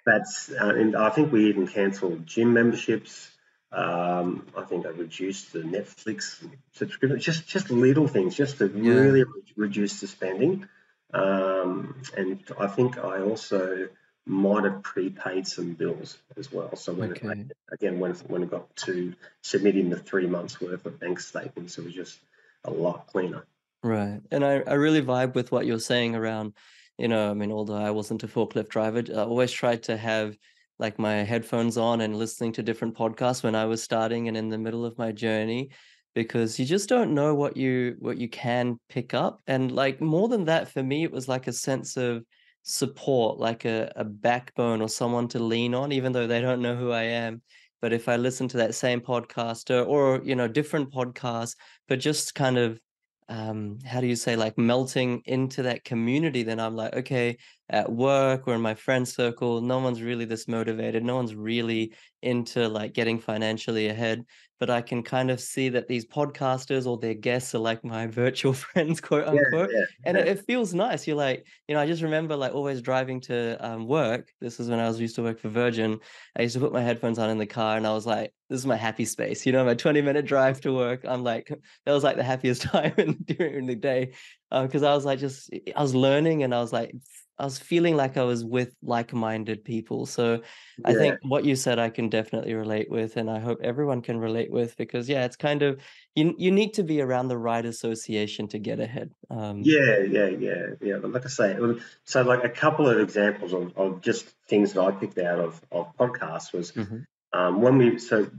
that's, 0.05 0.51
uh, 0.51 0.73
and 0.75 0.95
I 0.95 1.09
think 1.09 1.31
we 1.31 1.49
even 1.49 1.65
cancelled 1.67 2.27
gym 2.27 2.53
memberships. 2.53 3.31
Um, 3.71 4.45
I 4.55 4.61
think 4.65 4.85
I 4.85 4.89
reduced 4.89 5.51
the 5.51 5.59
Netflix 5.59 6.47
subscription, 6.73 7.19
just, 7.19 7.47
just 7.47 7.71
little 7.71 8.07
things, 8.07 8.35
just 8.35 8.59
to 8.59 8.67
Yeah. 8.67 8.93
really 8.93 9.23
re- 9.23 9.41
reduce 9.55 9.99
the 9.99 10.05
spending. 10.07 10.67
Um, 11.11 11.95
and 12.15 12.43
I 12.59 12.67
think 12.67 12.99
I 12.99 13.21
also 13.21 13.87
might 14.25 14.63
have 14.63 14.81
prepaid 14.81 15.47
some 15.47 15.73
bills 15.73 16.17
as 16.37 16.51
well. 16.51 16.75
So 16.75 16.93
when 16.93 17.11
it, 17.11 17.51
again, 17.71 17.99
when 17.99 18.13
when 18.27 18.43
it 18.43 18.51
got 18.51 18.75
to 18.77 19.13
submitting 19.41 19.89
the 19.89 19.99
three 19.99 20.25
months 20.27 20.59
worth 20.59 20.85
of 20.85 20.99
bank 20.99 21.19
statements, 21.19 21.77
it 21.77 21.85
was 21.85 21.93
just 21.93 22.19
a 22.63 22.71
lot 22.71 23.07
cleaner. 23.07 23.45
Right. 23.83 24.19
And 24.31 24.43
I, 24.43 24.63
I 24.65 24.73
really 24.73 25.03
vibe 25.03 25.35
with 25.35 25.51
what 25.51 25.67
you're 25.67 25.79
saying 25.79 26.15
around, 26.15 26.53
you 26.97 27.07
know, 27.07 27.29
I 27.29 27.35
mean, 27.35 27.51
although 27.51 27.75
I 27.75 27.91
wasn't 27.91 28.23
a 28.23 28.27
forklift 28.27 28.69
driver, 28.69 29.03
I 29.09 29.19
always 29.19 29.51
tried 29.51 29.83
to 29.83 29.95
have 29.95 30.35
like 30.79 30.97
my 30.97 31.17
headphones 31.17 31.77
on 31.77 32.01
and 32.01 32.17
listening 32.17 32.51
to 32.53 32.63
different 32.63 32.95
podcasts 32.95 33.43
when 33.43 33.55
I 33.55 33.65
was 33.65 33.83
starting 33.83 34.27
and 34.27 34.35
in 34.35 34.49
the 34.49 34.57
middle 34.57 34.85
of 34.85 34.97
my 34.97 35.11
journey 35.11 35.69
because 36.15 36.57
you 36.57 36.65
just 36.65 36.89
don't 36.89 37.13
know 37.13 37.35
what 37.35 37.57
you 37.57 37.95
what 37.99 38.17
you 38.17 38.27
can 38.27 38.79
pick 38.89 39.13
up 39.13 39.41
and 39.47 39.71
like 39.71 40.01
more 40.01 40.27
than 40.27 40.45
that 40.45 40.71
for 40.71 40.81
me 40.81 41.03
it 41.03 41.11
was 41.11 41.27
like 41.27 41.47
a 41.47 41.53
sense 41.53 41.97
of 41.97 42.23
support 42.65 43.37
like 43.37 43.63
a, 43.65 43.91
a 43.95 44.03
backbone 44.03 44.81
or 44.81 44.89
someone 44.89 45.27
to 45.27 45.39
lean 45.39 45.75
on 45.75 45.91
even 45.91 46.11
though 46.11 46.25
they 46.25 46.41
don't 46.41 46.61
know 46.61 46.75
who 46.75 46.91
I 46.91 47.03
am. 47.03 47.41
But 47.79 47.93
if 47.93 48.09
I 48.09 48.15
listen 48.15 48.47
to 48.49 48.57
that 48.57 48.73
same 48.73 49.01
podcaster 49.01 49.85
or 49.87 50.19
you 50.23 50.35
know 50.35 50.47
different 50.47 50.91
podcasts 50.91 51.55
but 51.87 51.99
just 51.99 52.33
kind 52.33 52.57
of 52.57 52.81
um 53.29 53.77
how 53.85 54.01
do 54.01 54.07
you 54.07 54.15
say 54.15 54.35
like 54.35 54.57
melting 54.57 55.21
into 55.25 55.63
that 55.63 55.83
community 55.83 56.43
then 56.43 56.59
i'm 56.59 56.75
like 56.75 56.93
okay 56.93 57.35
at 57.69 57.91
work 57.91 58.47
or 58.47 58.53
in 58.53 58.61
my 58.61 58.75
friend 58.75 59.07
circle 59.07 59.61
no 59.61 59.79
one's 59.79 60.01
really 60.01 60.25
this 60.25 60.47
motivated. 60.47 61.03
No 61.03 61.15
one's 61.15 61.33
really 61.33 61.93
into 62.21 62.67
like 62.67 62.93
getting 62.93 63.19
financially 63.19 63.87
ahead 63.87 64.23
but 64.59 64.69
i 64.69 64.81
can 64.81 65.03
kind 65.03 65.29
of 65.29 65.39
see 65.39 65.69
that 65.69 65.87
these 65.87 66.05
podcasters 66.05 66.85
or 66.85 66.97
their 66.97 67.13
guests 67.13 67.53
are 67.55 67.59
like 67.59 67.83
my 67.83 68.07
virtual 68.23 68.53
friends 68.53 69.01
quote 69.01 69.27
unquote 69.27 69.69
Yeah, 69.71 69.79
yeah, 69.79 69.85
and 70.05 70.17
it, 70.17 70.25
yeah. 70.25 70.31
it 70.33 70.45
feels 70.45 70.73
nice. 70.73 71.07
You're 71.07 71.17
like 71.17 71.45
you 71.67 71.75
know 71.75 71.81
i 71.81 71.87
just 71.87 72.01
remember 72.01 72.35
like 72.35 72.53
always 72.53 72.81
driving 72.81 73.21
to 73.21 73.57
um, 73.65 73.87
work. 73.87 74.29
This 74.41 74.59
is 74.59 74.69
when 74.69 74.79
i 74.79 74.87
was 74.87 74.99
used 74.99 75.15
to 75.15 75.23
work 75.23 75.39
for 75.39 75.49
virgin. 75.49 75.99
I 76.37 76.43
used 76.43 76.55
to 76.55 76.59
put 76.59 76.73
my 76.73 76.81
headphones 76.81 77.19
on 77.19 77.29
in 77.29 77.37
the 77.37 77.45
car 77.45 77.77
and 77.77 77.85
i 77.87 77.93
was 77.93 78.05
like 78.05 78.33
this 78.49 78.59
is 78.59 78.65
my 78.65 78.75
happy 78.75 79.05
space 79.05 79.45
you 79.45 79.51
know 79.51 79.65
my 79.65 79.73
20 79.73 80.01
minute 80.01 80.25
drive 80.25 80.61
to 80.61 80.73
work. 80.73 81.05
I'm 81.07 81.23
like 81.23 81.47
that 81.85 81.93
was 81.93 82.03
like 82.03 82.15
the 82.17 82.23
happiest 82.23 82.61
time 82.73 82.93
in, 82.97 83.17
during 83.25 83.65
the 83.65 83.75
day 83.75 84.13
because 84.51 84.83
I 84.83 84.93
was 84.93 85.05
like 85.05 85.19
just 85.19 85.49
I 85.75 85.81
was 85.81 85.95
learning 85.95 86.43
and 86.43 86.53
I 86.53 86.61
was 86.61 86.71
like 86.71 86.93
I 87.37 87.43
was 87.45 87.59
feeling 87.59 87.95
like 87.95 88.17
I 88.17 88.23
was 88.23 88.45
with 88.45 88.75
like-minded 88.81 89.63
people. 89.63 90.05
So 90.05 90.41
I 90.83 90.93
think 90.93 91.17
what 91.21 91.45
you 91.45 91.55
said 91.55 91.79
I 91.79 91.89
can 91.89 92.09
definitely 92.09 92.53
relate 92.53 92.89
with, 92.89 93.17
and 93.17 93.29
I 93.29 93.39
hope 93.39 93.59
everyone 93.63 94.01
can 94.01 94.17
relate 94.19 94.51
with 94.51 94.77
because 94.77 95.09
yeah, 95.09 95.25
it's 95.25 95.35
kind 95.35 95.61
of 95.61 95.81
you 96.15 96.33
you 96.37 96.51
need 96.51 96.73
to 96.75 96.83
be 96.83 97.01
around 97.01 97.27
the 97.27 97.37
right 97.37 97.65
association 97.65 98.47
to 98.49 98.59
get 98.59 98.79
ahead. 98.79 99.11
Um, 99.29 99.61
yeah, 99.63 99.99
yeah, 99.99 100.27
yeah, 100.27 100.65
yeah. 100.81 100.97
But 100.97 101.11
like 101.11 101.25
I 101.25 101.29
say, 101.29 101.57
so 102.05 102.21
like 102.21 102.43
a 102.43 102.49
couple 102.49 102.87
of 102.87 102.99
examples 102.99 103.53
of, 103.53 103.77
of 103.77 104.01
just 104.01 104.25
things 104.47 104.73
that 104.73 104.81
I 104.81 104.91
picked 104.91 105.17
out 105.17 105.39
of, 105.39 105.61
of 105.71 105.95
podcasts 105.97 106.53
was 106.53 106.73
mhm, 106.75 107.05
um, 107.33 107.61
when 107.61 107.77
we 107.77 107.99
so 107.99 108.29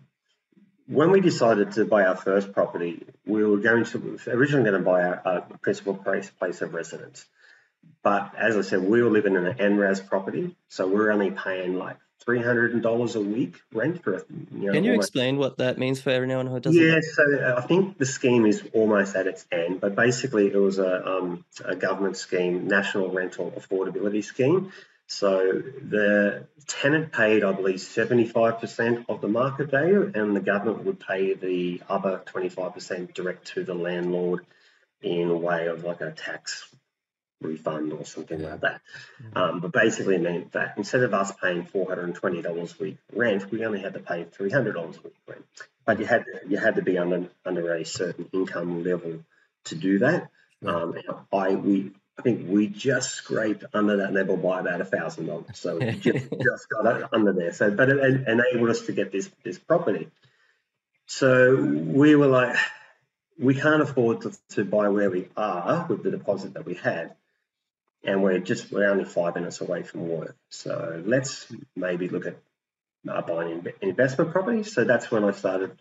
when 0.86 1.10
we 1.10 1.20
decided 1.20 1.72
to 1.72 1.84
buy 1.84 2.04
our 2.04 2.16
first 2.16 2.52
property, 2.52 3.04
we 3.24 3.44
were 3.44 3.58
going 3.58 3.84
to 3.84 4.18
originally 4.28 4.70
going 4.70 4.82
to 4.82 4.84
buy 4.84 5.02
our, 5.02 5.22
our 5.24 5.40
principal 5.62 5.94
place 5.94 6.30
place 6.30 6.62
of 6.62 6.74
residence. 6.74 7.26
But 8.02 8.32
as 8.36 8.56
I 8.56 8.60
said, 8.60 8.82
we 8.82 9.02
were 9.02 9.10
living 9.10 9.34
in 9.34 9.46
an 9.46 9.56
NRAS 9.56 10.06
property, 10.06 10.56
so 10.68 10.86
we're 10.86 11.10
only 11.10 11.30
paying 11.30 11.76
like 11.76 11.96
three 12.26 12.42
hundred 12.42 12.80
dollars 12.82 13.14
a 13.14 13.20
week 13.20 13.60
rent 13.72 14.02
for 14.02 14.24
you 14.52 14.66
know 14.66 14.72
Can 14.72 14.84
you 14.84 14.90
almost 14.92 15.08
explain 15.08 15.38
what 15.38 15.58
that 15.58 15.78
means 15.78 16.00
for 16.00 16.10
everyone 16.10 16.46
who 16.46 16.60
doesn't? 16.60 16.80
Yeah, 16.80 17.00
so 17.00 17.22
uh, 17.22 17.54
I 17.58 17.66
think 17.66 17.98
the 17.98 18.06
scheme 18.06 18.46
is 18.46 18.62
almost 18.72 19.14
at 19.14 19.26
its 19.26 19.46
end, 19.50 19.80
but 19.80 19.94
basically 19.94 20.48
it 20.48 20.56
was 20.56 20.78
a, 20.78 21.06
um, 21.06 21.44
a 21.64 21.76
government 21.76 22.16
scheme, 22.16 22.66
National 22.66 23.10
Rental 23.10 23.52
Affordability 23.56 24.24
Scheme. 24.24 24.72
So 25.08 25.52
the 25.52 26.48
tenant 26.66 27.12
paid, 27.12 27.44
I 27.44 27.52
believe, 27.52 27.76
75% 27.76 29.04
of 29.08 29.20
the 29.20 29.28
market 29.28 29.70
value, 29.70 30.10
and 30.12 30.34
the 30.34 30.40
government 30.40 30.84
would 30.84 30.98
pay 30.98 31.34
the 31.34 31.80
other 31.88 32.20
25% 32.26 33.14
direct 33.14 33.46
to 33.54 33.62
the 33.62 33.74
landlord 33.74 34.44
in 35.02 35.30
a 35.30 35.36
way 35.36 35.68
of 35.68 35.84
like 35.84 36.00
a 36.00 36.10
tax 36.10 36.68
refund 37.40 37.92
or 37.92 38.04
something 38.04 38.42
like 38.42 38.60
that. 38.60 38.80
Mhm. 39.22 39.36
Um, 39.36 39.60
but 39.60 39.72
basically 39.72 40.16
it 40.16 40.22
meant 40.22 40.52
that 40.52 40.74
instead 40.76 41.02
of 41.02 41.12
us 41.12 41.32
paying 41.32 41.64
$420 41.64 42.78
a 42.78 42.82
week 42.82 42.98
rent, 43.12 43.50
we 43.50 43.64
only 43.64 43.80
had 43.80 43.94
to 43.94 44.00
pay 44.00 44.24
$300 44.24 44.98
a 44.98 45.02
week 45.02 45.16
rent. 45.26 45.44
But 45.84 46.00
you 46.00 46.06
had 46.06 46.24
to, 46.24 46.48
you 46.48 46.56
had 46.56 46.76
to 46.76 46.82
be 46.82 46.98
under 46.98 47.28
under 47.44 47.74
a 47.74 47.84
certain 47.84 48.28
income 48.32 48.82
level 48.82 49.24
to 49.64 49.74
do 49.74 50.00
that. 50.00 50.30
Um, 50.64 50.94
I 51.32 51.54
we 51.54 51.92
I 52.18 52.22
think 52.22 52.48
we 52.48 52.66
just 52.66 53.10
scraped 53.10 53.64
under 53.74 53.98
that 53.98 54.12
level 54.12 54.36
by 54.36 54.60
about 54.60 54.80
a 54.80 54.84
thousand 54.84 55.26
dollars. 55.26 55.46
So 55.54 55.76
we 55.76 55.92
just 55.92 56.30
just 56.30 56.68
got 56.70 57.00
it 57.00 57.06
under 57.12 57.32
there. 57.32 57.52
So 57.52 57.70
but 57.70 57.88
it, 57.88 57.98
it 57.98 58.28
enabled 58.28 58.70
us 58.70 58.80
to 58.86 58.92
get 58.92 59.12
this 59.12 59.30
this 59.44 59.58
property. 59.58 60.08
So 61.06 61.54
we 61.54 62.16
were 62.16 62.26
like, 62.26 62.56
we 63.38 63.54
can't 63.54 63.82
afford 63.82 64.22
to, 64.22 64.32
to 64.50 64.64
buy 64.64 64.88
where 64.88 65.10
we 65.10 65.28
are 65.36 65.86
with 65.88 66.02
the 66.02 66.10
deposit 66.10 66.54
that 66.54 66.64
we 66.66 66.74
had 66.74 67.14
and 68.04 68.22
we're 68.22 68.38
just 68.38 68.70
we're 68.72 68.88
only 68.90 69.04
five 69.04 69.34
minutes 69.34 69.60
away 69.60 69.82
from 69.82 70.08
work. 70.08 70.36
So 70.50 71.02
let's 71.04 71.46
maybe 71.74 72.08
look 72.08 72.26
at 72.26 72.36
uh, 73.08 73.22
buying 73.22 73.66
investment 73.80 74.32
properties. 74.32 74.72
So 74.72 74.84
that's 74.84 75.10
when 75.10 75.24
I 75.24 75.32
started. 75.32 75.72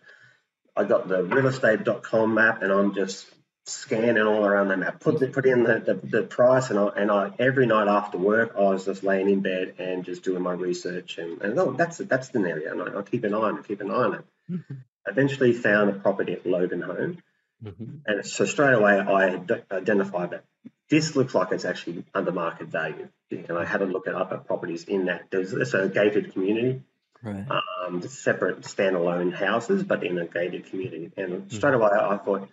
I 0.76 0.84
got 0.84 1.08
the 1.08 1.24
realestate.com 1.24 2.34
map, 2.34 2.62
and 2.62 2.72
I'm 2.72 2.94
just 2.94 3.26
scanning 3.66 4.24
all 4.24 4.46
around 4.46 4.68
the 4.68 4.78
map. 4.78 5.00
Put 5.00 5.20
the, 5.20 5.28
put 5.28 5.46
in 5.46 5.64
the, 5.64 5.80
the, 5.80 5.94
the 6.08 6.24
price, 6.24 6.70
and 6.70 6.78
I 6.80 6.88
and 6.98 7.12
I 7.12 7.32
every 7.40 7.66
night 7.66 7.88
after 7.88 8.18
work, 8.18 8.56
I 8.58 8.62
was 8.62 8.86
just 8.86 9.04
laying 9.04 9.30
in 9.30 9.42
bed 9.42 9.76
and 9.80 10.04
just 10.04 10.24
doing 10.24 10.42
my 10.42 10.54
research, 10.54 11.18
and, 11.18 11.42
and 11.42 11.58
oh, 11.60 11.74
that's 11.74 11.98
that's 12.00 12.30
an 12.36 12.46
area, 12.46 12.72
and 12.72 12.82
I, 12.82 13.00
I 13.00 13.02
keep 13.04 13.24
an 13.24 13.34
eye 13.34 13.38
on 13.38 13.60
it, 13.60 13.68
keep 13.68 13.82
an 13.82 13.92
eye 13.92 13.94
on 13.94 14.16
it. 14.16 14.26
Mhm, 14.52 14.78
Eventually, 15.08 15.54
found 15.54 15.90
a 15.92 15.94
property 15.94 16.34
at 16.34 16.44
Loganholme, 16.44 17.18
mhm. 17.64 18.00
and 18.06 18.26
so 18.26 18.46
straight 18.46 18.74
away 18.74 19.00
I 19.00 19.40
identified 19.72 20.32
that 20.32 20.44
this 20.90 21.16
looks 21.16 21.34
like 21.34 21.52
it's 21.52 21.66
actually 21.66 22.04
under 22.14 22.32
market 22.32 22.68
value. 22.68 23.08
And 23.32 23.58
I 23.58 23.66
had 23.66 23.82
a 23.82 23.86
look 23.86 24.08
at 24.08 24.14
other 24.14 24.38
properties 24.38 24.84
in 24.86 25.06
that. 25.06 25.26
There's 25.32 25.52
it's 25.54 25.74
a 25.74 25.90
gated 25.90 26.34
community, 26.34 26.82
Right. 27.24 27.46
um, 27.86 28.02
separate 28.08 28.62
standalone 28.62 29.34
houses, 29.34 29.84
but 29.84 30.04
in 30.04 30.18
a 30.20 30.28
gated 30.28 30.68
community. 30.68 31.12
And 31.18 31.52
straight 31.52 31.74
away 31.74 31.90
I 31.92 32.18
thought 32.18 32.50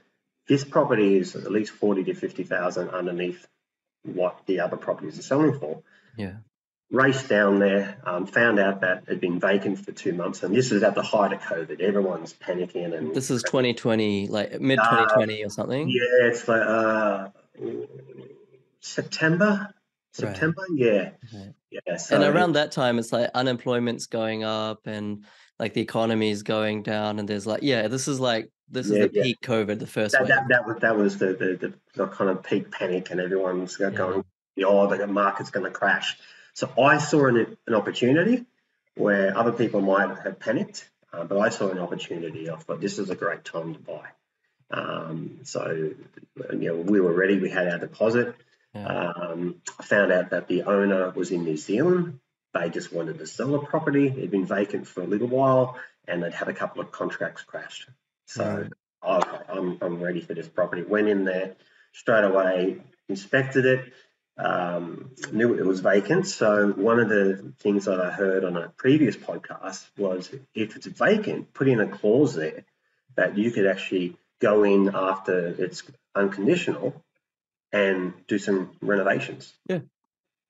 this 0.49 0.65
property 0.65 1.19
is 1.19 1.37
at 1.37 1.51
least 1.53 1.73
forty 1.73 2.05
to 2.05 2.15
fifty 2.15 2.43
thousand 2.45 2.89
underneath 2.91 3.47
what 4.05 4.41
the 4.47 4.61
other 4.61 4.77
properties 4.77 5.19
are 5.19 5.23
selling 5.23 5.59
for. 5.59 5.83
Yeah. 6.17 6.37
Raced 6.91 7.29
down 7.29 7.59
there, 7.59 7.97
um, 8.05 8.27
found 8.27 8.59
out 8.59 8.81
that 8.83 9.05
it 9.05 9.09
had 9.09 9.21
been 9.21 9.41
vacant 9.41 9.79
for 9.83 9.93
two 9.93 10.13
months, 10.13 10.43
and 10.43 10.55
this 10.55 10.73
is 10.73 10.83
at 10.83 10.95
the 10.95 11.03
height 11.03 11.33
of 11.33 11.41
COVID. 11.41 11.81
Everyone's 11.81 12.35
panicking 12.35 12.93
and 12.97 13.15
This 13.15 13.31
is 13.31 13.43
2020, 13.45 14.27
like 14.29 14.61
mid 14.61 14.79
Uh, 14.79 14.83
2020 14.91 15.45
or 15.45 15.49
something. 15.49 15.89
Yeah, 15.89 16.29
it's 16.29 16.47
like 16.49 16.61
uh, 16.61 17.29
September. 18.81 19.75
September, 20.13 20.63
yeah, 20.75 21.13
Right. 21.33 21.55
yeah. 21.71 21.97
So 21.97 22.17
and 22.17 22.25
around 22.25 22.53
that 22.53 22.71
time 22.73 22.99
it's 22.99 23.13
like 23.13 23.31
unemployment's 23.35 24.07
going 24.07 24.45
up 24.45 24.87
and 24.87 25.25
like 25.59 25.73
the 25.73 25.81
economy 25.81 26.31
is 26.31 26.43
going 26.43 26.83
down 26.83 27.19
and 27.19 27.27
there's 27.27 27.47
like 27.47 27.63
yeah 27.63 27.89
this 27.89 28.09
is 28.09 28.21
like 28.21 28.51
this 28.69 28.87
is 28.87 28.93
the 28.93 29.11
yeah. 29.11 29.23
peak 29.23 29.39
covid 29.43 29.79
the 29.79 29.87
first 29.87 30.13
that, 30.13 30.23
wave 30.23 30.29
that, 30.29 30.49
that 30.49 30.67
was 30.67 30.77
that 30.81 30.97
was 30.97 31.19
the, 31.19 31.29
the, 31.29 31.69
the, 31.69 31.75
the 31.95 32.07
kind 32.09 32.31
of 32.31 32.43
peak 32.43 32.71
panic, 32.71 33.11
and 33.11 33.21
everyone's 33.21 33.79
Yeah. 33.81 33.91
going, 33.91 34.25
"Oh, 34.65 34.87
the 34.95 35.07
market's 35.07 35.51
going 35.51 35.65
to 35.65 35.71
crash." 35.71 36.19
So 36.55 36.71
I 36.79 36.99
saw 36.99 37.27
an, 37.27 37.57
an 37.67 37.75
opportunity 37.75 38.45
where 38.95 39.37
other 39.37 39.53
people 39.53 39.81
might 39.81 40.09
have 40.09 40.39
panicked, 40.41 40.91
uh, 41.13 41.25
but 41.25 41.39
I 41.39 41.49
saw 41.49 41.71
an 41.71 41.79
opportunity. 41.79 42.51
I 42.51 42.57
thought 42.57 42.81
this 42.81 42.99
is 42.99 43.09
a 43.09 43.15
great 43.15 43.45
time 43.45 43.75
to 43.75 43.81
buy. 43.81 44.09
Um, 44.73 45.41
so 45.45 45.71
you 45.71 46.59
know, 46.59 46.77
we 46.77 47.01
were 47.01 47.13
ready. 47.13 47.39
We 47.39 47.51
had 47.51 47.69
our 47.69 47.79
deposit. 47.79 48.35
yeah. 48.75 48.87
Um, 48.87 49.57
I 49.79 49.83
found 49.85 50.13
out 50.13 50.31
that 50.31 50.49
the 50.49 50.63
owner 50.63 51.11
was 51.11 51.31
in 51.31 51.45
New 51.45 51.57
Zealand. 51.57 52.21
They 52.55 52.71
just 52.71 52.93
wanted 52.93 53.19
to 53.19 53.27
sell 53.27 53.53
the 53.53 53.59
property. 53.59 54.07
It 54.07 54.19
had 54.19 54.31
been 54.31 54.47
vacant 54.47 54.87
for 54.87 55.03
a 55.03 55.07
little 55.07 55.29
while, 55.29 55.79
and 56.09 56.23
they'd 56.23 56.35
had 56.35 56.49
a 56.49 56.55
couple 56.55 56.81
of 56.81 56.91
contracts 56.91 57.43
crashed. 57.43 57.89
So 58.27 58.69
Right. 59.05 59.23
okay, 59.25 59.45
I'm, 59.49 59.79
I'm 59.83 60.03
ready 60.03 60.21
for 60.21 60.35
this 60.35 60.49
property. 60.49 60.83
Went 60.83 61.09
in 61.09 61.25
there 61.25 61.57
straight 61.93 62.25
away, 62.25 62.79
inspected 63.09 63.67
it, 63.67 63.93
um, 64.39 65.11
knew 65.33 65.55
it 65.55 65.67
was 65.67 65.81
vacant. 65.81 66.27
So 66.27 66.69
one 66.69 66.99
of 67.01 67.09
the 67.09 67.53
things 67.61 67.85
that 67.85 68.01
I 68.01 68.11
heard 68.11 68.45
on 68.45 68.57
a 68.57 68.69
previous 68.71 69.17
podcast 69.17 69.85
was 69.99 70.31
if 70.55 70.77
it's 70.77 70.87
vacant, 70.87 71.53
put 71.53 71.69
in 71.69 71.81
a 71.81 71.89
clause 71.89 72.35
there 72.35 72.65
that 73.17 73.37
you 73.37 73.51
could 73.51 73.67
actually 73.67 74.17
go 74.43 74.65
in 74.65 74.91
after 74.95 75.55
it's 75.59 75.83
unconditional 76.15 77.03
and 77.73 78.13
do 78.27 78.39
some 78.39 78.73
renovations. 78.83 79.55
Yeah. 79.67 79.81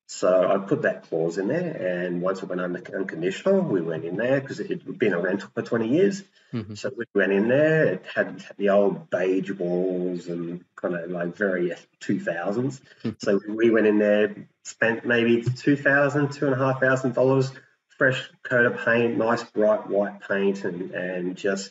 So 0.08 0.28
I 0.52 0.58
put 0.58 0.82
that 0.82 1.08
clause 1.08 1.38
in 1.38 1.48
there, 1.48 1.70
and 1.70 2.20
once 2.20 2.42
it 2.42 2.48
went 2.48 2.60
under 2.60 2.82
unconditional, 2.94 3.60
we 3.62 3.80
went 3.80 4.04
in 4.04 4.16
there 4.16 4.40
because 4.40 4.60
it 4.60 4.68
had 4.68 4.98
been 4.98 5.14
a 5.14 5.20
rental 5.20 5.48
for 5.54 5.62
20 5.62 5.88
years. 5.88 6.22
Mhm. 6.52 6.76
So 6.76 6.90
we 6.94 7.06
went 7.14 7.32
in 7.32 7.48
there. 7.48 7.86
It 7.94 8.04
had 8.14 8.44
the 8.58 8.70
old 8.70 9.08
beige 9.08 9.52
walls 9.52 10.28
and 10.28 10.64
kind 10.76 10.96
of 10.96 11.10
like 11.10 11.34
very 11.34 11.72
2000s. 12.00 12.80
so 13.18 13.40
we 13.48 13.70
went 13.70 13.86
in 13.86 13.98
there, 13.98 14.34
spent 14.64 15.06
maybe 15.06 15.42
two 15.42 15.76
thousand, 15.76 16.32
two 16.32 16.46
and 16.46 16.54
a 16.54 16.58
half 16.58 16.80
thousand 16.80 17.14
dollars, 17.14 17.50
fresh 17.96 18.30
coat 18.42 18.66
of 18.66 18.84
paint, 18.84 19.16
nice 19.16 19.44
bright 19.44 19.88
white 19.88 20.20
paint, 20.28 20.64
and 20.64 20.90
and 20.90 21.36
just 21.36 21.70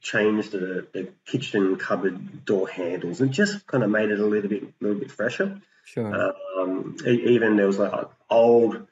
changed 0.00 0.52
the, 0.52 0.86
the 0.92 1.08
kitchen 1.26 1.76
cupboard 1.76 2.44
door 2.44 2.68
handles 2.68 3.20
and 3.20 3.32
just 3.32 3.66
kind 3.66 3.82
of 3.82 3.90
made 3.90 4.10
it 4.10 4.20
a 4.20 4.26
little 4.26 4.48
bit, 4.48 4.72
little 4.80 4.98
bit 4.98 5.10
fresher. 5.10 5.60
Sure. 5.84 6.34
Um, 6.58 6.96
even 7.06 7.56
there 7.56 7.66
was 7.66 7.78
like 7.78 7.92
an 7.92 8.06
old 8.28 8.86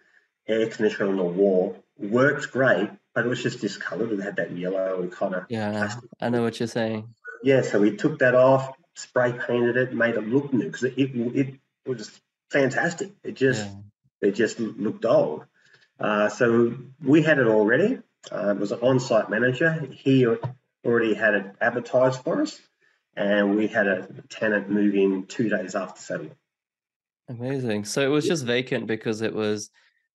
air 0.48 0.68
conditioner 0.68 1.10
on 1.10 1.16
the 1.16 1.24
wall, 1.24 1.76
worked 1.98 2.50
great, 2.52 2.90
but 3.14 3.26
it 3.26 3.28
was 3.28 3.42
just 3.42 3.60
discolored. 3.60 4.12
It 4.12 4.20
had 4.20 4.36
that 4.36 4.56
yellow 4.56 5.02
and 5.02 5.12
kind 5.12 5.34
of 5.34 5.46
yeah. 5.48 5.94
I 6.20 6.28
know 6.30 6.42
what 6.42 6.58
you're 6.58 6.66
saying. 6.66 7.08
Yeah, 7.42 7.62
so 7.62 7.80
we 7.80 7.96
took 7.96 8.18
that 8.20 8.34
off, 8.34 8.74
spray 8.94 9.32
painted 9.32 9.76
it, 9.76 9.94
made 9.94 10.14
it 10.14 10.26
look 10.26 10.52
new 10.52 10.64
because 10.64 10.84
it, 10.84 10.94
it, 10.96 11.54
it 11.84 11.88
was 11.88 12.10
fantastic. 12.50 13.12
It 13.22 13.34
just 13.34 13.66
yeah. 13.66 14.28
it 14.28 14.32
just 14.32 14.58
looked 14.58 15.04
old. 15.04 15.44
Uh, 15.98 16.28
so 16.28 16.74
we 17.02 17.22
had 17.22 17.38
it 17.38 17.46
already. 17.46 17.98
Uh, 18.30 18.50
it 18.50 18.58
was 18.58 18.72
an 18.72 18.80
on-site 18.80 19.30
manager. 19.30 19.86
He 19.92 20.26
already 20.84 21.14
had 21.14 21.34
it 21.34 21.46
advertised 21.60 22.22
for 22.22 22.42
us, 22.42 22.58
and 23.16 23.56
we 23.56 23.66
had 23.66 23.86
a 23.86 24.08
tenant 24.28 24.70
move 24.70 24.94
in 24.94 25.26
two 25.26 25.48
days 25.48 25.74
after 25.74 26.00
settlement. 26.00 26.38
Amazing. 27.28 27.84
So 27.84 28.02
it 28.02 28.08
was 28.08 28.26
just 28.26 28.44
vacant 28.44 28.86
because 28.86 29.20
it 29.20 29.34
was 29.34 29.70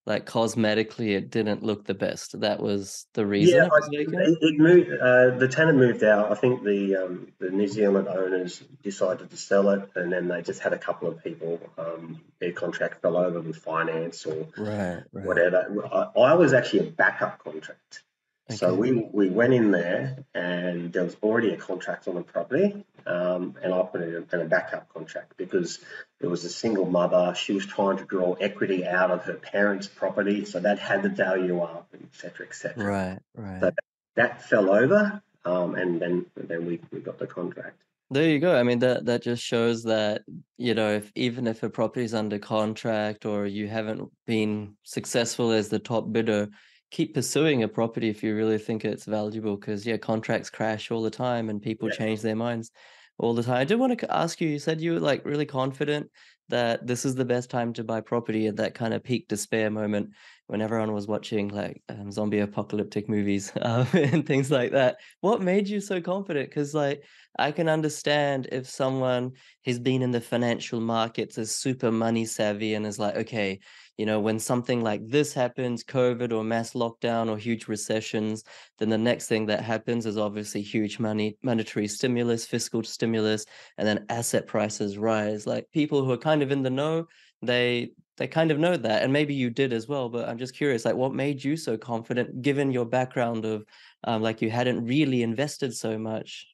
like 0.06 0.26
cosmetically 0.26 1.16
it 1.16 1.30
didn't 1.30 1.62
look 1.62 1.86
the 1.86 1.94
best. 1.94 2.40
That 2.40 2.60
was 2.60 3.06
the 3.14 3.26
reason 3.26 3.58
yeah, 3.58 3.70
it. 3.92 4.10
It, 4.14 4.38
it 4.42 4.60
moved. 4.60 4.90
Uh, 4.92 5.38
the 5.38 5.48
tenant 5.48 5.78
moved 5.78 6.04
out. 6.04 6.32
I 6.32 6.36
think 6.36 6.64
the 6.64 6.96
um, 6.96 7.28
the 7.40 7.50
New 7.50 7.68
Zealand 7.68 8.08
owners 8.08 8.64
decided 8.82 9.30
to 9.30 9.38
sell 9.38 9.70
it, 9.70 9.90
and 9.96 10.12
then 10.12 10.28
they 10.28 10.42
just 10.42 10.62
had 10.62 10.74
a 10.74 10.78
couple 10.78 11.08
of 11.08 11.24
people. 11.24 11.60
Um, 11.78 12.22
their 12.40 12.52
contract 12.52 13.02
fell 13.02 13.18
over 13.18 13.42
with 13.42 13.58
finance 13.58 14.26
or 14.26 14.48
right, 14.58 15.04
right. 15.12 15.26
whatever. 15.26 15.68
I, 15.94 16.20
I 16.20 16.34
was 16.34 16.54
actually 16.54 16.88
a 16.88 16.92
backup 16.92 17.44
contract. 17.44 18.04
Okay. 18.52 18.58
So 18.58 18.74
we, 18.74 18.92
we 19.14 19.30
went 19.30 19.54
in 19.54 19.72
there 19.72 20.26
and 20.34 20.92
there 20.92 21.06
was 21.06 21.16
already 21.24 21.52
a 21.52 21.58
contract 21.58 22.08
on 22.08 22.16
the 22.16 22.22
property, 22.22 22.84
um, 23.08 23.56
and 23.64 23.74
I 23.74 23.82
put 23.84 24.02
it 24.02 24.28
in 24.34 24.40
a 24.42 24.46
backup 24.46 24.94
contract 24.94 25.38
because 25.38 25.80
it 26.20 26.28
was 26.28 26.44
a 26.44 26.50
single 26.50 26.86
mother. 26.86 27.34
She 27.34 27.54
was 27.54 27.66
trying 27.66 27.98
to 27.98 28.06
draw 28.06 28.34
equity 28.34 28.86
out 28.86 29.10
of 29.10 29.24
her 29.24 29.36
parents' 29.36 29.88
property, 29.88 30.44
so 30.44 30.60
that 30.60 30.80
had 30.80 31.02
the 31.04 31.10
value 31.10 31.62
up, 31.62 31.88
etc., 32.04 32.46
etc. 32.46 32.84
Right, 32.84 33.20
right. 33.36 33.60
So 33.62 33.72
that 34.16 34.44
fell 34.44 34.70
over, 34.70 35.22
um, 35.46 35.76
and 35.76 36.02
then 36.02 36.26
then 36.36 36.66
we, 36.66 36.82
we 36.92 37.00
got 37.00 37.20
the 37.20 37.28
contract. 37.28 37.82
There 38.10 38.28
you 38.28 38.40
go. 38.40 38.58
I 38.60 38.64
mean 38.64 38.80
that 38.80 39.06
that 39.06 39.24
just 39.24 39.42
shows 39.42 39.84
that 39.84 40.24
you 40.58 40.74
know 40.74 40.92
if 40.92 41.10
even 41.16 41.48
if 41.48 41.64
a 41.64 41.70
property 41.70 42.04
is 42.04 42.14
under 42.14 42.40
contract 42.40 43.26
or 43.26 43.46
you 43.46 43.70
haven't 43.70 44.12
been 44.28 44.76
successful 44.84 45.52
as 45.52 45.70
the 45.70 45.80
top 45.80 46.12
bidder, 46.12 46.50
keep 46.92 47.14
pursuing 47.14 47.64
a 47.64 47.68
property 47.68 48.10
if 48.10 48.22
you 48.22 48.36
really 48.36 48.58
think 48.58 48.86
it's 48.86 49.06
valuable 49.06 49.56
because 49.56 49.86
yeah 49.86 49.98
contracts 49.98 50.50
crash 50.50 50.92
all 50.92 51.02
the 51.02 51.10
time 51.10 51.50
and 51.50 51.62
people 51.62 51.90
yeah. 51.90 51.96
change 51.96 52.22
their 52.22 52.36
minds 52.36 52.72
all 53.18 53.34
the 53.34 53.44
time. 53.44 53.58
I 53.58 53.64
did 53.64 53.80
want 53.80 53.98
to 53.98 54.16
ask 54.16 54.42
you 54.42 54.50
you 54.50 54.60
said 54.60 54.82
you 54.82 54.94
were 54.94 55.00
like 55.00 55.26
really 55.26 55.46
confident 55.46 56.10
that 56.50 56.86
this 56.86 57.06
is 57.06 57.16
the 57.16 57.24
best 57.24 57.50
time 57.50 57.72
to 57.74 57.84
buy 57.84 58.02
property 58.02 58.48
at 58.48 58.58
that 58.58 58.74
kind 58.74 58.94
of 58.94 59.04
peak 59.04 59.28
despair 59.30 59.70
moment 59.70 60.10
when 60.48 60.62
everyone 60.62 60.92
was 60.92 61.08
watching 61.08 61.48
like 61.48 61.82
um, 61.88 62.12
zombie 62.12 62.40
apocalyptic 62.40 63.08
movies 63.08 63.54
um, 63.62 63.88
and 63.94 64.26
things 64.26 64.52
like 64.52 64.72
that. 64.72 64.98
What 65.22 65.42
made 65.42 65.68
you 65.68 65.80
so 65.80 66.02
confident? 66.02 66.50
Because 66.50 66.74
like 66.74 67.04
i 67.40 67.52
can 67.52 67.70
understand 67.70 68.48
if 68.52 68.68
someone 68.68 69.32
has 69.66 69.80
been 69.80 70.02
in 70.02 70.12
the 70.12 70.22
financial 70.22 70.82
markets 70.82 71.38
is 71.38 71.56
super 71.56 71.92
money 71.92 72.26
savvy 72.26 72.74
and 72.74 72.86
is 72.86 73.00
like 73.00 73.16
okay 73.16 73.60
you 73.98 74.06
know 74.06 74.20
when 74.20 74.40
something 74.40 74.82
like 74.82 75.06
this 75.08 75.34
happens 75.34 75.84
covid 75.84 76.32
or 76.34 76.44
mass 76.44 76.74
lockdown 76.74 77.30
or 77.30 77.38
huge 77.38 77.68
recessions 77.68 78.44
then 78.78 78.90
the 78.90 78.98
next 78.98 79.28
thing 79.28 79.46
that 79.46 79.64
happens 79.64 80.06
is 80.06 80.18
obviously 80.18 80.62
huge 80.62 81.00
money 81.00 81.38
monetary 81.44 81.88
stimulus 81.88 82.46
fiscal 82.46 82.84
stimulus 82.84 83.46
and 83.78 83.88
then 83.88 84.06
asset 84.10 84.48
prices 84.48 84.98
rise. 84.98 85.48
Like 85.48 85.72
people 85.72 86.04
who 86.04 86.12
are 86.12 86.18
kind 86.18 86.42
of 86.42 86.52
in 86.52 86.64
the 86.64 86.70
know 86.70 87.08
they 87.42 87.92
they 88.18 88.28
kind 88.28 88.52
of 88.52 88.60
know 88.60 88.78
that 88.78 89.04
and 89.04 89.12
maybe 89.12 89.34
you 89.34 89.50
did 89.50 89.74
as 89.74 89.88
well 89.88 90.08
but 90.08 90.30
i'm 90.30 90.38
just 90.38 90.56
curious 90.56 90.86
like 90.86 90.96
what 90.96 91.14
made 91.14 91.44
you 91.44 91.58
so 91.58 91.76
confident 91.76 92.42
given 92.44 92.70
your 92.70 92.86
background 92.86 93.46
of 93.46 93.66
um, 94.04 94.22
like 94.22 94.42
you 94.42 94.50
hadn't 94.50 94.86
really 94.86 95.24
invested 95.24 95.76
so 95.76 95.98
much? 95.98 96.48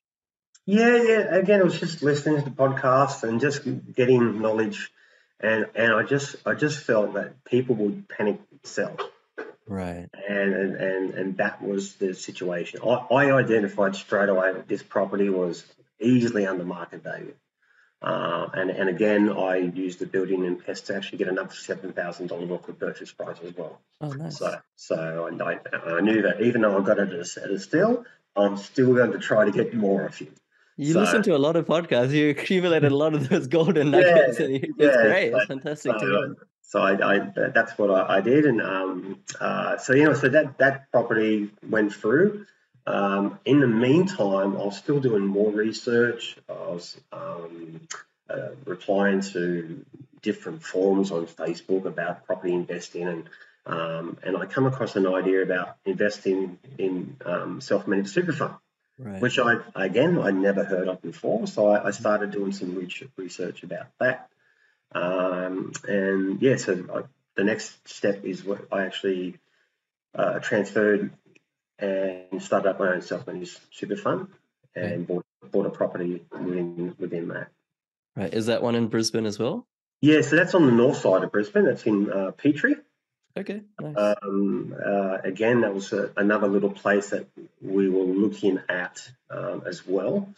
Yeah 0.66 1.02
yeah. 1.02 1.36
Again 1.36 1.62
it 1.62 1.66
was 1.66 1.80
just 1.80 2.04
listening 2.04 2.44
to 2.44 2.50
the 2.50 2.56
podcast 2.56 3.24
and 3.24 3.40
just 3.40 3.62
getting 3.94 4.42
knowledge 4.42 4.92
and 5.40 5.68
and 5.76 5.94
I 5.94 6.04
just 6.04 6.36
I 6.46 6.54
just 6.54 6.80
felt 6.80 7.14
that 7.14 7.44
people 7.44 7.76
would 7.76 8.10
panic 8.10 8.40
sell. 8.64 8.98
Right. 9.68 10.08
And 10.30 10.54
and 10.54 10.76
and, 10.76 11.10
and 11.12 11.38
that 11.38 11.62
was 11.62 11.96
the 11.96 12.14
situation. 12.14 12.80
I, 12.84 13.06
I 13.14 13.32
identified 13.34 13.96
straight 13.96 14.30
away 14.30 14.54
that 14.54 14.68
this 14.68 14.84
property 14.84 15.30
was 15.30 15.66
easily 16.00 16.46
under 16.46 16.64
market 16.64 17.04
value. 17.04 17.34
Uh, 18.02 18.48
and 18.54 18.70
and 18.70 18.90
again, 18.90 19.30
I 19.30 19.58
used 19.58 20.00
the 20.00 20.06
building 20.06 20.46
and 20.46 20.64
pest 20.64 20.88
to 20.88 20.96
actually 20.96 21.18
get 21.18 21.28
another 21.28 21.54
seven 21.54 21.94
thousand 21.94 22.28
dollars 22.28 22.52
off 22.52 22.68
the 22.68 22.74
purchase 22.74 23.12
price 23.12 23.38
as 23.44 23.56
well. 23.56 23.82
Oh, 24.00 24.12
nice. 24.12 24.38
So 24.38 24.56
so 24.76 25.30
I, 25.42 25.60
I 25.74 26.02
knew 26.02 26.22
that 26.24 26.42
even 26.42 26.62
though 26.62 26.78
I 26.78 26.82
got 26.82 27.00
it 27.00 27.12
at 27.12 27.52
a 27.52 27.60
steal, 27.60 28.06
I'm 28.36 28.58
still 28.58 28.94
going 28.94 29.14
to 29.14 29.20
try 29.20 29.46
to 29.46 29.52
get 29.52 29.74
more 29.74 30.06
of 30.06 30.22
you. 30.22 30.32
You 30.78 30.94
so, 30.94 31.00
listen 31.00 31.24
to 31.24 31.36
a 31.36 31.40
lot 31.40 31.56
of 31.56 31.66
podcasts. 31.66 32.12
You 32.12 32.30
accumulated 32.30 32.92
a 32.92 32.96
lot 32.96 33.16
of 33.16 33.28
those 33.28 33.48
golden 33.48 33.92
nuggets. 33.92 34.40
Yeah, 34.40 34.46
and 34.46 34.56
it's 34.56 34.74
yeah, 34.78 35.02
great. 35.02 35.34
It's 35.34 35.46
fantastic 35.46 36.00
so. 36.00 36.36
So 36.62 36.82
I, 36.82 37.16
I, 37.16 37.20
that's 37.54 37.78
what 37.78 37.90
I, 37.90 38.18
I 38.18 38.22
did, 38.22 38.46
and 38.46 38.62
um, 38.62 39.24
uh, 39.40 39.78
so 39.78 39.94
you 39.94 40.04
know, 40.04 40.14
so 40.14 40.28
that 40.30 40.58
that 40.58 40.92
property 40.92 41.50
went 41.68 41.94
through. 41.94 42.46
Um, 42.86 43.40
in 43.46 43.62
the 43.62 43.68
meantime, 43.68 44.56
I 44.56 44.66
was 44.66 44.78
still 44.78 45.00
doing 45.00 45.26
more 45.26 45.50
research. 45.50 46.38
I 46.50 46.54
was 46.54 46.98
um, 47.14 47.88
uh, 48.30 48.50
replying 48.66 49.22
to 49.22 49.86
different 50.22 50.62
forums 50.62 51.12
on 51.12 51.26
Facebook 51.26 51.86
about 51.86 52.26
property 52.26 52.54
investing, 52.54 53.08
and 53.08 53.30
um, 53.66 54.18
and 54.22 54.38
I 54.38 54.46
come 54.46 54.66
across 54.66 54.96
an 54.98 55.08
idea 55.08 55.42
about 55.42 55.78
investing 55.86 56.60
in 56.78 57.16
um, 57.26 57.62
self-managed 57.62 58.10
super 58.10 58.34
fund 58.34 58.56
right. 58.98 59.22
which 59.22 59.40
I 59.40 59.58
again 59.76 60.20
I 60.20 60.32
never 60.32 60.64
heard 60.64 60.88
of 60.88 61.02
before. 61.02 61.48
So 61.48 61.68
I, 61.68 61.88
I 61.88 61.92
started 61.92 62.32
doing 62.32 62.52
some 62.52 62.76
research 63.16 63.64
about 63.64 63.88
that, 64.00 64.30
um, 64.92 65.74
and 65.88 66.42
yeah, 66.42 66.58
so 66.58 66.86
I, 66.94 67.02
the 67.36 67.44
next 67.44 67.88
step 67.88 68.26
is 68.26 68.44
what 68.44 68.68
I 68.72 68.86
actually 68.86 69.38
uh, 70.16 70.40
transferred 70.40 71.12
and 71.80 72.42
started 72.42 72.70
up 72.70 72.80
my 72.80 72.94
own 72.94 73.02
self-managed 73.02 73.60
super 73.72 73.96
fund 73.96 74.28
and 74.76 75.06
bought 75.08 75.26
bought 75.52 75.66
a 75.66 75.70
property 75.70 76.26
within 76.32 76.96
within 76.98 77.28
that. 77.30 77.50
Right, 78.16 78.34
is 78.34 78.48
that 78.48 78.64
one 78.64 78.76
in 78.76 78.88
Brisbane 78.88 79.26
as 79.26 79.38
well? 79.38 79.68
Yeah, 80.02 80.22
so 80.22 80.36
that's 80.36 80.54
on 80.54 80.66
the 80.66 80.72
north 80.72 80.98
side 80.98 81.24
of 81.24 81.32
Brisbane. 81.32 81.66
That's 81.66 81.84
in 81.84 82.12
uh, 82.12 82.32
Petrie. 82.32 82.76
Okay. 83.38 83.62
Nice. 83.80 84.16
Um, 84.22 84.76
uh, 84.84 85.18
again, 85.24 85.62
that 85.62 85.74
was 85.74 85.94
a, 85.94 86.12
another 86.18 86.48
little 86.48 86.72
place 86.72 87.12
that 87.12 87.28
we 87.62 87.90
were 87.90 88.04
looking 88.04 88.60
at 88.68 89.10
um, 89.30 89.64
as 89.66 89.86
well. 89.86 90.30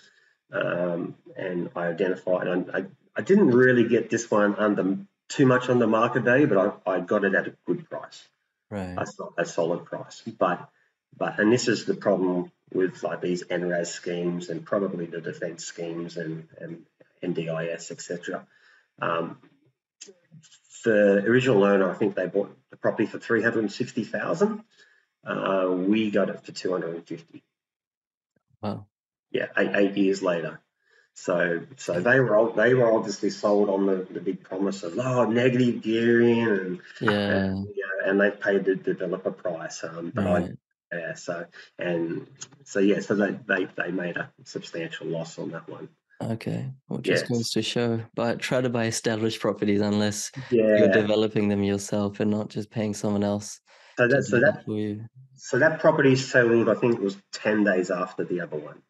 Um, 0.51 1.15
and 1.35 1.69
I 1.75 1.87
identified, 1.87 2.47
and 2.47 2.71
I, 2.71 2.85
I, 3.15 3.21
didn't 3.21 3.51
really 3.51 3.87
get 3.87 4.09
this 4.09 4.31
one 4.31 4.55
under 4.55 4.97
too 5.27 5.45
much 5.45 5.69
on 5.69 5.77
the 5.77 5.85
market 5.85 6.23
value, 6.23 6.47
but 6.47 6.81
I, 6.87 6.91
I 6.93 6.99
got 7.01 7.23
it 7.23 7.35
at 7.35 7.47
a 7.47 7.53
good 7.67 7.87
price. 7.87 8.27
Right. 8.71 8.97
A, 8.97 9.41
a 9.41 9.45
solid 9.45 9.85
price. 9.85 10.23
But, 10.39 10.67
but, 11.15 11.39
and 11.39 11.53
this 11.53 11.67
is 11.67 11.85
the 11.85 11.93
problem 11.93 12.51
with 12.73 13.03
like 13.03 13.21
these 13.21 13.43
NRAS 13.43 13.87
schemes 13.87 14.49
and 14.49 14.65
probably 14.65 15.05
the 15.05 15.21
defence 15.21 15.65
schemes 15.65 16.17
and, 16.17 16.47
and 16.59 16.85
NDIS, 17.23 17.91
etc. 17.91 18.47
Um, 19.01 19.37
the 20.83 21.23
original 21.25 21.63
owner, 21.63 21.89
I 21.89 21.93
think 21.95 22.15
they 22.15 22.27
bought 22.27 22.55
the 22.69 22.77
property 22.77 23.05
for 23.05 23.19
three 23.19 23.41
hundred 23.41 23.59
and 23.59 23.71
sixty 23.71 24.03
thousand. 24.03 24.63
Uh, 25.25 25.67
we 25.69 26.11
got 26.11 26.29
it 26.29 26.45
for 26.45 26.51
two 26.51 26.71
hundred 26.71 26.95
and 26.95 27.07
fifty. 27.07 27.43
Wow. 28.61 28.85
Yeah, 29.31 29.47
eight, 29.57 29.71
eight 29.75 29.97
years 29.97 30.21
later. 30.23 30.59
So, 31.13 31.61
so 31.75 31.99
they 31.99 32.19
were 32.19 32.53
they 32.55 32.73
were 32.73 32.93
obviously 32.93 33.29
sold 33.29 33.69
on 33.69 33.85
the, 33.85 34.07
the 34.09 34.21
big 34.21 34.43
promise 34.43 34.83
of 34.83 34.97
oh 34.97 35.25
negative 35.25 35.81
gearing 35.81 36.47
and 36.47 36.79
yeah, 37.01 37.11
and, 37.11 37.67
yeah, 37.75 38.09
and 38.09 38.21
they 38.21 38.31
paid 38.31 38.63
the 38.63 38.75
developer 38.75 39.31
price. 39.31 39.83
Um, 39.83 40.11
but 40.15 40.25
right. 40.25 40.51
I, 40.91 40.95
yeah, 40.95 41.13
so 41.15 41.45
and 41.77 42.25
so 42.63 42.79
yeah, 42.79 43.01
so 43.01 43.15
they, 43.15 43.37
they 43.47 43.67
they 43.75 43.91
made 43.91 44.15
a 44.15 44.31
substantial 44.45 45.07
loss 45.07 45.37
on 45.37 45.51
that 45.51 45.67
one. 45.67 45.89
Okay, 46.21 46.69
well, 46.89 46.99
just 46.99 47.23
yes. 47.23 47.29
goes 47.29 47.49
to 47.51 47.61
show, 47.61 48.01
but 48.13 48.39
try 48.39 48.59
to 48.59 48.69
buy 48.69 48.85
established 48.85 49.39
properties 49.39 49.79
unless 49.79 50.31
yeah. 50.51 50.77
you're 50.77 50.91
developing 50.91 51.47
them 51.47 51.63
yourself 51.63 52.19
and 52.19 52.29
not 52.29 52.49
just 52.49 52.69
paying 52.69 52.93
someone 52.93 53.23
else. 53.23 53.61
So 53.97 54.07
that 54.07 54.23
so 54.23 54.39
that 54.39 54.65
for 54.65 54.77
you. 54.77 55.05
so 55.35 55.59
that 55.59 55.79
property 55.79 56.15
sold. 56.15 56.67
I 56.69 56.75
think 56.75 56.95
it 56.95 57.01
was 57.01 57.17
ten 57.31 57.63
days 57.63 57.89
after 57.89 58.25
the 58.25 58.41
other 58.41 58.57
one. 58.57 58.81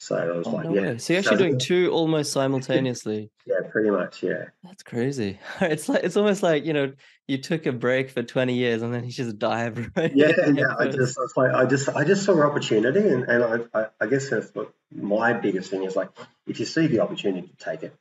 So 0.00 0.16
I 0.16 0.24
was 0.34 0.46
oh, 0.46 0.52
like, 0.52 0.64
no 0.64 0.74
yeah. 0.74 0.80
Way. 0.92 0.98
So 0.98 1.12
you're 1.12 1.20
actually 1.20 1.36
so, 1.36 1.44
doing 1.44 1.58
two 1.58 1.90
almost 1.92 2.32
simultaneously. 2.32 3.30
Yeah, 3.46 3.68
pretty 3.68 3.90
much. 3.90 4.22
Yeah. 4.22 4.44
That's 4.62 4.84
crazy. 4.84 5.40
It's 5.60 5.88
like 5.88 6.04
it's 6.04 6.16
almost 6.16 6.42
like, 6.42 6.64
you 6.64 6.72
know, 6.72 6.92
you 7.26 7.36
took 7.38 7.66
a 7.66 7.72
break 7.72 8.10
for 8.10 8.22
20 8.22 8.54
years 8.54 8.82
and 8.82 8.94
then 8.94 9.04
you 9.04 9.10
just 9.10 9.38
dive 9.40 9.90
right 9.96 10.14
Yeah, 10.14 10.46
in 10.46 10.56
yeah. 10.56 10.74
I 10.78 10.86
just, 10.86 11.18
I 11.18 11.22
was 11.22 11.32
like, 11.36 11.52
I 11.52 11.64
just, 11.66 11.88
I 11.88 12.04
just 12.04 12.24
saw 12.24 12.34
an 12.34 12.42
opportunity, 12.42 13.00
and, 13.00 13.24
and 13.24 13.68
I, 13.74 13.80
I, 13.80 13.86
I 14.02 14.06
guess 14.06 14.30
that's 14.30 14.54
what 14.54 14.72
my 14.92 15.32
biggest 15.32 15.70
thing 15.70 15.84
is 15.84 15.96
like, 15.96 16.10
if 16.46 16.58
you 16.60 16.66
see 16.66 16.86
the 16.86 17.00
opportunity, 17.00 17.52
take 17.58 17.82
it, 17.82 17.94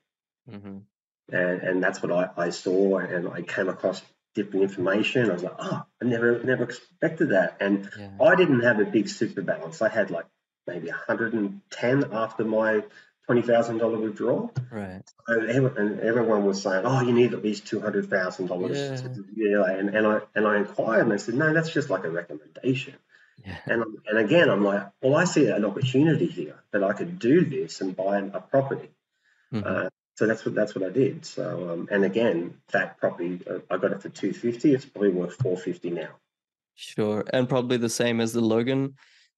Mhm. 0.49 0.83
and 1.31 1.61
and 1.61 1.83
that's 1.83 2.01
what 2.01 2.11
I, 2.11 2.29
I 2.45 2.49
saw, 2.49 2.97
and 2.97 3.27
I 3.27 3.41
came 3.41 3.69
across 3.69 4.01
different 4.35 4.63
information. 4.63 5.29
I 5.29 5.33
was 5.33 5.43
like, 5.43 5.55
oh, 5.59 5.83
I 6.01 6.05
never, 6.05 6.43
never 6.43 6.63
expected 6.63 7.29
that, 7.29 7.57
and 7.59 7.89
Yeah. 7.97 8.11
I 8.21 8.35
didn't 8.35 8.61
have 8.61 8.79
a 8.79 8.85
big 8.85 9.09
super 9.09 9.41
balance. 9.41 9.81
I 9.81 9.89
had 9.89 10.11
like 10.11 10.25
maybe 10.67 10.89
110 10.89 12.13
after 12.13 12.43
my 12.45 12.83
twenty 13.25 13.41
thousand 13.43 13.77
dollar 13.77 13.99
withdrawal. 13.99 14.51
Right. 14.71 15.03
And, 15.27 15.49
every, 15.51 15.71
and 15.83 15.99
everyone 15.99 16.45
was 16.45 16.61
saying, 16.63 16.83
"Oh, 16.85 17.01
you 17.01 17.13
need 17.13 17.33
at 17.33 17.43
least 17.43 17.67
two 17.67 17.79
hundred 17.79 18.09
thousand 18.09 18.47
dollars." 18.47 18.77
Yeah. 18.79 19.07
Yeah, 19.35 19.65
and, 19.65 19.89
and 19.95 20.07
I 20.07 20.21
and 20.35 20.47
I 20.47 20.57
inquired, 20.57 21.01
and 21.03 21.11
they 21.11 21.17
said, 21.19 21.35
"No, 21.35 21.53
that's 21.53 21.69
just 21.69 21.89
like 21.91 22.03
a 22.05 22.09
recommendation." 22.09 22.95
Yeah. 23.45 23.57
And 23.65 23.83
and 24.07 24.17
again, 24.19 24.49
I'm 24.49 24.63
like, 24.63 24.87
"Well, 25.01 25.15
I 25.15 25.23
see 25.23 25.47
an 25.47 25.65
opportunity 25.65 26.27
here 26.27 26.55
that 26.71 26.83
I 26.83 26.93
could 26.93 27.19
do 27.19 27.45
this 27.45 27.81
and 27.81 27.95
buy 27.95 28.19
a 28.19 28.39
property." 28.41 28.89
Mhm. 29.53 29.65
Uh, 29.65 29.89
so 30.17 30.27
that's 30.27 30.43
what 30.45 30.55
that's 30.55 30.75
what 30.75 30.83
I 30.83 30.89
did. 30.89 31.25
So 31.25 31.69
um, 31.69 31.87
and 31.91 32.03
again, 32.03 32.55
that 32.71 32.97
property 32.97 33.41
uh, 33.49 33.59
I 33.69 33.77
got 33.77 33.91
it 33.91 34.01
for 34.01 34.09
two 34.09 34.33
fifty. 34.33 34.73
It's 34.73 34.85
probably 34.85 35.11
worth 35.11 35.35
four 35.35 35.57
fifty 35.57 35.89
now. 35.89 36.09
Sure. 36.75 37.23
And 37.33 37.47
probably 37.49 37.77
the 37.77 37.89
same 37.89 38.21
as 38.21 38.33
the 38.33 38.41
Logan 38.41 38.95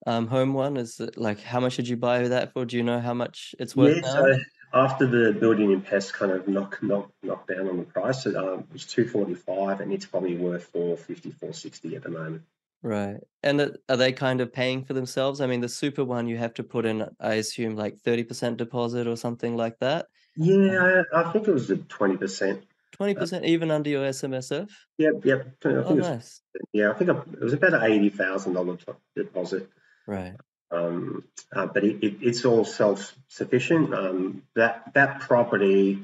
um 0.07 0.27
home 0.27 0.53
one. 0.53 0.77
Is 0.77 0.99
it 0.99 1.17
like 1.17 1.39
how 1.41 1.59
much 1.59 1.75
did 1.75 1.87
you 1.87 1.97
buy 1.97 2.27
that 2.27 2.53
for? 2.53 2.65
Do 2.65 2.77
you 2.77 2.83
know 2.83 2.99
how 2.99 3.13
much 3.13 3.53
it's 3.59 3.75
worth 3.75 3.95
Yeah. 3.95 4.01
now? 4.01 4.11
So 4.13 4.39
after 4.73 5.05
the 5.05 5.33
building 5.33 5.73
and 5.73 5.85
pest 5.85 6.13
kind 6.13 6.31
of 6.31 6.47
knock 6.47 6.81
knock 6.81 7.11
knock 7.21 7.47
down 7.47 7.67
on 7.67 7.77
the 7.77 7.83
price, 7.83 8.25
it, 8.25 8.35
um, 8.35 8.59
it 8.61 8.73
was 8.73 8.85
two 8.85 9.07
forty 9.07 9.35
five, 9.35 9.81
and 9.81 9.91
it's 9.93 10.05
probably 10.05 10.35
worth 10.37 10.63
450, 10.73 11.31
460 11.31 11.95
at 11.95 12.03
the 12.03 12.09
moment. 12.09 12.43
Right. 12.83 13.17
And 13.43 13.61
it- 13.61 13.77
are 13.89 13.97
they 13.97 14.11
kind 14.11 14.41
of 14.41 14.51
paying 14.51 14.83
for 14.85 14.93
themselves? 14.93 15.39
I 15.41 15.47
mean, 15.47 15.61
the 15.61 15.69
super 15.69 16.03
one 16.03 16.27
you 16.27 16.37
have 16.37 16.53
to 16.55 16.63
put 16.63 16.85
in, 16.85 17.07
I 17.19 17.35
assume, 17.35 17.75
like 17.75 17.97
30% 18.01 18.57
deposit 18.57 19.07
or 19.07 19.15
something 19.15 19.55
like 19.55 19.77
that. 19.79 20.07
Yeah, 20.35 21.03
I, 21.13 21.21
I 21.21 21.31
think 21.31 21.47
it 21.47 21.53
was 21.53 21.69
a 21.69 21.77
twenty 21.77 22.15
percent. 22.17 22.63
20% 22.97 23.43
even 23.45 23.69
under 23.71 23.89
your 23.89 24.03
SMSF? 24.07 24.69
Yep, 24.97 25.25
yep. 25.25 25.39
I 25.39 25.43
think 25.43 25.63
Oh, 25.63 25.91
it 25.91 25.95
was. 25.97 26.07
nice. 26.07 26.41
Yeah, 26.71 26.91
I 26.91 26.93
think 26.93 27.09
it 27.09 27.41
was 27.41 27.53
about 27.53 27.73
an 27.73 27.83
eighty 27.83 28.09
thousand 28.09 28.53
dollar 28.53 28.77
deposit. 29.15 29.69
Right. 30.07 30.35
Um, 30.71 31.25
uh, 31.53 31.65
but 31.65 31.83
it, 31.83 32.01
it, 32.03 32.17
it's 32.21 32.45
all 32.45 32.63
self 32.63 33.13
sufficient. 33.27 33.93
Um, 33.93 34.43
that 34.55 34.93
that 34.93 35.19
property, 35.19 36.01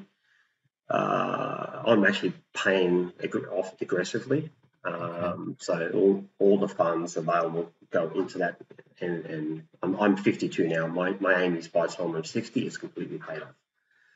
uh, 0.89 1.83
I'm 1.85 2.05
actually 2.05 2.33
paying 2.53 3.11
aggr- 3.23 3.51
off 3.51 3.79
aggressively. 3.81 4.51
Um, 4.87 5.57
so 5.59 5.91
all, 5.93 6.23
all 6.39 6.57
the 6.57 6.67
funds 6.67 7.17
available 7.17 7.71
go 7.91 8.09
into 8.15 8.37
that, 8.39 8.57
and, 9.01 9.25
and 9.25 9.63
I'm, 9.83 9.99
I'm 9.99 10.17
52 10.17 10.67
now. 10.67 10.87
My 10.87 11.11
my 11.19 11.43
aim 11.43 11.55
is 11.55 11.67
by 11.67 11.87
the 11.87 11.93
time 11.93 12.15
I'm 12.15 12.23
60, 12.23 12.65
it's 12.65 12.77
completely 12.77 13.17
paid 13.17 13.41
off. 13.41 13.53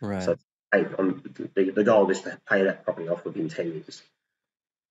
Right. 0.01 0.23
So 0.23 0.35
hey, 0.71 0.83
the, 0.83 1.71
the 1.75 1.83
goal 1.83 2.09
is 2.09 2.21
to 2.21 2.39
pay 2.49 2.63
that 2.63 2.83
property 2.83 3.09
off 3.09 3.25
within 3.25 3.49
10 3.49 3.67
years. 3.67 4.01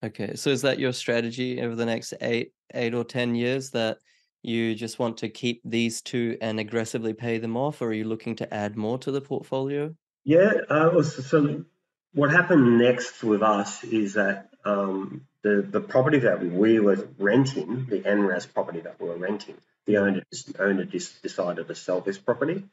Okay. 0.04 0.34
So 0.34 0.50
is 0.50 0.62
that 0.62 0.78
your 0.78 0.92
strategy 0.92 1.60
over 1.60 1.74
the 1.74 1.86
next 1.86 2.14
eight, 2.20 2.52
eight 2.74 2.94
or 2.94 3.04
10 3.04 3.34
years 3.34 3.70
that 3.70 3.98
you 4.42 4.74
just 4.74 4.98
want 4.98 5.18
to 5.18 5.28
keep 5.28 5.60
these 5.64 6.00
two 6.00 6.38
and 6.40 6.58
aggressively 6.58 7.12
pay 7.12 7.38
them 7.38 7.56
off, 7.56 7.82
or 7.82 7.88
are 7.88 7.92
you 7.92 8.04
looking 8.04 8.36
to 8.36 8.54
add 8.54 8.76
more 8.76 8.98
to 8.98 9.10
the 9.10 9.20
portfolio? 9.20 9.94
Yeah. 10.24 10.52
Uh, 10.68 11.02
so, 11.02 11.22
so 11.22 11.64
what 12.12 12.30
happened 12.30 12.78
next 12.78 13.22
with 13.22 13.42
us 13.42 13.84
is 13.84 14.14
that 14.14 14.48
um, 14.64 15.26
the 15.42 15.62
the 15.62 15.80
property 15.80 16.20
that 16.20 16.44
we 16.44 16.80
were 16.80 17.08
renting, 17.18 17.86
the 17.86 18.00
NRAS 18.00 18.52
property 18.52 18.80
that 18.80 19.00
we 19.00 19.08
were 19.08 19.16
renting, 19.16 19.56
the 19.86 19.98
owner 19.98 20.22
owner 20.58 20.84
just 20.84 21.22
decided 21.22 21.68
to 21.68 21.74
sell 21.74 22.00
this 22.00 22.18
property. 22.18 22.64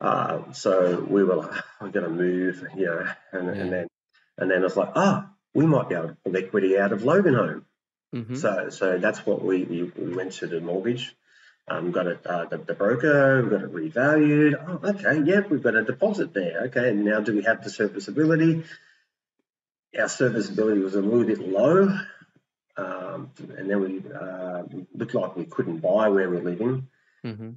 Uh, 0.00 0.52
so 0.52 1.00
we 1.00 1.24
were 1.24 1.36
like, 1.36 1.64
"I'm 1.80 1.90
going 1.90 2.04
to 2.04 2.10
move," 2.10 2.66
you 2.76 2.86
know, 2.86 3.06
and, 3.32 3.46
Yeah. 3.46 3.62
and 3.62 3.72
then 3.72 3.86
and 4.38 4.50
then 4.50 4.64
it's 4.64 4.76
like, 4.76 4.92
"Ah, 4.94 5.30
we 5.54 5.66
might 5.66 5.88
be 5.88 5.94
able 5.94 6.08
to 6.08 6.16
pull 6.24 6.36
equity 6.36 6.78
out 6.78 6.92
of 6.92 7.02
Loganholme." 7.02 7.62
hmm 8.12 8.34
So, 8.36 8.68
so 8.70 8.98
that's 8.98 9.24
what 9.26 9.42
we, 9.42 9.64
we, 9.64 9.82
we 9.84 10.14
went 10.14 10.32
to 10.34 10.46
the 10.46 10.60
mortgage, 10.60 11.14
um, 11.68 11.90
got 11.90 12.06
it, 12.06 12.24
uh, 12.26 12.44
the, 12.46 12.58
the 12.58 12.74
broker, 12.74 13.42
we 13.42 13.50
got 13.50 13.62
it 13.62 13.72
revalued. 13.72 14.54
Oh, 14.68 14.88
okay, 14.90 15.22
yeah, 15.24 15.40
we've 15.40 15.62
got 15.62 15.74
a 15.74 15.82
deposit 15.82 16.32
there. 16.32 16.64
Okay, 16.66 16.90
and 16.90 17.04
now 17.04 17.20
do 17.20 17.34
we 17.34 17.42
have 17.42 17.64
the 17.64 17.70
serviceability? 17.70 18.64
Our 19.98 20.08
serviceability 20.08 20.80
was 20.80 20.94
a 20.94 21.00
little 21.00 21.24
bit 21.24 21.38
low, 21.38 21.98
um, 22.76 23.30
and 23.56 23.70
then 23.70 23.80
we 23.80 24.02
uh, 24.12 24.62
looked 24.94 25.14
like 25.14 25.36
we 25.36 25.44
couldn't 25.44 25.78
buy 25.78 26.08
where 26.08 26.28
we're 26.28 26.42
living. 26.42 26.88
hmm 27.22 27.50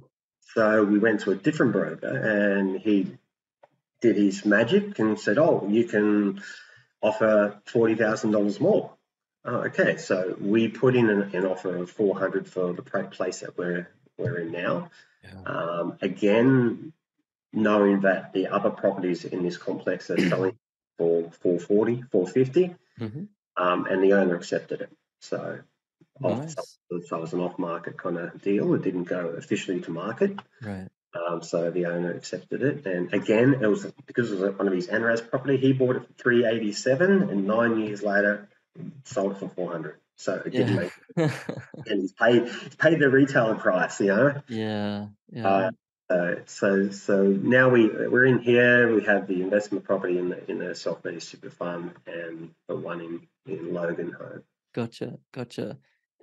So 0.54 0.84
we 0.84 0.98
went 0.98 1.20
to 1.20 1.32
a 1.32 1.36
different 1.36 1.72
broker, 1.72 2.06
and 2.08 2.80
he 2.80 3.16
did 4.00 4.16
his 4.16 4.44
magic 4.44 4.98
and 4.98 5.18
said, 5.20 5.38
"Oh, 5.38 5.66
you 5.68 5.84
can 5.84 6.42
offer 7.02 7.60
forty 7.66 7.94
thousand 7.94 8.32
dollars 8.32 8.60
more." 8.60 8.92
Oh, 9.44 9.62
okay, 9.64 9.96
so 9.96 10.36
we 10.38 10.68
put 10.68 10.94
in 10.96 11.08
an, 11.08 11.34
an 11.34 11.46
offer 11.46 11.76
of 11.76 11.90
four 11.90 12.18
hundred 12.18 12.46
for 12.48 12.72
the 12.72 12.82
place 12.82 13.40
that 13.40 13.56
we're 13.56 13.88
we're 14.18 14.38
in 14.38 14.52
now. 14.52 14.90
Yeah. 15.22 15.42
Um, 15.44 15.98
again, 16.00 16.92
knowing 17.52 18.02
that 18.02 18.32
the 18.32 18.48
other 18.48 18.70
properties 18.70 19.24
in 19.24 19.42
this 19.42 19.56
complex 19.56 20.10
are 20.10 20.18
selling 20.28 20.56
for 21.00 21.30
440, 21.40 22.02
450, 22.12 22.74
hmm 22.98 23.24
um, 23.56 23.86
and 23.86 24.02
the 24.02 24.12
owner 24.14 24.36
accepted 24.36 24.82
it. 24.82 24.90
So, 25.20 25.60
off, 26.22 26.38
Nice. 26.38 26.54
so 26.54 26.96
it 26.96 27.20
was 27.20 27.32
an 27.32 27.40
off-market 27.40 27.96
kind 27.98 28.16
of 28.18 28.40
deal. 28.42 28.74
It 28.74 28.82
didn't 28.82 29.04
go 29.04 29.28
officially 29.28 29.80
to 29.82 29.90
market. 29.90 30.38
Right. 30.62 30.88
Um, 31.14 31.42
so 31.42 31.70
the 31.70 31.86
owner 31.86 32.12
accepted 32.12 32.62
it, 32.62 32.86
and 32.86 33.12
again, 33.12 33.56
it 33.60 33.66
was 33.66 33.84
because 34.06 34.30
it 34.30 34.38
was 34.38 34.54
one 34.56 34.68
of 34.68 34.72
his 34.74 34.86
NRAS 34.88 35.28
property. 35.28 35.56
He 35.56 35.72
bought 35.72 35.96
it 35.96 36.06
for 36.06 36.12
three 36.12 36.46
eighty 36.46 36.72
seven, 36.72 37.22
and 37.30 37.46
nine 37.46 37.80
years 37.80 38.02
later, 38.02 38.48
sold 39.04 39.32
it 39.32 39.38
for 39.38 39.48
four 39.48 39.72
hundred. 39.72 39.96
So 40.16 40.34
it 40.34 40.50
didn't 40.52 40.74
Yeah. 40.76 40.90
make, 41.16 41.32
and 41.86 42.00
he's 42.02 42.12
paid 42.12 42.46
he's 42.48 42.76
paid 42.76 43.00
the 43.00 43.08
retail 43.10 43.54
price, 43.56 44.00
you 44.00 44.08
know. 44.08 44.40
yeah. 44.48 45.06
Yeah. 45.32 45.48
Uh, 45.48 45.70
so 46.46 46.90
so 46.90 47.22
now 47.24 47.68
we 47.68 47.88
we're 47.88 48.26
in 48.26 48.38
here. 48.38 48.94
We 48.94 49.04
have 49.04 49.26
the 49.26 49.42
investment 49.42 49.84
property 49.84 50.18
in 50.18 50.28
the 50.28 50.50
in 50.50 50.58
the 50.58 50.74
self 50.74 51.04
managed 51.04 51.24
super 51.24 51.50
fund, 51.50 51.92
and 52.06 52.50
the 52.68 52.76
one 52.76 53.00
in 53.00 53.20
in 53.46 53.66
Loganholme. 53.68 54.42
Gotcha, 54.74 55.18
gotcha. 55.32 55.78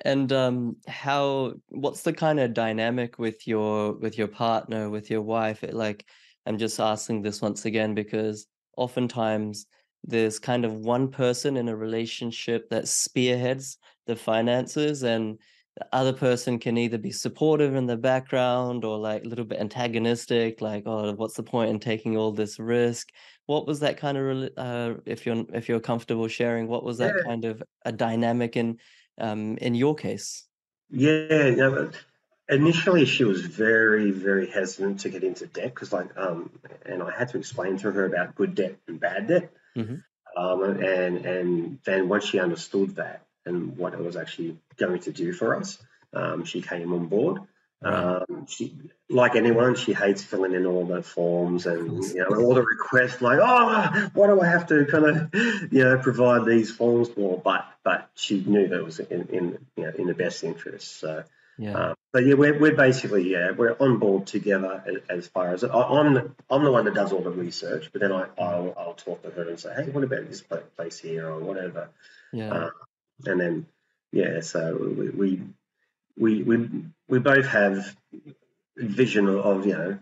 And 0.05 0.31
um, 0.31 0.77
how, 0.87 1.55
what's 1.69 2.03
the 2.03 2.13
kind 2.13 2.39
of 2.39 2.53
dynamic 2.53 3.17
with 3.17 3.47
your 3.47 3.93
with 3.93 4.17
your 4.17 4.27
partner, 4.27 4.89
with 4.89 5.09
your 5.09 5.21
wife? 5.21 5.63
It, 5.63 5.73
like, 5.73 6.05
I'm 6.45 6.57
just 6.57 6.79
asking 6.79 7.21
this 7.21 7.41
once 7.41 7.65
again 7.65 7.95
because 7.95 8.47
oftentimes 8.77 9.65
there's 10.03 10.39
kind 10.39 10.65
of 10.65 10.73
one 10.73 11.09
person 11.09 11.57
in 11.57 11.67
a 11.67 11.75
relationship 11.75 12.69
that 12.69 12.87
spearheads 12.87 13.77
the 14.05 14.15
finances, 14.15 15.03
and 15.03 15.39
the 15.77 15.87
other 15.93 16.13
person 16.13 16.59
can 16.59 16.77
either 16.77 16.97
be 16.97 17.11
supportive 17.11 17.75
in 17.75 17.85
the 17.87 17.97
background 17.97 18.83
or 18.85 18.97
like 18.97 19.23
a 19.23 19.27
little 19.27 19.45
bit 19.45 19.59
antagonistic, 19.59 20.61
like, 20.61 20.83
oh, 20.87 21.13
what's 21.13 21.35
the 21.35 21.43
point 21.43 21.69
in 21.71 21.79
taking 21.79 22.17
all 22.17 22.31
this 22.31 22.59
risk? 22.59 23.09
What 23.45 23.67
was 23.67 23.79
that 23.81 23.97
kind 23.97 24.17
of, 24.17 24.51
uh, 24.57 24.95
if 25.05 25.25
you're 25.25 25.45
if 25.53 25.69
you're 25.69 25.79
comfortable 25.79 26.27
sharing, 26.27 26.67
what 26.67 26.83
was 26.83 26.97
that 26.99 27.17
Yeah. 27.17 27.23
kind 27.27 27.45
of 27.45 27.63
a 27.85 27.91
dynamic 27.91 28.57
in 28.57 28.79
um, 29.19 29.57
in 29.59 29.75
your 29.75 29.95
case? 29.95 30.47
Yeah, 30.89 31.69
but 31.69 31.97
initially 32.49 33.05
she 33.05 33.23
was 33.23 33.41
very, 33.41 34.11
very 34.11 34.49
hesitant 34.49 35.01
to 35.01 35.09
get 35.09 35.23
into 35.23 35.47
debt 35.47 35.73
because, 35.73 35.91
like, 35.91 36.15
um, 36.17 36.59
and 36.85 37.03
I 37.03 37.11
had 37.17 37.29
to 37.29 37.37
explain 37.37 37.77
to 37.79 37.91
her 37.91 38.05
about 38.05 38.35
good 38.35 38.55
debt 38.55 38.77
and 38.87 38.99
bad 38.99 39.27
debt. 39.27 39.53
Mhm. 39.75 40.03
Um, 40.37 40.63
and 40.63 41.25
and 41.25 41.79
then 41.85 42.09
once 42.09 42.25
she 42.25 42.39
understood 42.39 42.97
that 42.97 43.26
and 43.47 43.77
what 43.77 43.93
it 43.93 43.99
was 43.99 44.15
actually 44.15 44.57
going 44.77 44.99
to 45.01 45.11
do 45.11 45.33
for 45.33 45.55
us, 45.55 45.77
um, 46.13 46.45
she 46.45 46.61
came 46.61 46.93
on 46.93 47.07
board. 47.07 47.41
Um, 47.83 48.47
she, 48.47 48.75
like 49.09 49.35
anyone, 49.35 49.75
she 49.75 49.93
hates 49.93 50.23
filling 50.23 50.53
in 50.53 50.65
all 50.65 50.85
the 50.85 51.03
forms 51.03 51.67
and 51.67 52.03
you 52.03 52.15
know 52.21 52.35
all 52.35 52.55
the 52.55 52.63
requests. 52.63 53.21
Like, 53.21 53.39
oh, 53.41 54.09
why 54.13 54.27
do 54.27 54.41
I 54.41 54.47
have 54.47 54.65
to 54.67 54.85
kind 54.85 55.05
of 55.05 55.29
you 55.71 55.83
know 55.83 55.97
provide 55.99 56.45
these 56.45 56.71
forms 56.71 57.07
for? 57.09 57.39
But 57.43 57.65
but 57.83 58.09
she 58.15 58.43
knew 58.43 58.67
that 58.67 58.79
it 58.79 58.83
was 58.83 58.99
in, 58.99 59.27
in 59.27 59.43
you 59.77 59.83
know 59.83 59.91
in 59.97 60.07
the 60.07 60.15
best 60.15 60.43
interest. 60.43 60.99
So 60.99 61.23
Yeah. 61.57 61.73
um, 61.77 61.95
so 62.13 62.19
yeah, 62.19 62.33
we're, 62.33 62.57
we're 62.59 62.75
basically 62.75 63.29
yeah 63.31 63.51
we're 63.51 63.77
on 63.79 63.99
board 63.99 64.25
together 64.25 64.83
as, 64.87 64.95
as 65.19 65.27
far 65.27 65.53
as 65.53 65.63
I, 65.63 65.69
I'm 65.69 66.13
the, 66.15 66.31
I'm 66.49 66.63
the 66.63 66.71
one 66.71 66.85
that 66.85 66.95
does 66.95 67.13
all 67.13 67.21
the 67.21 67.29
research, 67.31 67.89
but 67.91 68.01
then 68.01 68.11
I 68.11 68.25
I'll, 68.39 68.73
I'll 68.77 68.93
talk 68.95 69.21
to 69.23 69.29
her 69.29 69.47
and 69.49 69.59
say, 69.59 69.71
hey, 69.75 69.89
what 69.91 70.03
about 70.03 70.27
this 70.27 70.41
place 70.75 70.97
here 70.99 71.27
or 71.29 71.39
whatever, 71.39 71.89
Yeah. 72.33 72.51
uh, 72.53 72.69
and 73.25 73.39
then 73.39 73.65
yeah, 74.11 74.39
so 74.41 74.77
we 74.95 75.09
we 75.09 75.41
we 76.17 76.43
we, 76.43 76.69
we 77.07 77.19
both 77.19 77.45
have 77.47 77.95
vision 78.77 79.27
of 79.27 79.65
you 79.65 79.73
know 79.73 79.99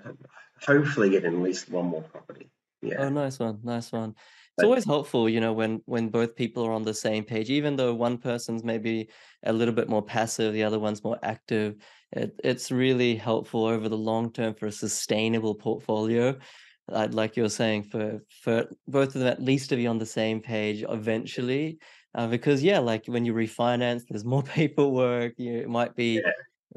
hopefully 0.66 1.09
getting 1.09 1.36
at 1.36 1.41
least 1.41 1.70
one 1.70 1.86
more 1.86 2.01
property. 2.01 2.49
Yeah. 2.82 2.97
Oh, 2.99 3.09
nice 3.09 3.39
one, 3.39 3.59
nice 3.63 3.91
one. 3.91 4.16
It's 4.57 4.63
always 4.63 4.86
helpful, 4.86 5.28
you 5.28 5.41
know, 5.41 5.51
when 5.51 5.82
when 5.86 6.07
both 6.07 6.36
people 6.36 6.66
are 6.66 6.72
on 6.72 6.84
the 6.84 6.93
same 6.93 7.26
page, 7.26 7.49
even 7.49 7.76
though 7.76 7.93
one 7.93 8.18
person's 8.18 8.63
maybe 8.63 9.09
a 9.43 9.51
little 9.51 9.74
bit 9.74 9.89
more 9.89 10.01
passive, 10.01 10.53
the 10.53 10.63
other 10.63 10.80
one's 10.80 11.03
more 11.03 11.20
active. 11.24 11.76
It, 12.13 12.39
it's 12.41 12.72
really 12.72 13.16
helpful 13.16 13.66
over 13.66 13.89
the 13.89 13.97
long 13.97 14.32
term 14.32 14.53
for 14.53 14.68
a 14.68 14.72
sustainable 14.72 15.55
portfolio. 15.55 16.38
Uh, 16.89 17.07
like 17.11 17.36
you're 17.36 17.49
saying, 17.49 17.84
for 17.84 18.22
for 18.43 18.68
both 18.88 19.16
of 19.16 19.22
them 19.22 19.28
at 19.28 19.43
least 19.43 19.70
to 19.70 19.76
be 19.76 19.88
on 19.88 19.97
the 19.97 20.05
same 20.05 20.39
page 20.39 20.86
eventually. 20.88 21.80
Uh, 22.16 22.28
because 22.28 22.63
yeah, 22.63 22.80
like 22.80 23.05
when 23.07 23.26
you 23.26 23.34
refinance, 23.34 24.03
there's 24.07 24.26
more 24.26 24.43
paperwork. 24.57 25.34
You, 25.38 25.57
it 25.57 25.70
might 25.70 25.95
be 25.95 26.16
yeah, 26.16 26.32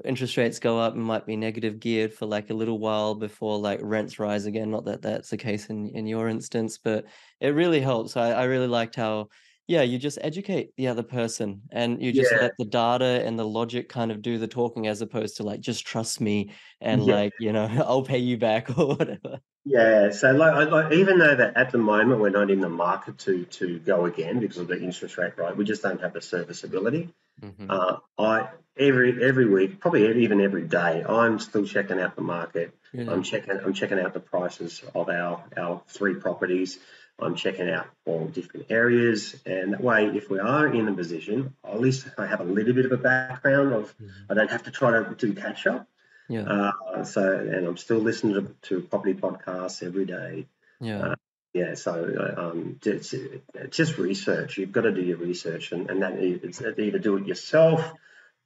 interest 0.04 0.36
rates 0.36 0.58
go 0.58 0.78
up 0.78 0.94
and 0.94 1.02
might 1.02 1.26
be 1.26 1.36
negative 1.36 1.78
geared 1.78 2.12
for 2.12 2.26
like 2.26 2.50
a 2.50 2.54
little 2.54 2.78
while 2.78 3.14
before 3.14 3.58
like 3.58 3.78
rents 3.82 4.18
rise 4.18 4.46
again. 4.46 4.70
Not 4.70 4.84
that 4.86 5.02
that's 5.02 5.30
the 5.30 5.36
case 5.36 5.66
in 5.66 5.88
in 5.90 6.06
your 6.06 6.28
instance, 6.28 6.78
but 6.78 7.04
it 7.40 7.50
really 7.50 7.80
helps. 7.80 8.16
I, 8.16 8.32
I 8.32 8.44
really 8.44 8.66
liked 8.66 8.96
how 8.96 9.28
yeah 9.68 9.82
you 9.82 9.98
just 9.98 10.18
educate 10.22 10.70
the 10.78 10.88
other 10.88 11.02
person 11.02 11.60
and 11.70 12.02
you 12.02 12.10
just 12.10 12.32
yeah, 12.32 12.40
let 12.40 12.52
the 12.58 12.64
data 12.64 13.22
and 13.24 13.38
the 13.38 13.46
logic 13.46 13.88
kind 13.88 14.10
of 14.10 14.22
do 14.22 14.38
the 14.38 14.48
talking 14.48 14.86
as 14.86 15.02
opposed 15.02 15.36
to 15.36 15.42
like 15.42 15.60
just 15.60 15.86
trust 15.86 16.22
me 16.22 16.50
and 16.80 17.04
yeah. 17.04 17.14
like 17.14 17.32
you 17.38 17.52
know 17.52 17.66
I'll 17.86 18.02
pay 18.02 18.18
you 18.18 18.38
back 18.38 18.70
or 18.78 18.88
whatever. 18.88 19.40
Yeah, 19.68 20.10
so 20.10 20.32
like, 20.32 20.70
like 20.70 20.92
even 20.92 21.18
though 21.18 21.36
that 21.36 21.56
at 21.56 21.72
the 21.72 21.78
moment 21.78 22.20
we're 22.20 22.30
not 22.30 22.50
in 22.50 22.60
the 22.60 22.70
market 22.70 23.18
to 23.26 23.44
to 23.58 23.78
go 23.78 24.06
again 24.06 24.40
because 24.40 24.58
of 24.58 24.68
the 24.68 24.80
interest 24.80 25.18
rate, 25.18 25.36
right? 25.36 25.54
We 25.56 25.64
just 25.64 25.82
don't 25.82 26.00
have 26.00 26.14
the 26.14 26.22
serviceability. 26.22 27.10
hmm 27.40 27.70
Uh, 27.70 27.96
I 28.18 28.48
every 28.78 29.10
every 29.30 29.46
week, 29.56 29.80
probably 29.80 30.22
even 30.24 30.40
every 30.40 30.66
day, 30.80 31.04
I'm 31.06 31.38
still 31.38 31.66
checking 31.66 32.00
out 32.00 32.16
the 32.16 32.22
market. 32.22 32.68
I'm 33.12 33.22
checking 33.22 33.50
I'm 33.64 33.74
checking 33.74 34.00
out 34.00 34.14
the 34.14 34.24
prices 34.34 34.82
of 34.94 35.08
our 35.10 35.44
our 35.64 35.82
three 35.96 36.14
properties. 36.14 36.78
I'm 37.20 37.34
checking 37.34 37.68
out 37.68 37.86
all 38.06 38.26
different 38.38 38.66
areas, 38.70 39.34
and 39.44 39.72
that 39.72 39.82
way, 39.82 40.06
if 40.20 40.30
we 40.30 40.38
are 40.38 40.66
in 40.78 40.86
a 40.88 40.94
position, 40.94 41.52
at 41.64 41.80
least 41.80 42.06
I 42.16 42.26
have 42.32 42.40
a 42.40 42.44
little 42.56 42.72
bit 42.78 42.86
of 42.86 42.92
a 42.92 43.02
background 43.12 43.74
of 43.74 43.84
Mhm. 43.98 44.30
I 44.30 44.34
don't 44.34 44.50
have 44.56 44.62
to 44.68 44.70
try 44.80 44.90
to 44.92 45.14
do 45.24 45.34
catch 45.34 45.66
up. 45.66 45.82
Yeah, 46.28 46.42
Uh, 46.42 47.04
so, 47.04 47.32
and 47.32 47.66
I'm 47.66 47.76
still 47.76 47.98
listening 47.98 48.34
to, 48.34 48.54
to 48.68 48.80
property 48.82 49.14
podcasts 49.14 49.82
every 49.82 50.04
day. 50.04 50.46
yeah, 50.80 50.98
Uh, 50.98 51.14
yeah, 51.54 51.74
so 51.74 51.92
uh, 51.92 52.40
um, 52.50 52.78
it's, 52.84 53.14
it's 53.14 53.76
just 53.76 53.98
research. 53.98 54.58
You've 54.58 54.72
got 54.72 54.82
to 54.82 54.92
do 54.92 55.00
your 55.00 55.16
research, 55.16 55.72
and, 55.72 55.90
and 55.90 56.02
that 56.02 56.18
is 56.18 56.62
either 56.62 56.98
do 56.98 57.16
it 57.16 57.26
yourself, 57.26 57.92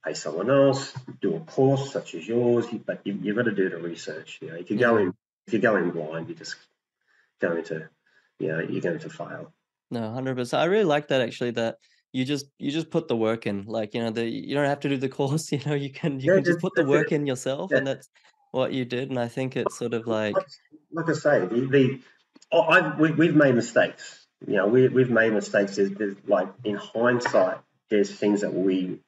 pay 0.05 0.13
someone 0.13 0.49
else, 0.49 0.93
do 1.21 1.35
a 1.35 1.39
course 1.41 1.91
such 1.91 2.15
as 2.15 2.27
yours, 2.27 2.65
but 2.85 3.01
you, 3.03 3.19
you've 3.21 3.35
got 3.35 3.43
to 3.43 3.51
do 3.51 3.69
the 3.69 3.77
research. 3.77 4.39
You 4.41 4.49
know, 4.49 4.55
if 4.55 4.71
you 4.71 4.77
go 4.77 4.97
yeah. 4.97 5.03
in, 5.03 5.13
if 5.47 5.53
you 5.53 5.59
go 5.59 5.75
in 5.75 5.91
blind, 5.91 6.29
you're 6.29 6.37
just 6.37 6.55
going 7.41 7.63
to, 7.65 7.89
you 8.39 8.47
know, 8.47 8.59
you're 8.59 8.81
going 8.81 8.99
to 8.99 9.09
fail. 9.09 9.51
No, 9.91 9.99
100%. 9.99 10.57
I 10.57 10.65
really 10.65 10.85
like 10.85 11.09
that 11.09 11.21
actually 11.21 11.51
that 11.51 11.77
you 12.13 12.23
just 12.23 12.45
you 12.59 12.71
just 12.71 12.91
put 12.91 13.07
the 13.07 13.15
work 13.17 13.45
in. 13.45 13.65
Like, 13.65 13.93
you 13.93 14.01
know, 14.01 14.11
the 14.11 14.23
you 14.23 14.55
don't 14.55 14.67
have 14.69 14.79
to 14.81 14.89
do 14.89 14.97
the 14.97 15.09
course, 15.19 15.51
you 15.51 15.59
know, 15.65 15.73
you 15.73 15.89
can 15.89 16.19
you 16.19 16.29
Yeah, 16.29 16.35
can 16.35 16.43
just 16.43 16.59
just, 16.59 16.61
put 16.61 16.75
the 16.75 16.83
that's 16.83 16.93
it. 16.93 16.97
work 16.97 17.11
in 17.11 17.25
yourself 17.25 17.71
Yeah. 17.71 17.79
and 17.79 17.87
that's 17.87 18.09
what 18.51 18.71
you 18.71 18.85
did. 18.85 19.09
And 19.09 19.19
I 19.19 19.27
think 19.27 19.57
it's 19.57 19.75
sort 19.75 19.93
of 19.93 20.07
like, 20.07 20.35
like, 20.91 21.09
I 21.09 21.13
say, 21.13 21.39
the, 21.39 21.65
the 21.65 21.99
oh, 22.51 22.61
I, 22.61 22.95
we, 22.95 23.11
we've 23.11 23.35
made 23.35 23.55
mistakes. 23.55 24.25
You 24.47 24.57
know, 24.57 24.67
we, 24.67 24.87
we've 24.89 25.09
made 25.09 25.33
mistakes. 25.33 25.75
There's, 25.75 25.89
there's 25.91 26.15
like 26.27 26.49
in 26.63 26.75
hindsight, 26.75 27.57
there's 27.89 28.13
things 28.13 28.41
that 28.41 28.53
we 28.53 28.99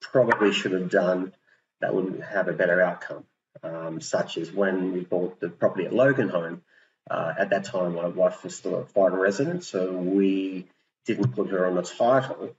probably 0.00 0.52
should 0.52 0.72
have 0.72 0.90
done 0.90 1.32
that 1.80 1.94
would 1.94 2.20
have 2.20 2.48
a 2.48 2.52
better 2.52 2.80
outcome, 2.80 3.24
um, 3.62 4.00
such 4.00 4.38
as 4.38 4.52
when 4.52 4.92
we 4.92 5.00
bought 5.00 5.40
the 5.40 5.48
property 5.48 5.86
at 5.86 5.92
Loganholme. 5.92 6.60
Uh, 7.08 7.34
at 7.38 7.50
that 7.50 7.64
time, 7.64 7.94
my 7.94 8.06
wife 8.08 8.42
was 8.44 8.56
still 8.56 8.76
a 8.76 8.84
foreign 8.84 9.14
resident, 9.14 9.62
so 9.62 9.92
we 9.92 10.66
didn't 11.06 11.32
put 11.32 11.50
her 11.50 11.66
on 11.66 11.76
the 11.76 11.82
title 11.82 12.54